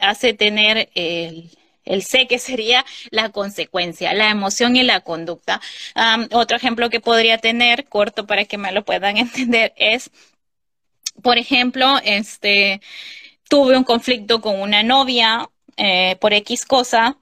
hace 0.00 0.32
tener 0.34 0.88
el, 0.94 1.50
el 1.84 2.02
sé 2.02 2.26
que 2.26 2.38
sería 2.38 2.84
la 3.10 3.30
consecuencia, 3.30 4.14
la 4.14 4.30
emoción 4.30 4.76
y 4.76 4.82
la 4.82 5.00
conducta. 5.00 5.60
otro 6.32 6.56
ejemplo 6.56 6.90
que 6.90 7.00
podría 7.00 7.38
tener, 7.38 7.86
corto 7.86 8.26
para 8.26 8.44
que 8.44 8.58
me 8.58 8.72
lo 8.72 8.84
puedan 8.84 9.16
entender, 9.18 9.72
es, 9.76 10.10
por 11.22 11.38
ejemplo, 11.38 11.98
este, 12.04 12.80
tuve 13.48 13.76
un 13.76 13.84
conflicto 13.84 14.40
con 14.40 14.60
una 14.60 14.82
novia 14.82 15.48
eh, 15.76 16.16
por 16.20 16.32
X 16.34 16.64
cosa 16.66 17.18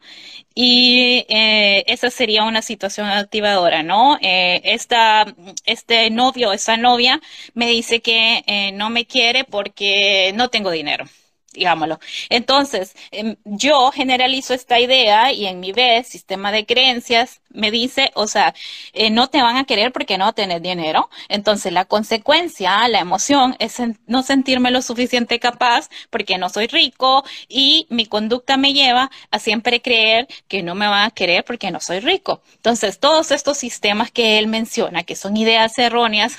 y 0.54 1.26
eh, 1.28 1.84
esa 1.86 2.10
sería 2.10 2.44
una 2.44 2.62
situación 2.62 3.08
activadora, 3.08 3.82
¿no? 3.82 4.18
Eh, 4.22 4.62
esta, 4.64 5.26
este 5.66 6.10
novio, 6.10 6.52
esa 6.52 6.76
novia 6.76 7.20
me 7.54 7.68
dice 7.68 8.00
que 8.02 8.42
eh, 8.46 8.72
no 8.72 8.90
me 8.90 9.06
quiere 9.06 9.44
porque 9.44 10.32
no 10.34 10.48
tengo 10.48 10.70
dinero 10.70 11.06
digámoslo. 11.52 11.98
Entonces, 12.28 12.94
em, 13.10 13.36
yo 13.44 13.90
generalizo 13.90 14.54
esta 14.54 14.78
idea 14.78 15.32
y 15.32 15.46
en 15.46 15.60
mi 15.60 15.72
vez, 15.72 16.06
sistema 16.06 16.52
de 16.52 16.66
creencias, 16.66 17.40
me 17.56 17.70
dice, 17.70 18.10
o 18.14 18.26
sea, 18.26 18.54
eh, 18.92 19.10
no 19.10 19.28
te 19.28 19.42
van 19.42 19.56
a 19.56 19.64
querer 19.64 19.92
porque 19.92 20.18
no 20.18 20.32
tienes 20.32 20.62
dinero. 20.62 21.10
Entonces, 21.28 21.72
la 21.72 21.84
consecuencia, 21.84 22.86
la 22.88 23.00
emoción 23.00 23.56
es 23.58 23.76
no 24.06 24.22
sentirme 24.22 24.70
lo 24.70 24.82
suficiente 24.82 25.38
capaz 25.40 25.88
porque 26.10 26.38
no 26.38 26.48
soy 26.48 26.66
rico 26.68 27.24
y 27.48 27.86
mi 27.90 28.06
conducta 28.06 28.56
me 28.56 28.72
lleva 28.72 29.10
a 29.30 29.38
siempre 29.38 29.82
creer 29.82 30.28
que 30.48 30.62
no 30.62 30.74
me 30.74 30.86
van 30.86 31.06
a 31.06 31.10
querer 31.10 31.44
porque 31.44 31.70
no 31.70 31.80
soy 31.80 32.00
rico. 32.00 32.42
Entonces, 32.56 33.00
todos 33.00 33.30
estos 33.30 33.58
sistemas 33.58 34.10
que 34.10 34.38
él 34.38 34.46
menciona, 34.46 35.02
que 35.02 35.16
son 35.16 35.36
ideas 35.36 35.76
erróneas, 35.78 36.36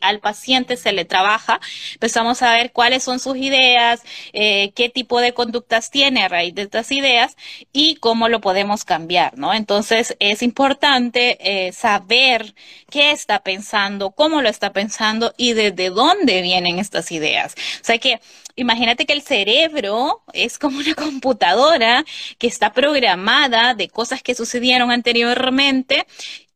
al 0.00 0.20
paciente 0.20 0.76
se 0.76 0.92
le 0.92 1.04
trabaja, 1.04 1.60
empezamos 1.94 2.42
a 2.42 2.52
ver 2.52 2.72
cuáles 2.72 3.02
son 3.02 3.18
sus 3.20 3.36
ideas, 3.36 4.02
eh, 4.32 4.72
qué 4.74 4.88
tipo 4.88 5.20
de 5.20 5.34
conductas 5.34 5.90
tiene 5.90 6.22
a 6.22 6.28
raíz 6.28 6.54
de 6.54 6.62
estas 6.62 6.90
ideas 6.92 7.36
y 7.72 7.96
cómo 7.96 8.28
lo 8.28 8.40
podemos 8.40 8.84
cambiar, 8.84 9.36
¿no? 9.38 9.54
Entonces, 9.54 10.16
es 10.32 10.42
importante 10.42 11.36
eh, 11.40 11.72
saber 11.72 12.54
qué 12.90 13.10
está 13.10 13.42
pensando, 13.42 14.12
cómo 14.12 14.42
lo 14.42 14.48
está 14.48 14.72
pensando 14.72 15.34
y 15.36 15.52
desde 15.52 15.90
dónde 15.90 16.42
vienen 16.42 16.78
estas 16.78 17.12
ideas. 17.12 17.54
O 17.80 17.84
sea 17.84 17.98
que 17.98 18.20
imagínate 18.56 19.06
que 19.06 19.12
el 19.12 19.22
cerebro 19.22 20.22
es 20.32 20.58
como 20.58 20.78
una 20.78 20.94
computadora 20.96 22.04
que 22.38 22.46
está 22.46 22.72
programada 22.72 23.74
de 23.74 23.88
cosas 23.88 24.22
que 24.22 24.34
sucedieron 24.34 24.90
anteriormente 24.90 26.06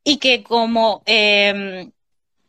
y 0.05 0.19
que 0.19 0.43
como, 0.43 1.03
eh, 1.07 1.91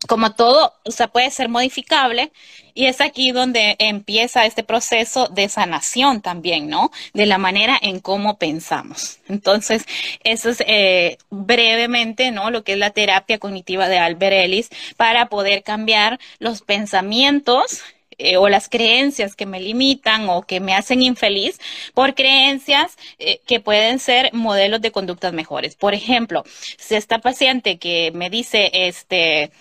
como 0.07 0.33
todo, 0.33 0.73
o 0.85 0.91
sea, 0.91 1.07
puede 1.07 1.31
ser 1.31 1.49
modificable 1.49 2.31
y 2.77 2.85
es 2.85 3.01
aquí 3.01 3.31
donde 3.31 3.75
empieza 3.79 4.45
este 4.45 4.63
proceso 4.63 5.29
de 5.29 5.49
sanación 5.49 6.21
también, 6.21 6.69
¿no? 6.69 6.91
De 7.11 7.25
la 7.25 7.39
manera 7.39 7.75
en 7.81 7.99
cómo 7.99 8.37
pensamos. 8.37 9.17
Entonces, 9.27 9.83
eso 10.23 10.51
es 10.51 10.63
eh, 10.67 11.17
brevemente, 11.31 12.29
¿no? 12.29 12.51
Lo 12.51 12.63
que 12.63 12.73
es 12.73 12.77
la 12.77 12.91
terapia 12.91 13.39
cognitiva 13.39 13.89
de 13.89 13.97
Albert 13.97 14.35
Ellis 14.35 14.69
para 14.95 15.25
poder 15.25 15.63
cambiar 15.63 16.19
los 16.37 16.61
pensamientos 16.61 17.81
eh, 18.19 18.37
o 18.37 18.47
las 18.47 18.69
creencias 18.69 19.35
que 19.35 19.47
me 19.47 19.59
limitan 19.59 20.29
o 20.29 20.43
que 20.43 20.59
me 20.59 20.75
hacen 20.75 21.01
infeliz 21.01 21.59
por 21.95 22.13
creencias 22.13 22.95
eh, 23.17 23.41
que 23.47 23.59
pueden 23.59 23.97
ser 23.97 24.31
modelos 24.33 24.81
de 24.81 24.91
conductas 24.91 25.33
mejores. 25.33 25.75
Por 25.75 25.95
ejemplo, 25.95 26.43
si 26.77 26.93
esta 26.93 27.17
paciente 27.17 27.79
que 27.79 28.11
me 28.13 28.29
dice, 28.29 28.69
este, 28.71 29.51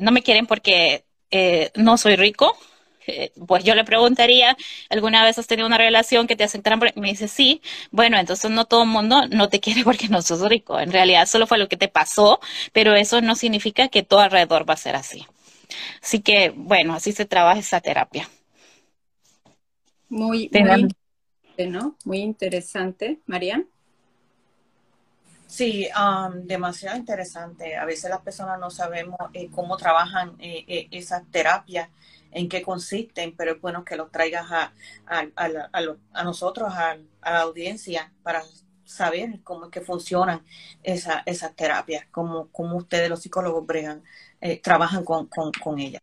no 0.00 0.10
me 0.10 0.22
quieren 0.22 0.48
porque 0.48 1.04
eh, 1.30 1.70
no 1.74 1.96
soy 1.98 2.16
rico, 2.16 2.56
eh, 3.08 3.32
pues 3.46 3.64
yo 3.64 3.74
le 3.74 3.84
preguntaría, 3.84 4.54
¿alguna 4.90 5.24
vez 5.24 5.38
has 5.38 5.46
tenido 5.46 5.66
una 5.66 5.78
relación 5.78 6.26
que 6.26 6.36
te 6.36 6.44
aceptaran? 6.44 6.78
Me 6.94 7.08
dice, 7.08 7.26
sí. 7.26 7.62
Bueno, 7.90 8.18
entonces 8.18 8.50
no 8.50 8.66
todo 8.66 8.82
el 8.82 8.88
mundo 8.90 9.26
no 9.28 9.48
te 9.48 9.60
quiere 9.64 9.82
porque 9.82 10.08
no 10.08 10.20
sos 10.22 10.46
rico. 10.48 10.78
En 10.78 10.92
realidad 10.92 11.26
solo 11.26 11.46
fue 11.46 11.58
lo 11.58 11.68
que 11.68 11.76
te 11.78 11.88
pasó, 11.88 12.38
pero 12.72 12.94
eso 12.94 13.20
no 13.22 13.34
significa 13.34 13.88
que 13.88 14.02
todo 14.02 14.20
alrededor 14.20 14.68
va 14.68 14.74
a 14.74 14.76
ser 14.76 14.94
así. 14.94 15.26
Así 16.02 16.20
que, 16.20 16.50
bueno, 16.50 16.94
así 16.94 17.12
se 17.12 17.24
trabaja 17.24 17.60
esa 17.60 17.80
terapia. 17.80 18.28
Muy, 20.10 20.50
muy, 20.52 20.88
¿no? 21.66 21.96
muy 22.04 22.18
interesante, 22.18 23.20
Marian. 23.26 23.68
Sí, 25.48 25.88
um, 25.98 26.46
demasiado 26.46 26.96
interesante. 26.98 27.74
A 27.76 27.84
veces 27.86 28.10
las 28.10 28.20
personas 28.20 28.60
no 28.60 28.70
sabemos 28.70 29.16
eh, 29.32 29.50
cómo 29.50 29.76
trabajan 29.78 30.36
eh, 30.38 30.64
eh, 30.68 30.88
esas 30.90 31.26
terapias, 31.30 31.88
en 32.30 32.48
qué 32.50 32.62
consisten, 32.62 33.34
pero 33.34 33.52
es 33.52 33.60
bueno 33.60 33.82
que 33.84 33.96
los 33.96 34.10
traigas 34.12 34.46
a, 34.52 34.72
a, 35.06 36.22
nosotros, 36.24 36.68
a, 36.74 36.96
la 37.22 37.40
audiencia, 37.40 38.12
para 38.22 38.42
saber 38.84 39.40
cómo 39.42 39.66
es 39.66 39.70
que 39.70 39.80
funcionan 39.80 40.44
esa, 40.82 41.22
esas 41.24 41.54
terapias, 41.56 42.06
cómo, 42.10 42.48
cómo 42.52 42.76
ustedes 42.76 43.08
los 43.08 43.22
psicólogos 43.22 43.66
bregan, 43.66 44.02
trabajan 44.62 45.04
con, 45.04 45.26
con, 45.26 45.52
con 45.52 45.78
ellas. 45.78 46.02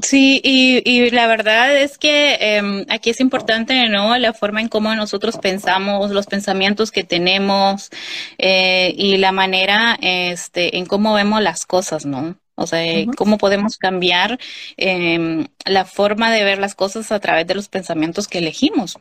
Sí, 0.00 0.40
y, 0.44 0.88
y, 0.88 1.10
la 1.10 1.26
verdad 1.26 1.76
es 1.76 1.98
que 1.98 2.38
eh, 2.40 2.86
aquí 2.88 3.10
es 3.10 3.18
importante, 3.18 3.88
¿no? 3.88 4.16
La 4.16 4.32
forma 4.32 4.60
en 4.60 4.68
cómo 4.68 4.94
nosotros 4.94 5.38
pensamos, 5.38 6.12
los 6.12 6.26
pensamientos 6.26 6.92
que 6.92 7.02
tenemos 7.02 7.90
eh, 8.38 8.94
y 8.96 9.16
la 9.16 9.32
manera, 9.32 9.98
este, 10.00 10.78
en 10.78 10.86
cómo 10.86 11.14
vemos 11.14 11.42
las 11.42 11.66
cosas, 11.66 12.06
¿no? 12.06 12.36
O 12.54 12.66
sea, 12.68 13.06
cómo 13.16 13.38
podemos 13.38 13.76
cambiar 13.76 14.38
eh, 14.76 15.48
la 15.64 15.84
forma 15.84 16.32
de 16.32 16.44
ver 16.44 16.58
las 16.58 16.76
cosas 16.76 17.10
a 17.10 17.18
través 17.18 17.46
de 17.48 17.54
los 17.54 17.68
pensamientos 17.68 18.28
que 18.28 18.38
elegimos 18.38 18.98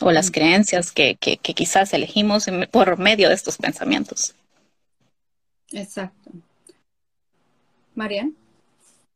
o 0.00 0.10
las 0.12 0.30
creencias 0.30 0.92
que, 0.92 1.16
que, 1.16 1.38
que 1.38 1.54
quizás 1.54 1.94
elegimos 1.94 2.46
por 2.70 2.98
medio 2.98 3.28
de 3.28 3.34
estos 3.34 3.56
pensamientos. 3.56 4.34
Exacto. 5.72 6.30
Marian. 7.94 8.34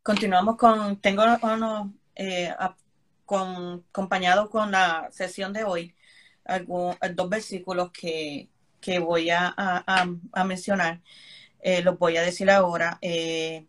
Continuamos 0.09 0.57
con, 0.57 0.97
tengo 1.03 1.23
eh, 2.15 2.55
con, 3.27 3.85
acompañado 3.91 4.49
con 4.49 4.71
la 4.71 5.11
sesión 5.13 5.53
de 5.53 5.65
hoy, 5.65 5.95
algún, 6.47 6.97
dos 7.15 7.29
versículos 7.29 7.91
que, 7.93 8.49
que 8.81 9.01
voy 9.01 9.29
a, 9.29 9.53
a, 9.55 10.45
mencionar. 10.45 11.03
Eh, 11.61 11.83
los 11.83 11.99
voy 11.99 12.17
a 12.17 12.23
decir 12.23 12.51
ahora. 12.51 12.97
Eh, 13.03 13.67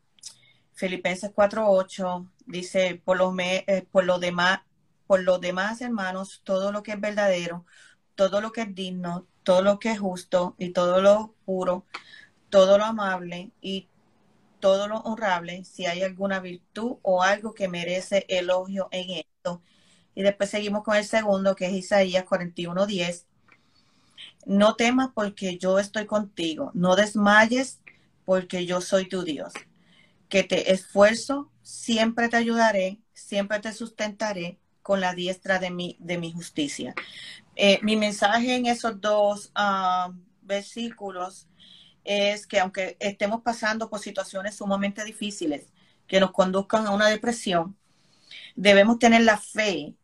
Filipenses 0.72 1.30
4.8 1.36 2.30
dice, 2.46 3.02
por 3.04 3.18
lo, 3.18 3.34
me, 3.34 3.66
eh, 3.68 3.86
por, 3.92 4.06
demás, 4.22 4.62
por 5.08 5.22
lo 5.22 5.40
demás, 5.40 5.82
hermanos, 5.82 6.40
todo 6.46 6.72
lo 6.72 6.84
que 6.84 6.94
es 6.94 7.02
verdadero, 7.02 7.66
todo 8.16 8.40
lo 8.40 8.54
que 8.54 8.62
es 8.62 8.74
digno, 8.74 9.28
todo 9.44 9.62
lo 9.62 9.78
que 9.78 9.92
es 9.92 10.00
justo 10.00 10.56
y 10.58 10.70
todo 10.70 11.02
lo 11.02 11.36
puro, 11.44 11.86
todo 12.50 12.78
lo 12.78 12.86
amable 12.86 13.52
y 13.60 13.89
todo 14.60 14.88
lo 14.88 14.98
honrable, 15.00 15.64
si 15.66 15.86
hay 15.86 16.04
alguna 16.04 16.40
virtud 16.40 16.98
o 17.02 17.24
algo 17.24 17.54
que 17.54 17.68
merece 17.68 18.26
elogio 18.28 18.88
en 18.92 19.10
esto. 19.12 19.62
Y 20.16 20.22
después 20.24 20.50
seguimos 20.50 20.84
con 20.84 20.96
el 20.96 21.06
segundo, 21.06 21.56
que 21.56 21.68
es 21.68 21.74
Isaías 21.74 22.26
41.10. 22.26 23.26
no 24.46 24.76
temas 24.76 25.10
porque 25.14 25.58
yo 25.58 25.80
estoy 25.80 26.06
contigo, 26.06 26.72
no 26.74 26.96
desmayes 26.96 27.80
porque 28.26 28.66
yo 28.66 28.82
soy 28.82 29.08
tu 29.08 29.24
Dios, 29.24 29.54
que 30.28 30.44
te 30.44 30.72
esfuerzo, 30.72 31.52
siempre 31.62 32.30
te 32.30 32.38
ayudaré, 32.38 33.00
siempre 33.14 33.60
te 33.60 33.74
sustentaré 33.74 34.60
con 34.82 35.02
la 35.02 35.14
diestra 35.14 35.60
de 35.60 35.72
mi, 35.72 35.98
de 36.00 36.18
mi 36.18 36.32
justicia. 36.32 36.96
Eh, 37.56 37.80
mi 37.82 37.96
mensaje 37.96 38.56
en 38.56 38.66
esos 38.66 39.00
dos 39.02 39.52
ah, 39.56 40.12
versículos 40.42 41.48
es 42.04 42.48
que 42.48 42.60
aunque 42.60 42.98
estemos 43.00 43.42
pasando 43.42 43.90
por 43.90 44.00
situaciones 44.00 44.56
sumamente 44.56 45.04
difíciles 45.04 45.68
que 46.08 46.20
nos 46.20 46.32
conduzcan 46.32 46.88
a 46.88 46.92
una 46.92 47.08
depresión, 47.08 47.78
debemos 48.56 49.00
tener 49.00 49.22
la 49.22 49.38
fe 49.38 49.96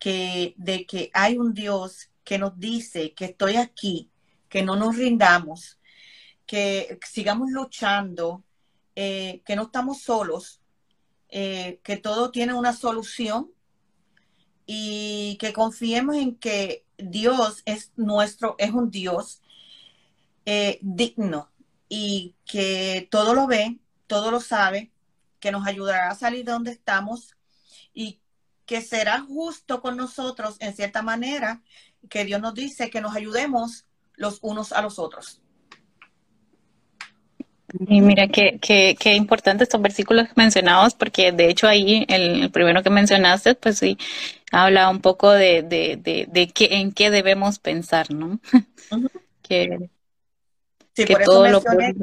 de 0.00 0.86
que 0.88 1.10
hay 1.12 1.38
un 1.38 1.54
Dios 1.54 2.10
que 2.24 2.38
nos 2.38 2.58
dice 2.58 3.14
que 3.14 3.26
estoy 3.26 3.56
aquí, 3.56 4.10
que 4.48 4.62
no 4.62 4.76
nos 4.76 4.96
rindamos, 4.96 5.78
que 6.46 6.98
sigamos 7.06 7.50
luchando, 7.50 8.44
eh, 8.94 9.42
que 9.44 9.56
no 9.56 9.64
estamos 9.64 10.02
solos, 10.02 10.60
eh, 11.28 11.80
que 11.82 11.96
todo 11.96 12.30
tiene 12.30 12.54
una 12.54 12.72
solución 12.72 13.50
y 14.66 15.36
que 15.40 15.52
confiemos 15.52 16.16
en 16.16 16.36
que 16.36 16.84
Dios 16.96 17.62
es 17.64 17.92
nuestro, 17.96 18.54
es 18.58 18.72
un 18.72 18.90
Dios 18.90 19.42
eh, 20.50 20.78
digno 20.80 21.50
y 21.90 22.34
que 22.46 23.06
todo 23.10 23.34
lo 23.34 23.46
ve, 23.46 23.76
todo 24.06 24.30
lo 24.30 24.40
sabe, 24.40 24.90
que 25.40 25.52
nos 25.52 25.66
ayudará 25.66 26.08
a 26.08 26.14
salir 26.14 26.46
de 26.46 26.52
donde 26.52 26.70
estamos 26.70 27.36
y 27.92 28.22
que 28.64 28.80
será 28.80 29.20
justo 29.20 29.82
con 29.82 29.98
nosotros 29.98 30.56
en 30.60 30.74
cierta 30.74 31.02
manera, 31.02 31.60
que 32.08 32.24
Dios 32.24 32.40
nos 32.40 32.54
dice 32.54 32.88
que 32.88 33.02
nos 33.02 33.14
ayudemos 33.14 33.84
los 34.14 34.38
unos 34.40 34.72
a 34.72 34.80
los 34.80 34.98
otros. 34.98 35.42
Y 37.86 38.00
mira 38.00 38.28
qué, 38.28 38.58
qué, 38.58 38.96
qué 38.98 39.16
importante 39.16 39.64
estos 39.64 39.82
versículos 39.82 40.28
mencionados, 40.34 40.94
porque 40.94 41.30
de 41.30 41.50
hecho 41.50 41.68
ahí 41.68 42.06
el, 42.08 42.50
primero 42.50 42.82
que 42.82 42.88
mencionaste, 42.88 43.54
pues 43.54 43.76
sí, 43.76 43.98
habla 44.50 44.88
un 44.88 45.02
poco 45.02 45.30
de, 45.30 45.62
de, 45.62 45.98
de, 46.02 46.26
de 46.26 46.48
qué, 46.48 46.68
en 46.70 46.92
qué 46.92 47.10
debemos 47.10 47.58
pensar, 47.58 48.10
¿no? 48.10 48.40
que 49.42 49.90
Sí, 51.06 51.12
por, 51.12 51.22
eso 51.22 51.42
mencioné, 51.42 51.94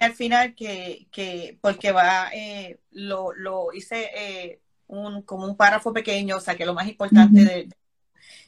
al 0.00 0.14
final 0.14 0.54
que, 0.54 1.06
que 1.10 1.58
porque 1.60 1.92
va, 1.92 2.30
eh, 2.32 2.78
lo, 2.92 3.34
lo, 3.34 3.70
hice 3.74 4.10
eh, 4.16 4.60
un, 4.86 5.20
como 5.22 5.44
un 5.44 5.54
párrafo 5.54 5.92
pequeño, 5.92 6.38
o 6.38 6.40
sea, 6.40 6.54
que 6.54 6.64
lo 6.64 6.72
más 6.72 6.88
importante 6.88 7.44
de, 7.44 7.68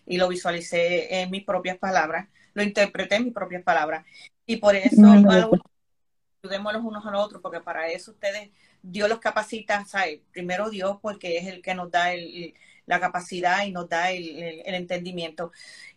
y 0.07 0.17
lo 0.17 0.29
visualicé 0.29 1.21
en 1.21 1.31
mis 1.31 1.45
propias 1.45 1.77
palabras, 1.77 2.29
lo 2.55 2.63
interpreté 2.63 3.17
en 3.17 3.25
mis 3.25 3.35
propias 3.35 3.63
palabras. 3.63 4.07
Y 4.47 4.57
por 4.57 4.75
eso, 4.75 5.03
ayudemos 6.43 6.73
los 6.73 6.83
unos 6.83 7.05
a 7.05 7.11
los 7.11 7.23
otros, 7.23 7.43
porque 7.43 7.61
para 7.61 7.89
eso 7.89 8.13
ustedes, 8.13 8.49
Dios 8.81 9.11
los 9.11 9.19
capacita, 9.19 9.85
¿sabes? 9.85 10.21
Primero 10.33 10.71
Dios, 10.71 10.97
porque 11.03 11.37
es 11.37 11.49
el 11.49 11.61
que 11.61 11.75
nos 11.75 11.91
da 11.91 12.15
el, 12.15 12.55
la 12.87 12.99
capacidad 12.99 13.67
y 13.67 13.73
nos 13.73 13.91
da 13.91 14.11
el, 14.11 14.39
el 14.39 14.75
entendimiento 14.75 15.53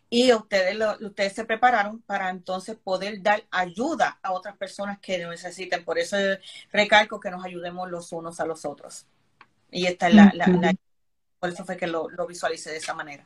y 0.09 0.33
ustedes, 0.33 0.77
ustedes 1.01 1.33
se 1.33 1.45
prepararon 1.45 2.01
para 2.01 2.29
entonces 2.29 2.75
poder 2.75 3.21
dar 3.21 3.43
ayuda 3.51 4.19
a 4.23 4.31
otras 4.31 4.57
personas 4.57 4.99
que 4.99 5.19
lo 5.19 5.29
necesiten. 5.29 5.85
Por 5.85 5.99
eso 5.99 6.17
recalco 6.71 7.19
que 7.19 7.29
nos 7.29 7.45
ayudemos 7.45 7.89
los 7.89 8.11
unos 8.11 8.39
a 8.39 8.45
los 8.45 8.65
otros. 8.65 9.05
Y 9.71 9.85
esta 9.85 10.07
es 10.07 10.15
la, 10.15 10.31
la, 10.33 10.73
por 11.39 11.49
eso 11.49 11.63
fue 11.63 11.77
que 11.77 11.85
lo, 11.85 12.09
lo 12.09 12.25
visualicé 12.25 12.71
de 12.71 12.77
esa 12.77 12.93
manera. 12.95 13.25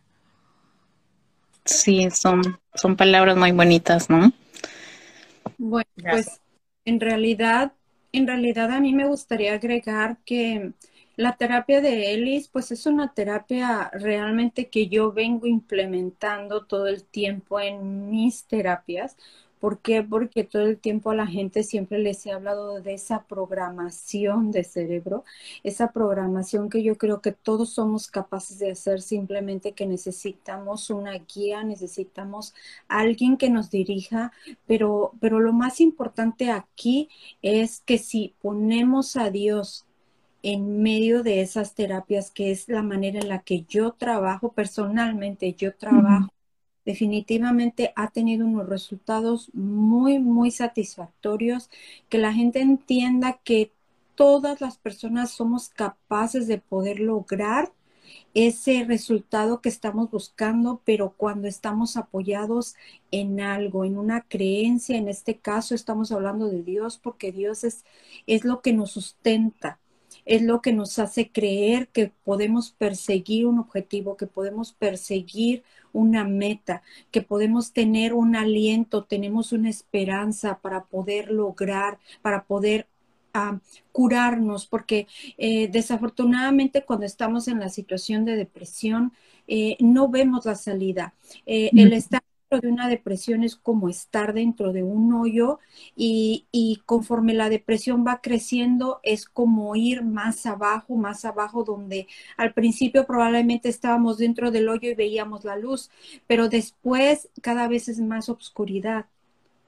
Sí, 1.63 2.09
son, 2.11 2.59
son 2.75 2.97
palabras 2.97 3.37
muy 3.37 3.53
bonitas, 3.53 4.09
¿no? 4.09 4.33
Bueno, 5.57 5.87
pues 6.09 6.41
en 6.83 6.99
realidad, 6.99 7.71
en 8.11 8.27
realidad 8.27 8.71
a 8.71 8.81
mí 8.81 8.93
me 8.93 9.07
gustaría 9.07 9.53
agregar 9.53 10.17
que 10.25 10.73
la 11.15 11.37
terapia 11.37 11.81
de 11.81 12.13
Ellis, 12.13 12.47
pues 12.47 12.71
es 12.71 12.85
una 12.85 13.13
terapia 13.13 13.89
realmente 13.93 14.69
que 14.69 14.87
yo 14.87 15.11
vengo 15.11 15.45
implementando 15.47 16.65
todo 16.65 16.87
el 16.87 17.03
tiempo 17.03 17.59
en 17.59 18.09
mis 18.09 18.45
terapias. 18.45 19.15
¿Por 19.59 19.79
qué? 19.79 20.03
Porque 20.03 20.43
todo 20.43 20.63
el 20.63 20.77
tiempo 20.77 21.11
a 21.11 21.15
la 21.15 21.25
gente 21.25 21.63
siempre 21.63 21.97
les 21.99 22.25
he 22.25 22.31
hablado 22.31 22.81
de 22.81 22.95
esa 22.95 23.23
programación 23.23 24.51
de 24.51 24.65
cerebro, 24.65 25.23
esa 25.63 25.93
programación 25.93 26.69
que 26.69 26.83
yo 26.83 26.97
creo 26.97 27.21
que 27.21 27.31
todos 27.31 27.69
somos 27.69 28.07
capaces 28.07 28.59
de 28.59 28.71
hacer, 28.71 29.01
simplemente 29.01 29.71
que 29.71 29.85
necesitamos 29.85 30.89
una 30.89 31.13
guía, 31.13 31.63
necesitamos 31.63 32.53
alguien 32.89 33.37
que 33.37 33.49
nos 33.49 33.69
dirija, 33.71 34.33
pero, 34.67 35.13
pero 35.21 35.39
lo 35.39 35.53
más 35.53 35.79
importante 35.79 36.51
aquí 36.51 37.07
es 37.41 37.81
que 37.85 37.97
si 37.99 38.33
ponemos 38.41 39.15
a 39.15 39.29
Dios 39.29 39.85
en 40.43 40.83
medio 40.83 41.23
de 41.23 41.41
esas 41.41 41.73
terapias, 41.75 42.31
que 42.31 42.51
es 42.51 42.69
la 42.69 42.83
manera 42.83 43.19
en 43.19 43.29
la 43.29 43.39
que 43.43 43.63
yo 43.63 43.93
trabajo 43.93 44.53
personalmente, 44.53 45.53
yo 45.53 45.75
trabajo, 45.75 46.33
definitivamente 46.85 47.93
ha 47.95 48.09
tenido 48.11 48.45
unos 48.45 48.67
resultados 48.69 49.49
muy, 49.53 50.19
muy 50.19 50.51
satisfactorios, 50.51 51.69
que 52.09 52.17
la 52.17 52.33
gente 52.33 52.61
entienda 52.61 53.39
que 53.43 53.71
todas 54.15 54.61
las 54.61 54.77
personas 54.77 55.31
somos 55.31 55.69
capaces 55.69 56.47
de 56.47 56.59
poder 56.59 56.99
lograr 56.99 57.71
ese 58.33 58.83
resultado 58.85 59.61
que 59.61 59.69
estamos 59.69 60.11
buscando, 60.11 60.81
pero 60.85 61.13
cuando 61.17 61.47
estamos 61.47 61.97
apoyados 61.97 62.75
en 63.11 63.39
algo, 63.41 63.85
en 63.85 63.97
una 63.97 64.21
creencia, 64.21 64.97
en 64.97 65.07
este 65.07 65.37
caso 65.37 65.75
estamos 65.75 66.11
hablando 66.11 66.47
de 66.49 66.63
Dios, 66.63 66.97
porque 66.97 67.31
Dios 67.31 67.63
es, 67.63 67.85
es 68.27 68.43
lo 68.45 68.61
que 68.61 68.73
nos 68.73 68.91
sustenta 68.91 69.79
es 70.25 70.41
lo 70.41 70.61
que 70.61 70.73
nos 70.73 70.99
hace 70.99 71.29
creer 71.29 71.87
que 71.89 72.11
podemos 72.23 72.71
perseguir 72.71 73.45
un 73.45 73.59
objetivo, 73.59 74.17
que 74.17 74.27
podemos 74.27 74.73
perseguir 74.73 75.63
una 75.91 76.23
meta, 76.23 76.81
que 77.11 77.21
podemos 77.21 77.71
tener 77.71 78.13
un 78.13 78.35
aliento, 78.35 79.03
tenemos 79.03 79.51
una 79.51 79.69
esperanza 79.69 80.59
para 80.59 80.85
poder 80.85 81.31
lograr, 81.31 81.99
para 82.21 82.43
poder 82.43 82.87
ah, 83.33 83.59
curarnos, 83.91 84.65
porque 84.65 85.07
eh, 85.37 85.67
desafortunadamente 85.67 86.83
cuando 86.83 87.05
estamos 87.05 87.47
en 87.47 87.59
la 87.59 87.69
situación 87.69 88.25
de 88.25 88.35
depresión, 88.35 89.13
eh, 89.47 89.77
no 89.79 90.09
vemos 90.09 90.45
la 90.45 90.55
salida. 90.55 91.13
Eh, 91.45 91.69
el 91.75 91.93
estar 91.93 92.23
de 92.59 92.67
una 92.67 92.87
depresión 92.87 93.43
es 93.43 93.55
como 93.55 93.89
estar 93.89 94.33
dentro 94.33 94.73
de 94.73 94.83
un 94.83 95.13
hoyo 95.13 95.59
y, 95.95 96.81
conforme 96.85 97.33
la 97.33 97.49
depresión 97.49 98.05
va 98.05 98.21
creciendo 98.21 98.99
es 99.03 99.25
como 99.25 99.75
ir 99.75 100.03
más 100.03 100.45
abajo, 100.45 100.95
más 100.95 101.25
abajo 101.25 101.63
donde 101.63 102.07
al 102.37 102.53
principio 102.53 103.05
probablemente 103.05 103.69
estábamos 103.69 104.17
dentro 104.17 104.51
del 104.51 104.69
hoyo 104.69 104.89
y 104.91 104.95
veíamos 104.95 105.43
la 105.43 105.57
luz, 105.57 105.89
pero 106.27 106.49
después 106.49 107.29
cada 107.41 107.67
vez 107.67 107.89
es 107.89 107.99
más 107.99 108.29
oscuridad. 108.29 109.05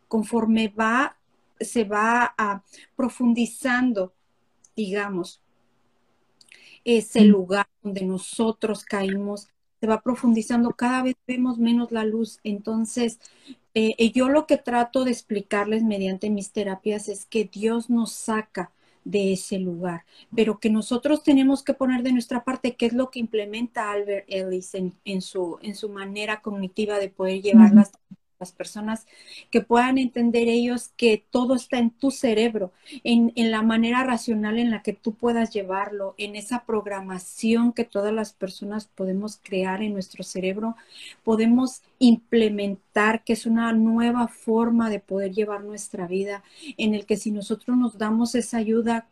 Conforme 0.08 0.68
va, 0.68 1.18
se 1.60 1.84
va 1.84 2.34
a 2.38 2.64
profundizando, 2.96 4.14
digamos, 4.76 5.42
ese 6.84 7.22
mm. 7.22 7.28
lugar 7.28 7.68
donde 7.82 8.06
nosotros 8.06 8.86
caímos 8.86 9.50
se 9.80 9.88
va 9.88 10.02
profundizando, 10.02 10.72
cada 10.72 11.04
vez 11.04 11.16
vemos 11.28 11.58
menos 11.58 11.92
la 11.92 12.06
luz. 12.06 12.40
Entonces, 12.44 13.20
eh, 13.74 14.12
yo 14.14 14.30
lo 14.30 14.48
que 14.48 14.58
trato 14.58 15.04
de 15.04 15.12
explicarles 15.12 15.84
mediante 15.84 16.30
mis 16.30 16.52
terapias 16.52 17.10
es 17.10 17.26
que 17.26 17.46
Dios 17.46 17.90
nos 17.90 18.12
saca 18.12 18.72
de 19.06 19.34
ese 19.34 19.60
lugar, 19.60 20.04
pero 20.36 20.60
que 20.60 20.72
nosotros 20.72 21.24
tenemos 21.24 21.62
que 21.62 21.76
poner 21.76 22.02
de 22.02 22.12
nuestra 22.12 22.44
parte, 22.44 22.76
que 22.76 22.88
es 22.88 22.94
lo 22.94 23.12
que 23.12 23.20
implementa 23.20 23.92
Albert 23.92 24.26
Ellis 24.28 24.74
en, 24.74 25.22
su, 25.22 25.60
en 25.62 25.76
su 25.76 25.90
manera 25.90 26.42
cognitiva 26.42 26.98
de 26.98 27.10
poder 27.10 27.42
llevarlas 27.44 27.92
las 27.92 28.05
personas 28.52 29.06
que 29.50 29.62
puedan 29.62 29.98
entender 29.98 30.48
ellos 30.48 30.90
que 30.98 31.24
todo 31.30 31.56
está 31.56 31.78
en 31.78 31.90
tu 31.90 32.12
cerebro, 32.12 32.72
en, 33.04 33.32
en, 33.36 33.52
la 33.52 33.62
manera 33.62 34.04
racional 34.04 34.60
en 34.60 34.72
la 34.72 34.82
que 34.82 34.94
tú 34.94 35.14
puedas 35.14 35.52
llevarlo, 35.52 36.16
en 36.18 36.36
esa 36.36 36.66
programación 36.66 37.74
que 37.74 37.84
todas 37.86 38.14
las 38.14 38.34
personas 38.34 38.88
podemos 38.94 39.40
crear 39.42 39.82
en 39.82 39.94
nuestro 39.94 40.24
cerebro, 40.24 40.76
podemos 41.24 41.82
implementar, 42.00 43.24
que 43.24 43.34
es 43.34 43.46
una 43.46 43.72
nueva 43.74 44.28
forma 44.28 44.90
de 44.90 45.00
poder 45.00 45.32
llevar 45.32 45.64
nuestra 45.64 46.08
vida, 46.08 46.44
en 46.78 46.94
el 46.94 47.06
que 47.06 47.18
si 47.18 47.32
nosotros 47.32 47.78
nos 47.78 47.98
damos 47.98 48.36
esa 48.36 48.58
ayuda 48.58 49.08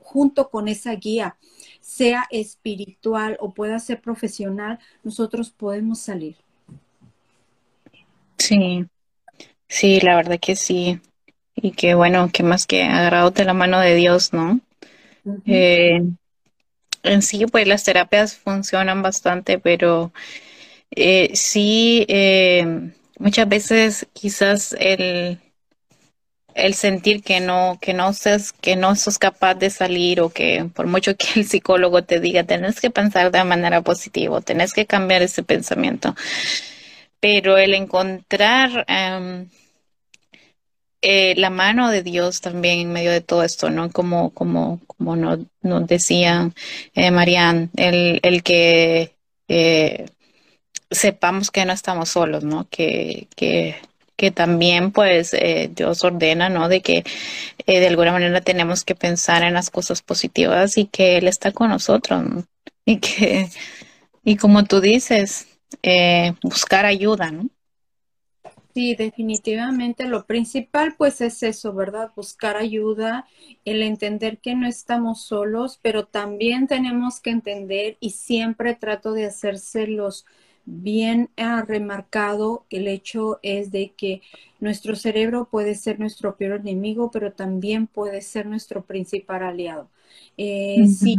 junto 0.00 0.50
con 0.50 0.68
esa 0.68 0.94
guía, 0.94 1.36
sea 1.80 2.24
espiritual 2.30 3.36
o 3.40 3.52
pueda 3.52 3.78
ser 3.78 4.00
profesional, 4.00 4.78
nosotros 5.02 5.50
podemos 5.50 5.98
salir. 5.98 6.43
Sí, 8.46 8.84
sí, 9.68 10.00
la 10.00 10.16
verdad 10.16 10.40
que 10.40 10.56
sí. 10.56 11.00
Y 11.56 11.72
que 11.72 11.94
bueno, 11.94 12.30
que 12.32 12.42
más 12.44 12.66
que 12.66 12.84
agarrado 12.84 13.30
de 13.32 13.44
la 13.44 13.54
mano 13.54 13.80
de 13.80 13.94
Dios, 13.96 14.32
¿no? 14.32 14.60
Eh, 15.46 16.02
en 17.02 17.22
sí, 17.22 17.46
pues 17.46 17.66
las 17.68 17.84
terapias 17.84 18.36
funcionan 18.36 19.02
bastante, 19.02 19.58
pero 19.58 20.12
Eh, 20.96 21.32
sí, 21.36 22.06
eh, 22.08 22.92
muchas 23.18 23.48
veces 23.48 24.08
quizás 24.14 24.74
el, 24.80 25.40
el 26.54 26.74
sentir 26.74 27.22
que 27.22 27.40
no, 27.40 27.78
que 27.80 27.94
no 27.94 28.12
seas, 28.12 28.52
que 28.52 28.76
no 28.76 28.94
sos 28.94 29.18
capaz 29.18 29.54
de 29.56 29.70
salir 29.70 30.20
o 30.20 30.30
que 30.30 30.70
por 30.74 30.86
mucho 30.86 31.16
que 31.16 31.40
el 31.40 31.46
psicólogo 31.46 32.04
te 32.04 32.20
diga, 32.20 32.44
tenés 32.44 32.80
que 32.80 32.90
pensar 32.90 33.32
de 33.32 33.42
manera 33.44 33.82
positiva, 33.82 34.40
tenés 34.40 34.72
que 34.72 34.86
cambiar 34.86 35.22
ese 35.22 35.42
pensamiento. 35.42 36.14
Pero 37.24 37.56
el 37.56 37.72
encontrar 37.72 38.84
em, 38.86 39.48
eh, 41.00 41.32
la 41.38 41.48
mano 41.48 41.88
de 41.88 42.02
Dios 42.02 42.42
también 42.42 42.80
en 42.80 42.92
medio 42.92 43.12
de 43.12 43.22
todo 43.22 43.42
esto, 43.42 43.70
¿no? 43.70 43.90
Como, 43.90 44.28
como, 44.34 44.82
como 44.86 45.16
nos, 45.16 45.38
nos 45.62 45.86
decía 45.86 46.50
eh, 46.94 47.10
Marianne, 47.10 47.70
el, 47.76 48.20
el 48.22 48.42
que 48.42 49.14
eh, 49.48 50.04
sepamos 50.90 51.50
que 51.50 51.64
no 51.64 51.72
estamos 51.72 52.10
solos, 52.10 52.44
¿no? 52.44 52.68
Que, 52.68 53.26
que 53.36 53.76
que 54.16 54.30
también 54.30 54.92
pues 54.92 55.32
eh, 55.34 55.70
Dios 55.74 56.04
ordena, 56.04 56.50
¿no? 56.50 56.68
De 56.68 56.82
que 56.82 57.04
eh, 57.66 57.80
de 57.80 57.86
alguna 57.86 58.12
manera 58.12 58.42
tenemos 58.42 58.84
que 58.84 58.94
pensar 58.94 59.42
en 59.44 59.54
las 59.54 59.70
cosas 59.70 60.02
positivas 60.02 60.76
y 60.76 60.84
que 60.86 61.16
Él 61.16 61.26
está 61.26 61.52
con 61.52 61.70
nosotros, 61.70 62.22
¿no? 62.22 62.44
Y 62.84 62.98
que, 62.98 63.48
y 64.24 64.36
como 64.36 64.64
tú 64.64 64.82
dices, 64.82 65.53
eh, 65.82 66.34
buscar 66.42 66.86
ayuda, 66.86 67.30
¿no? 67.30 67.48
Sí, 68.74 68.96
definitivamente 68.96 70.06
lo 70.06 70.26
principal 70.26 70.96
pues 70.98 71.20
es 71.20 71.42
eso, 71.44 71.72
¿verdad? 71.72 72.10
Buscar 72.16 72.56
ayuda, 72.56 73.26
el 73.64 73.82
entender 73.82 74.38
que 74.38 74.56
no 74.56 74.66
estamos 74.66 75.22
solos, 75.22 75.78
pero 75.80 76.06
también 76.06 76.66
tenemos 76.66 77.20
que 77.20 77.30
entender 77.30 77.96
y 78.00 78.10
siempre 78.10 78.74
trato 78.74 79.12
de 79.12 79.26
hacérselos 79.26 80.26
bien 80.64 81.30
ha 81.36 81.62
remarcado 81.62 82.66
el 82.70 82.88
hecho 82.88 83.38
es 83.42 83.70
de 83.70 83.92
que 83.92 84.22
nuestro 84.58 84.96
cerebro 84.96 85.48
puede 85.48 85.74
ser 85.76 86.00
nuestro 86.00 86.36
peor 86.36 86.60
enemigo, 86.60 87.10
pero 87.12 87.32
también 87.32 87.86
puede 87.86 88.22
ser 88.22 88.46
nuestro 88.46 88.84
principal 88.84 89.44
aliado. 89.44 89.88
Eh, 90.36 90.86
si 90.88 91.16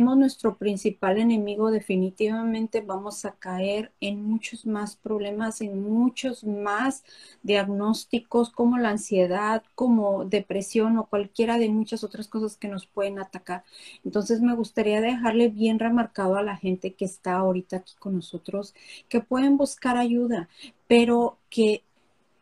nuestro 0.00 0.56
principal 0.56 1.18
enemigo, 1.18 1.70
definitivamente 1.70 2.80
vamos 2.80 3.24
a 3.24 3.32
caer 3.32 3.92
en 4.00 4.24
muchos 4.24 4.66
más 4.66 4.96
problemas, 4.96 5.60
en 5.60 5.82
muchos 5.82 6.44
más 6.44 7.04
diagnósticos 7.42 8.50
como 8.50 8.78
la 8.78 8.90
ansiedad, 8.90 9.62
como 9.74 10.24
depresión 10.24 10.98
o 10.98 11.06
cualquiera 11.06 11.58
de 11.58 11.68
muchas 11.68 12.02
otras 12.04 12.28
cosas 12.28 12.56
que 12.56 12.68
nos 12.68 12.86
pueden 12.86 13.18
atacar. 13.18 13.64
Entonces 14.04 14.40
me 14.40 14.54
gustaría 14.54 15.00
dejarle 15.00 15.48
bien 15.48 15.78
remarcado 15.78 16.36
a 16.36 16.42
la 16.42 16.56
gente 16.56 16.94
que 16.94 17.04
está 17.04 17.34
ahorita 17.34 17.76
aquí 17.76 17.94
con 17.98 18.16
nosotros 18.16 18.74
que 19.08 19.20
pueden 19.20 19.56
buscar 19.56 19.96
ayuda, 19.96 20.48
pero 20.88 21.38
que 21.50 21.82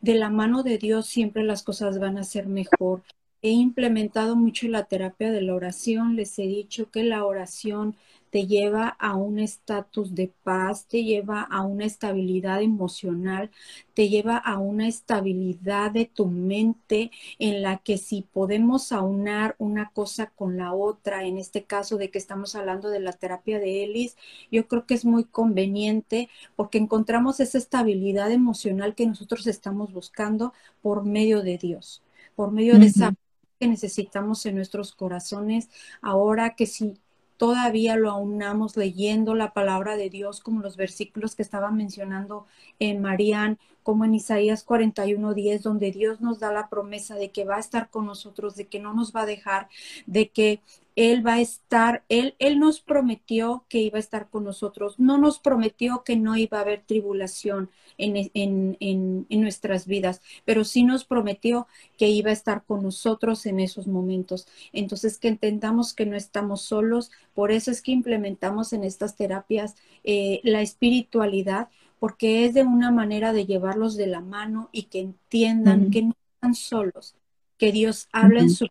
de 0.00 0.14
la 0.14 0.30
mano 0.30 0.62
de 0.62 0.78
Dios 0.78 1.06
siempre 1.06 1.42
las 1.42 1.62
cosas 1.62 1.98
van 1.98 2.18
a 2.18 2.24
ser 2.24 2.46
mejor 2.46 3.02
he 3.42 3.50
implementado 3.50 4.36
mucho 4.36 4.68
la 4.68 4.84
terapia 4.84 5.30
de 5.30 5.42
la 5.42 5.54
oración. 5.54 6.16
Les 6.16 6.38
he 6.38 6.42
dicho 6.42 6.90
que 6.90 7.04
la 7.04 7.24
oración 7.24 7.96
te 8.30 8.46
lleva 8.46 8.88
a 8.88 9.16
un 9.16 9.38
estatus 9.38 10.14
de 10.14 10.32
paz, 10.42 10.86
te 10.86 11.04
lleva 11.04 11.42
a 11.42 11.62
una 11.62 11.84
estabilidad 11.86 12.62
emocional, 12.62 13.50
te 13.94 14.08
lleva 14.08 14.36
a 14.36 14.58
una 14.58 14.86
estabilidad 14.86 15.90
de 15.92 16.04
tu 16.06 16.26
mente 16.26 17.10
en 17.38 17.62
la 17.62 17.78
que 17.78 17.96
si 17.98 18.22
podemos 18.22 18.92
aunar 18.92 19.56
una 19.58 19.90
cosa 19.90 20.26
con 20.30 20.56
la 20.56 20.72
otra, 20.74 21.24
en 21.24 21.38
este 21.38 21.64
caso 21.64 21.96
de 21.96 22.10
que 22.10 22.18
estamos 22.18 22.54
hablando 22.54 22.90
de 22.90 23.00
la 23.00 23.12
terapia 23.12 23.58
de 23.58 23.84
Ellis, 23.84 24.16
yo 24.50 24.68
creo 24.68 24.86
que 24.86 24.94
es 24.94 25.04
muy 25.04 25.24
conveniente 25.24 26.28
porque 26.56 26.78
encontramos 26.78 27.40
esa 27.40 27.58
estabilidad 27.58 28.30
emocional 28.30 28.94
que 28.94 29.06
nosotros 29.06 29.46
estamos 29.46 29.92
buscando 29.92 30.52
por 30.82 31.04
medio 31.04 31.42
de 31.42 31.58
Dios, 31.58 32.02
por 32.36 32.52
medio 32.52 32.78
de 32.78 32.86
esa 32.86 33.14
que 33.58 33.66
necesitamos 33.68 34.46
en 34.46 34.54
nuestros 34.56 34.92
corazones, 34.94 35.70
ahora 36.00 36.54
que 36.54 36.66
si 36.66 36.94
todavía 37.36 37.96
lo 37.96 38.10
aunamos 38.10 38.76
leyendo 38.76 39.34
la 39.34 39.52
palabra 39.52 39.96
de 39.96 40.10
Dios, 40.10 40.40
como 40.40 40.60
los 40.60 40.76
versículos 40.76 41.36
que 41.36 41.42
estaba 41.42 41.70
mencionando 41.70 42.46
en 42.78 43.00
Marían, 43.00 43.58
como 43.88 44.04
en 44.04 44.14
Isaías 44.14 44.66
41:10, 44.66 45.62
donde 45.62 45.90
Dios 45.92 46.20
nos 46.20 46.40
da 46.40 46.52
la 46.52 46.68
promesa 46.68 47.14
de 47.14 47.30
que 47.30 47.46
va 47.46 47.56
a 47.56 47.60
estar 47.60 47.88
con 47.88 48.04
nosotros, 48.04 48.54
de 48.54 48.66
que 48.66 48.80
no 48.80 48.92
nos 48.92 49.16
va 49.16 49.22
a 49.22 49.26
dejar, 49.26 49.70
de 50.04 50.28
que 50.28 50.60
él 50.98 51.24
va 51.24 51.34
a 51.34 51.40
estar, 51.40 52.02
Él, 52.08 52.34
Él 52.40 52.58
nos 52.58 52.80
prometió 52.80 53.64
que 53.68 53.78
iba 53.78 53.98
a 53.98 54.00
estar 54.00 54.28
con 54.28 54.42
nosotros, 54.42 54.98
no 54.98 55.16
nos 55.16 55.38
prometió 55.38 56.02
que 56.02 56.16
no 56.16 56.36
iba 56.36 56.58
a 56.58 56.62
haber 56.62 56.82
tribulación 56.84 57.70
en, 57.98 58.16
en, 58.16 58.76
en, 58.80 59.24
en, 59.30 59.40
nuestras 59.40 59.86
vidas, 59.86 60.20
pero 60.44 60.64
sí 60.64 60.82
nos 60.82 61.04
prometió 61.04 61.68
que 61.96 62.08
iba 62.08 62.30
a 62.30 62.32
estar 62.32 62.64
con 62.64 62.82
nosotros 62.82 63.46
en 63.46 63.60
esos 63.60 63.86
momentos. 63.86 64.48
Entonces, 64.72 65.18
que 65.18 65.28
entendamos 65.28 65.94
que 65.94 66.04
no 66.04 66.16
estamos 66.16 66.62
solos, 66.62 67.12
por 67.32 67.52
eso 67.52 67.70
es 67.70 67.80
que 67.80 67.92
implementamos 67.92 68.72
en 68.72 68.82
estas 68.82 69.14
terapias 69.14 69.76
eh, 70.02 70.40
la 70.42 70.62
espiritualidad, 70.62 71.68
porque 71.98 72.44
es 72.44 72.54
de 72.54 72.62
una 72.62 72.90
manera 72.90 73.32
de 73.32 73.46
llevarlos 73.46 73.96
de 73.96 74.06
la 74.06 74.20
mano 74.20 74.68
y 74.72 74.84
que 74.84 75.00
entiendan 75.00 75.90
que 75.90 76.02
no 76.02 76.14
están 76.34 76.54
solos, 76.54 77.16
que 77.56 77.72
Dios 77.72 78.08
habla 78.12 78.40
en 78.40 78.50
su 78.50 78.68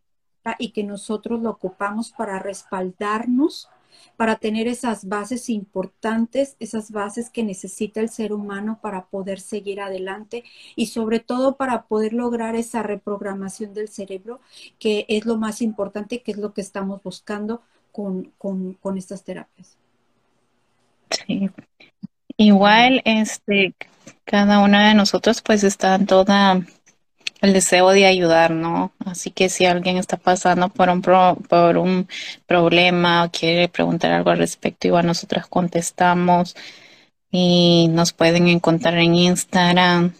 y 0.59 0.69
que 0.69 0.84
nosotros 0.84 1.41
lo 1.41 1.49
ocupamos 1.49 2.11
para 2.11 2.39
respaldarnos, 2.39 3.69
para 4.15 4.38
tener 4.38 4.67
esas 4.67 5.07
bases 5.07 5.49
importantes, 5.49 6.55
esas 6.59 6.91
bases 6.91 7.30
que 7.30 7.43
necesita 7.43 7.99
el 7.99 8.09
ser 8.09 8.32
humano 8.32 8.80
para 8.82 9.07
poder 9.07 9.39
seguir 9.39 9.82
adelante 9.82 10.43
y 10.75 10.88
sobre 10.88 11.19
todo 11.19 11.57
para 11.57 11.84
poder 11.84 12.13
lograr 12.13 12.55
esa 12.55 12.84
reprogramación 12.84 13.73
del 13.73 13.89
cerebro, 13.89 14.39
que 14.80 15.05
es 15.09 15.25
lo 15.25 15.38
más 15.38 15.61
importante, 15.61 16.21
que 16.21 16.32
es 16.32 16.38
lo 16.38 16.53
que 16.53 16.61
estamos 16.61 17.01
buscando 17.03 17.61
con, 17.91 18.32
con, 18.38 18.97
estas 18.97 19.23
terapias. 19.23 19.78
Sí. 21.09 21.49
Igual, 22.38 23.01
este, 23.05 23.73
cada 24.25 24.59
una 24.59 24.88
de 24.88 24.93
nosotros 24.93 25.41
pues 25.41 25.63
está 25.63 25.97
toda 25.99 26.61
el 27.41 27.53
deseo 27.53 27.89
de 27.89 28.05
ayudar, 28.05 28.51
¿no? 28.51 28.91
Así 29.05 29.31
que 29.31 29.49
si 29.49 29.65
alguien 29.65 29.97
está 29.97 30.17
pasando 30.17 30.69
por 30.69 30.89
un, 30.89 31.01
por 31.01 31.77
un 31.77 32.07
problema 32.45 33.23
o 33.23 33.31
quiere 33.31 33.69
preguntar 33.69 34.11
algo 34.11 34.29
al 34.31 34.39
respecto, 34.39 34.88
igual 34.88 35.05
nosotras 35.05 35.47
contestamos 35.47 36.55
y 37.31 37.88
nos 37.89 38.13
pueden 38.13 38.47
encontrar 38.47 38.97
en 38.97 39.15
Instagram 39.15 40.13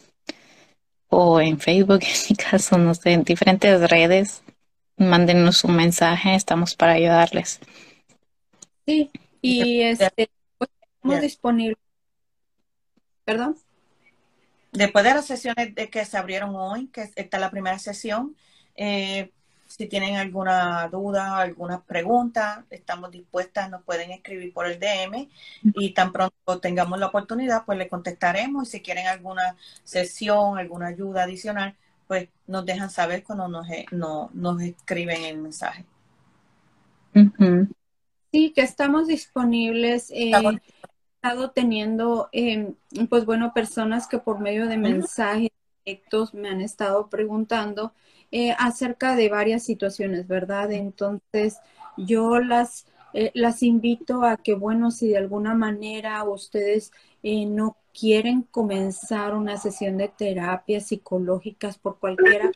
o 1.10 1.40
en 1.40 1.60
Facebook, 1.60 2.02
en 2.04 2.20
mi 2.30 2.36
caso, 2.36 2.78
no 2.78 2.94
sé, 2.94 3.14
en 3.14 3.24
diferentes 3.24 3.90
redes. 3.90 4.44
Mándenos 4.98 5.64
un 5.64 5.76
mensaje, 5.76 6.34
estamos 6.34 6.76
para 6.76 6.94
ayudarles. 6.94 7.60
Sí, 8.88 9.12
y 9.42 9.82
este, 9.82 10.30
pues, 10.58 10.72
estamos 10.82 11.22
disponibles. 11.22 11.87
¿Perdón? 13.28 13.58
Después 14.72 15.04
de 15.04 15.14
las 15.14 15.26
sesiones 15.26 15.76
de 15.76 15.90
que 15.90 16.06
se 16.06 16.18
abrieron 16.18 16.56
hoy, 16.56 16.88
que 16.88 17.12
está 17.18 17.38
la 17.40 17.52
primera 17.52 17.78
sesión, 17.78 18.38
eh, 18.78 19.32
si 19.66 19.88
tienen 19.88 20.16
alguna 20.16 20.88
duda, 20.88 21.38
alguna 21.38 21.84
pregunta, 21.84 22.64
estamos 22.70 23.12
dispuestas, 23.12 23.70
nos 23.70 23.84
pueden 23.84 24.12
escribir 24.12 24.54
por 24.54 24.66
el 24.66 24.80
DM 24.80 25.28
y 25.76 25.94
tan 25.94 26.14
pronto 26.14 26.60
tengamos 26.62 27.00
la 27.00 27.08
oportunidad, 27.08 27.66
pues 27.66 27.78
le 27.78 27.90
contestaremos 27.90 28.70
y 28.70 28.72
si 28.72 28.82
quieren 28.82 29.08
alguna 29.08 29.58
sesión, 29.84 30.58
alguna 30.58 30.88
ayuda 30.88 31.24
adicional, 31.24 31.76
pues 32.08 32.30
nos 32.48 32.66
dejan 32.66 32.90
saber 32.90 33.26
cuando 33.26 33.50
nos, 33.50 33.70
eh, 33.70 33.88
no, 33.92 34.30
nos 34.34 34.62
escriben 34.62 35.26
el 35.26 35.38
mensaje. 35.38 35.84
Sí, 38.32 38.54
que 38.56 38.62
estamos 38.62 39.08
disponibles. 39.08 40.12
Eh, 40.12 40.32
estado 41.22 41.52
teniendo, 41.52 42.30
em, 42.32 42.76
pues 43.10 43.26
bueno, 43.26 43.54
personas 43.54 44.08
que 44.08 44.20
por 44.20 44.40
medio 44.40 44.68
de 44.68 44.78
mensajes 44.78 45.50
directos 45.86 46.34
me 46.34 46.50
han 46.50 46.62
estado 46.62 47.10
preguntando 47.10 47.94
eh, 48.32 48.54
acerca 48.58 49.16
de 49.16 49.30
varias 49.30 49.64
situaciones, 49.64 50.28
¿verdad? 50.28 50.72
Entonces, 50.72 51.58
yo 51.98 52.40
las, 52.40 52.86
eh, 53.14 53.32
las 53.34 53.64
invito 53.64 54.24
a 54.24 54.38
que, 54.38 54.54
bueno, 54.54 54.92
si 54.92 55.10
de 55.10 55.18
alguna 55.18 55.54
manera 55.56 56.24
ustedes 56.24 56.92
eh, 57.24 57.46
no 57.46 57.78
quieren 57.98 58.44
comenzar 58.44 59.34
una 59.34 59.58
sesión 59.58 59.98
de 59.98 60.10
terapias 60.10 60.88
psicológicas 60.88 61.78
por 61.78 62.00
cualquiera 62.00 62.52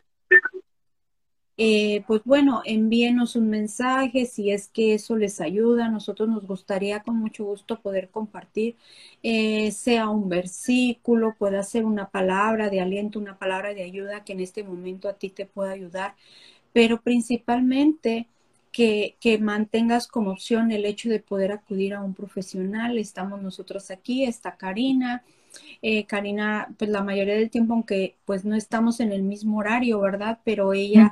eh, 1.64 2.04
pues 2.08 2.24
bueno, 2.26 2.64
envíenos 2.66 3.36
un 3.36 3.48
mensaje 3.48 4.26
si 4.26 4.50
es 4.50 4.68
que 4.68 4.96
eso 4.96 5.16
les 5.16 5.40
ayuda. 5.40 5.90
Nosotros 5.90 6.28
nos 6.28 6.48
gustaría 6.48 7.04
con 7.04 7.18
mucho 7.18 7.46
gusto 7.46 7.80
poder 7.80 8.10
compartir, 8.10 8.78
eh, 9.22 9.72
sea 9.72 10.10
un 10.10 10.28
versículo, 10.28 11.36
pueda 11.38 11.62
ser 11.62 11.86
una 11.86 12.10
palabra 12.10 12.72
de 12.72 12.82
aliento, 12.82 13.20
una 13.20 13.38
palabra 13.38 13.76
de 13.76 13.84
ayuda 13.84 14.24
que 14.24 14.34
en 14.34 14.40
este 14.40 14.64
momento 14.64 15.08
a 15.08 15.14
ti 15.14 15.30
te 15.30 15.46
pueda 15.46 15.72
ayudar, 15.72 16.16
pero 16.74 17.00
principalmente 17.00 18.28
que, 18.72 19.16
que, 19.20 19.38
mantengas 19.38 20.08
como 20.08 20.32
opción 20.32 20.72
el 20.72 20.86
hecho 20.86 21.10
de 21.10 21.20
poder 21.20 21.52
acudir 21.52 21.94
a 21.94 22.02
un 22.02 22.16
profesional. 22.16 22.98
Estamos 22.98 23.40
nosotros 23.40 23.92
aquí, 23.92 24.24
está 24.24 24.56
Karina. 24.58 25.24
Eh, 25.84 26.06
Karina, 26.08 26.74
pues 26.80 26.90
la 26.90 27.04
mayoría 27.04 27.36
del 27.36 27.52
tiempo, 27.52 27.74
aunque 27.74 28.16
pues 28.26 28.46
no 28.46 28.56
estamos 28.56 29.00
en 29.00 29.12
el 29.12 29.22
mismo 29.22 29.60
horario, 29.60 30.00
¿verdad? 30.00 30.40
Pero 30.44 30.74
ella 30.74 31.12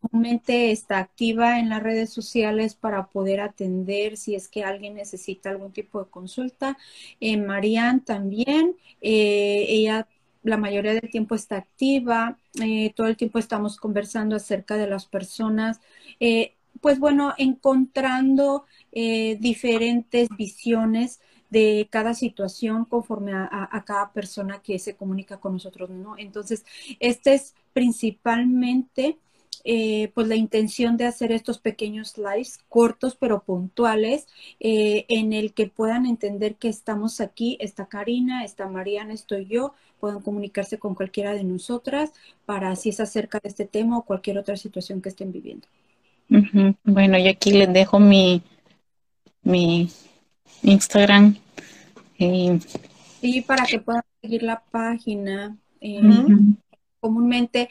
comúnmente 0.00 0.70
está 0.70 0.98
activa 0.98 1.58
en 1.58 1.68
las 1.68 1.82
redes 1.82 2.10
sociales 2.10 2.74
para 2.74 3.06
poder 3.08 3.40
atender 3.40 4.16
si 4.16 4.34
es 4.34 4.48
que 4.48 4.64
alguien 4.64 4.94
necesita 4.94 5.50
algún 5.50 5.72
tipo 5.72 6.02
de 6.02 6.10
consulta. 6.10 6.78
Eh, 7.20 7.36
Marianne 7.36 8.00
también, 8.00 8.76
eh, 9.00 9.66
ella 9.68 10.08
la 10.42 10.56
mayoría 10.56 10.94
del 10.94 11.10
tiempo 11.10 11.34
está 11.34 11.56
activa, 11.56 12.38
eh, 12.62 12.92
todo 12.94 13.08
el 13.08 13.16
tiempo 13.16 13.38
estamos 13.38 13.76
conversando 13.76 14.36
acerca 14.36 14.76
de 14.76 14.86
las 14.86 15.04
personas, 15.04 15.80
eh, 16.18 16.54
pues 16.80 16.98
bueno, 16.98 17.34
encontrando 17.36 18.64
diferentes 18.92 20.28
visiones 20.36 21.20
de 21.50 21.88
cada 21.90 22.14
situación 22.14 22.84
conforme 22.84 23.32
a, 23.34 23.84
cada 23.86 24.12
persona 24.12 24.62
que 24.62 24.78
se 24.78 24.96
comunica 24.96 25.38
con 25.38 25.52
nosotros, 25.54 25.90
¿no? 25.90 26.16
Entonces, 26.16 26.64
este 27.00 27.34
es 27.34 27.54
principalmente 27.72 29.18
eh, 29.64 30.10
pues 30.14 30.28
la 30.28 30.36
intención 30.36 30.96
de 30.96 31.06
hacer 31.06 31.32
estos 31.32 31.58
pequeños 31.58 32.16
lives 32.16 32.58
cortos 32.68 33.16
pero 33.18 33.42
puntuales 33.42 34.26
eh, 34.58 35.04
en 35.08 35.32
el 35.32 35.52
que 35.52 35.66
puedan 35.66 36.06
entender 36.06 36.56
que 36.56 36.68
estamos 36.68 37.20
aquí, 37.20 37.56
está 37.60 37.86
Karina, 37.86 38.44
está 38.44 38.68
Mariana, 38.68 39.14
estoy 39.14 39.46
yo, 39.46 39.74
puedan 39.98 40.22
comunicarse 40.22 40.78
con 40.78 40.94
cualquiera 40.94 41.34
de 41.34 41.44
nosotras 41.44 42.12
para 42.46 42.74
si 42.76 42.90
es 42.90 43.00
acerca 43.00 43.38
de 43.42 43.48
este 43.48 43.66
tema 43.66 43.98
o 43.98 44.04
cualquier 44.04 44.38
otra 44.38 44.56
situación 44.56 45.02
que 45.02 45.10
estén 45.10 45.32
viviendo. 45.32 45.66
Bueno, 46.84 47.18
yo 47.18 47.30
aquí 47.30 47.52
les 47.52 47.72
dejo 47.72 47.98
mi, 47.98 48.42
mi 49.42 49.90
Instagram. 50.62 51.36
Y 52.18 53.40
para 53.42 53.64
que 53.64 53.80
puedan 53.80 54.02
seguir 54.20 54.42
la 54.42 54.62
página. 54.70 55.56
Eh, 55.80 56.00
comúnmente 57.00 57.68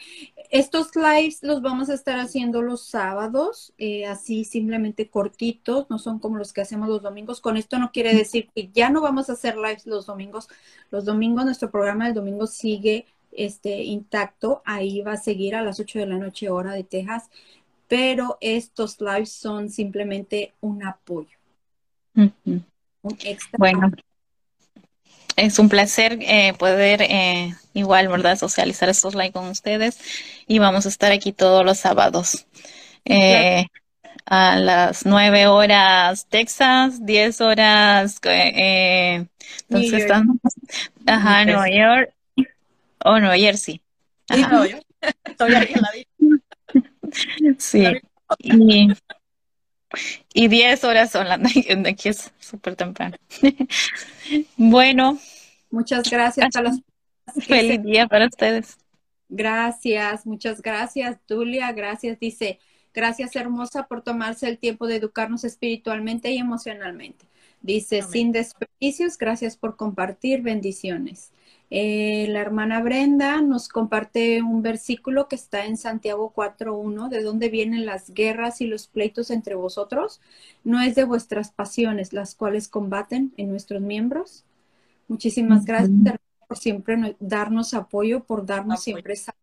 estos 0.50 0.96
lives 0.96 1.42
los 1.42 1.62
vamos 1.62 1.90
a 1.90 1.94
estar 1.94 2.18
haciendo 2.18 2.60
los 2.60 2.84
sábados, 2.84 3.72
eh, 3.78 4.06
así 4.06 4.44
simplemente 4.44 5.08
cortitos, 5.08 5.88
no 5.88 5.98
son 5.98 6.18
como 6.18 6.36
los 6.38 6.52
que 6.52 6.60
hacemos 6.60 6.88
los 6.88 7.02
domingos. 7.02 7.40
Con 7.40 7.56
esto 7.56 7.78
no 7.78 7.92
quiere 7.92 8.14
decir 8.14 8.48
que 8.52 8.68
ya 8.72 8.90
no 8.90 9.00
vamos 9.00 9.30
a 9.30 9.34
hacer 9.34 9.56
lives 9.56 9.86
los 9.86 10.06
domingos. 10.06 10.48
Los 10.90 11.04
domingos, 11.04 11.44
nuestro 11.44 11.70
programa 11.70 12.06
del 12.06 12.14
domingo 12.14 12.48
sigue 12.48 13.06
este, 13.30 13.84
intacto, 13.84 14.60
ahí 14.64 15.02
va 15.02 15.12
a 15.12 15.16
seguir 15.16 15.54
a 15.54 15.62
las 15.62 15.78
8 15.78 16.00
de 16.00 16.06
la 16.06 16.18
noche 16.18 16.50
hora 16.50 16.72
de 16.72 16.82
Texas, 16.82 17.30
pero 17.86 18.36
estos 18.40 19.00
lives 19.00 19.30
son 19.30 19.68
simplemente 19.68 20.54
un 20.60 20.84
apoyo. 20.84 21.38
Un 22.16 22.64
extra 23.24 23.56
bueno, 23.56 23.92
es 25.36 25.58
un 25.58 25.68
placer 25.68 26.18
eh, 26.20 26.54
poder 26.58 27.02
eh, 27.02 27.54
igual, 27.74 28.08
¿verdad? 28.08 28.38
Socializar 28.38 28.88
estos 28.88 29.14
likes 29.14 29.32
con 29.32 29.48
ustedes. 29.48 29.98
Y 30.46 30.58
vamos 30.58 30.86
a 30.86 30.88
estar 30.88 31.12
aquí 31.12 31.32
todos 31.32 31.64
los 31.64 31.78
sábados. 31.78 32.46
Eh, 33.04 33.66
a 34.26 34.56
las 34.56 35.06
nueve 35.06 35.46
horas 35.46 36.26
Texas, 36.28 37.04
diez 37.04 37.40
horas, 37.40 38.20
eh, 38.24 39.26
entonces 39.68 40.02
estamos, 40.02 40.36
ajá, 41.06 41.44
Nueva 41.44 41.68
York, 41.68 42.12
o 43.04 43.10
oh, 43.10 43.18
Nueva 43.18 43.36
Jersey. 43.36 43.80
Ajá. 44.28 44.66
Estoy 45.24 45.54
ahí 45.54 45.72
en 45.74 45.80
la 45.80 45.90
Sí, 47.58 47.84
y, 48.38 48.88
y 50.32 50.48
10 50.48 50.84
horas 50.84 51.10
son 51.10 51.28
las 51.28 51.40
de 51.54 51.88
aquí 51.88 52.08
es 52.08 52.32
súper 52.38 52.76
temprano. 52.76 53.16
bueno. 54.56 55.18
Muchas 55.70 56.08
gracias 56.10 56.54
a 56.56 56.62
las 56.62 56.80
Feliz 57.46 57.82
día 57.82 58.06
para 58.06 58.26
ustedes. 58.26 58.76
Gracias, 59.28 60.26
muchas 60.26 60.60
gracias, 60.60 61.18
Julia. 61.28 61.72
Gracias, 61.72 62.18
dice. 62.18 62.58
Gracias, 62.92 63.36
hermosa, 63.36 63.86
por 63.86 64.02
tomarse 64.02 64.48
el 64.48 64.58
tiempo 64.58 64.88
de 64.88 64.96
educarnos 64.96 65.44
espiritualmente 65.44 66.32
y 66.32 66.38
emocionalmente. 66.38 67.24
Dice, 67.62 68.02
sin 68.02 68.32
desperdicios, 68.32 69.16
gracias 69.16 69.56
por 69.56 69.76
compartir, 69.76 70.42
bendiciones. 70.42 71.30
Eh, 71.72 72.26
la 72.28 72.40
hermana 72.40 72.82
Brenda 72.82 73.40
nos 73.42 73.68
comparte 73.68 74.42
un 74.42 74.60
versículo 74.60 75.28
que 75.28 75.36
está 75.36 75.66
en 75.66 75.76
Santiago 75.76 76.32
4.1, 76.34 77.08
de 77.08 77.22
dónde 77.22 77.48
vienen 77.48 77.86
las 77.86 78.12
guerras 78.12 78.60
y 78.60 78.66
los 78.66 78.88
pleitos 78.88 79.30
entre 79.30 79.54
vosotros. 79.54 80.20
No 80.64 80.80
es 80.80 80.96
de 80.96 81.04
vuestras 81.04 81.52
pasiones, 81.52 82.12
las 82.12 82.34
cuales 82.34 82.68
combaten 82.68 83.32
en 83.36 83.50
nuestros 83.50 83.80
miembros. 83.80 84.44
Muchísimas 85.06 85.64
gracias, 85.64 86.18
por 86.48 86.58
siempre 86.58 87.16
darnos 87.20 87.74
apoyo, 87.74 88.24
por 88.24 88.46
darnos 88.46 88.82
siempre 88.82 89.14
esa 89.14 89.34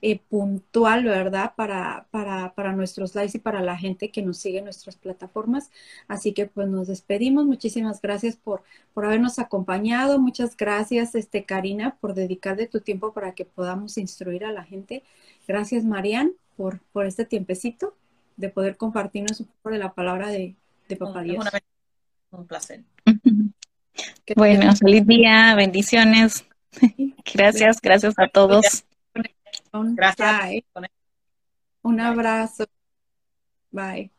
eh, 0.00 0.18
puntual, 0.28 1.04
¿verdad? 1.04 1.52
Para, 1.56 2.06
para, 2.10 2.54
para 2.54 2.72
nuestros 2.72 3.14
likes 3.14 3.36
y 3.38 3.40
para 3.40 3.60
la 3.60 3.76
gente 3.76 4.10
que 4.10 4.22
nos 4.22 4.38
sigue 4.38 4.58
en 4.58 4.64
nuestras 4.64 4.96
plataformas. 4.96 5.70
Así 6.08 6.32
que 6.32 6.46
pues 6.46 6.68
nos 6.68 6.88
despedimos. 6.88 7.46
Muchísimas 7.46 8.00
gracias 8.00 8.36
por, 8.36 8.62
por 8.94 9.04
habernos 9.04 9.38
acompañado. 9.38 10.18
Muchas 10.18 10.56
gracias, 10.56 11.14
este, 11.14 11.44
Karina, 11.44 11.96
por 12.00 12.14
dedicar 12.14 12.56
de 12.56 12.66
tu 12.66 12.80
tiempo 12.80 13.12
para 13.12 13.32
que 13.32 13.44
podamos 13.44 13.98
instruir 13.98 14.44
a 14.44 14.52
la 14.52 14.64
gente. 14.64 15.02
Gracias, 15.46 15.84
Marian, 15.84 16.32
por, 16.56 16.80
por 16.92 17.06
este 17.06 17.24
tiempecito 17.24 17.94
de 18.36 18.48
poder 18.48 18.76
compartirnos 18.76 19.40
un 19.40 19.46
poco 19.46 19.70
de 19.70 19.78
la 19.78 19.92
palabra 19.92 20.28
de, 20.28 20.56
de 20.88 20.96
Papá 20.96 21.22
Dios. 21.22 21.44
Un 22.30 22.46
placer. 22.46 22.82
Bueno, 24.36 24.74
feliz 24.76 25.06
día, 25.06 25.54
bendiciones. 25.54 26.46
Gracias, 27.34 27.80
gracias 27.80 28.14
a 28.16 28.28
todos. 28.28 28.84
Gracias. 29.72 30.64
Un 31.82 32.00
abrazo. 32.00 32.66
Bye. 33.72 34.10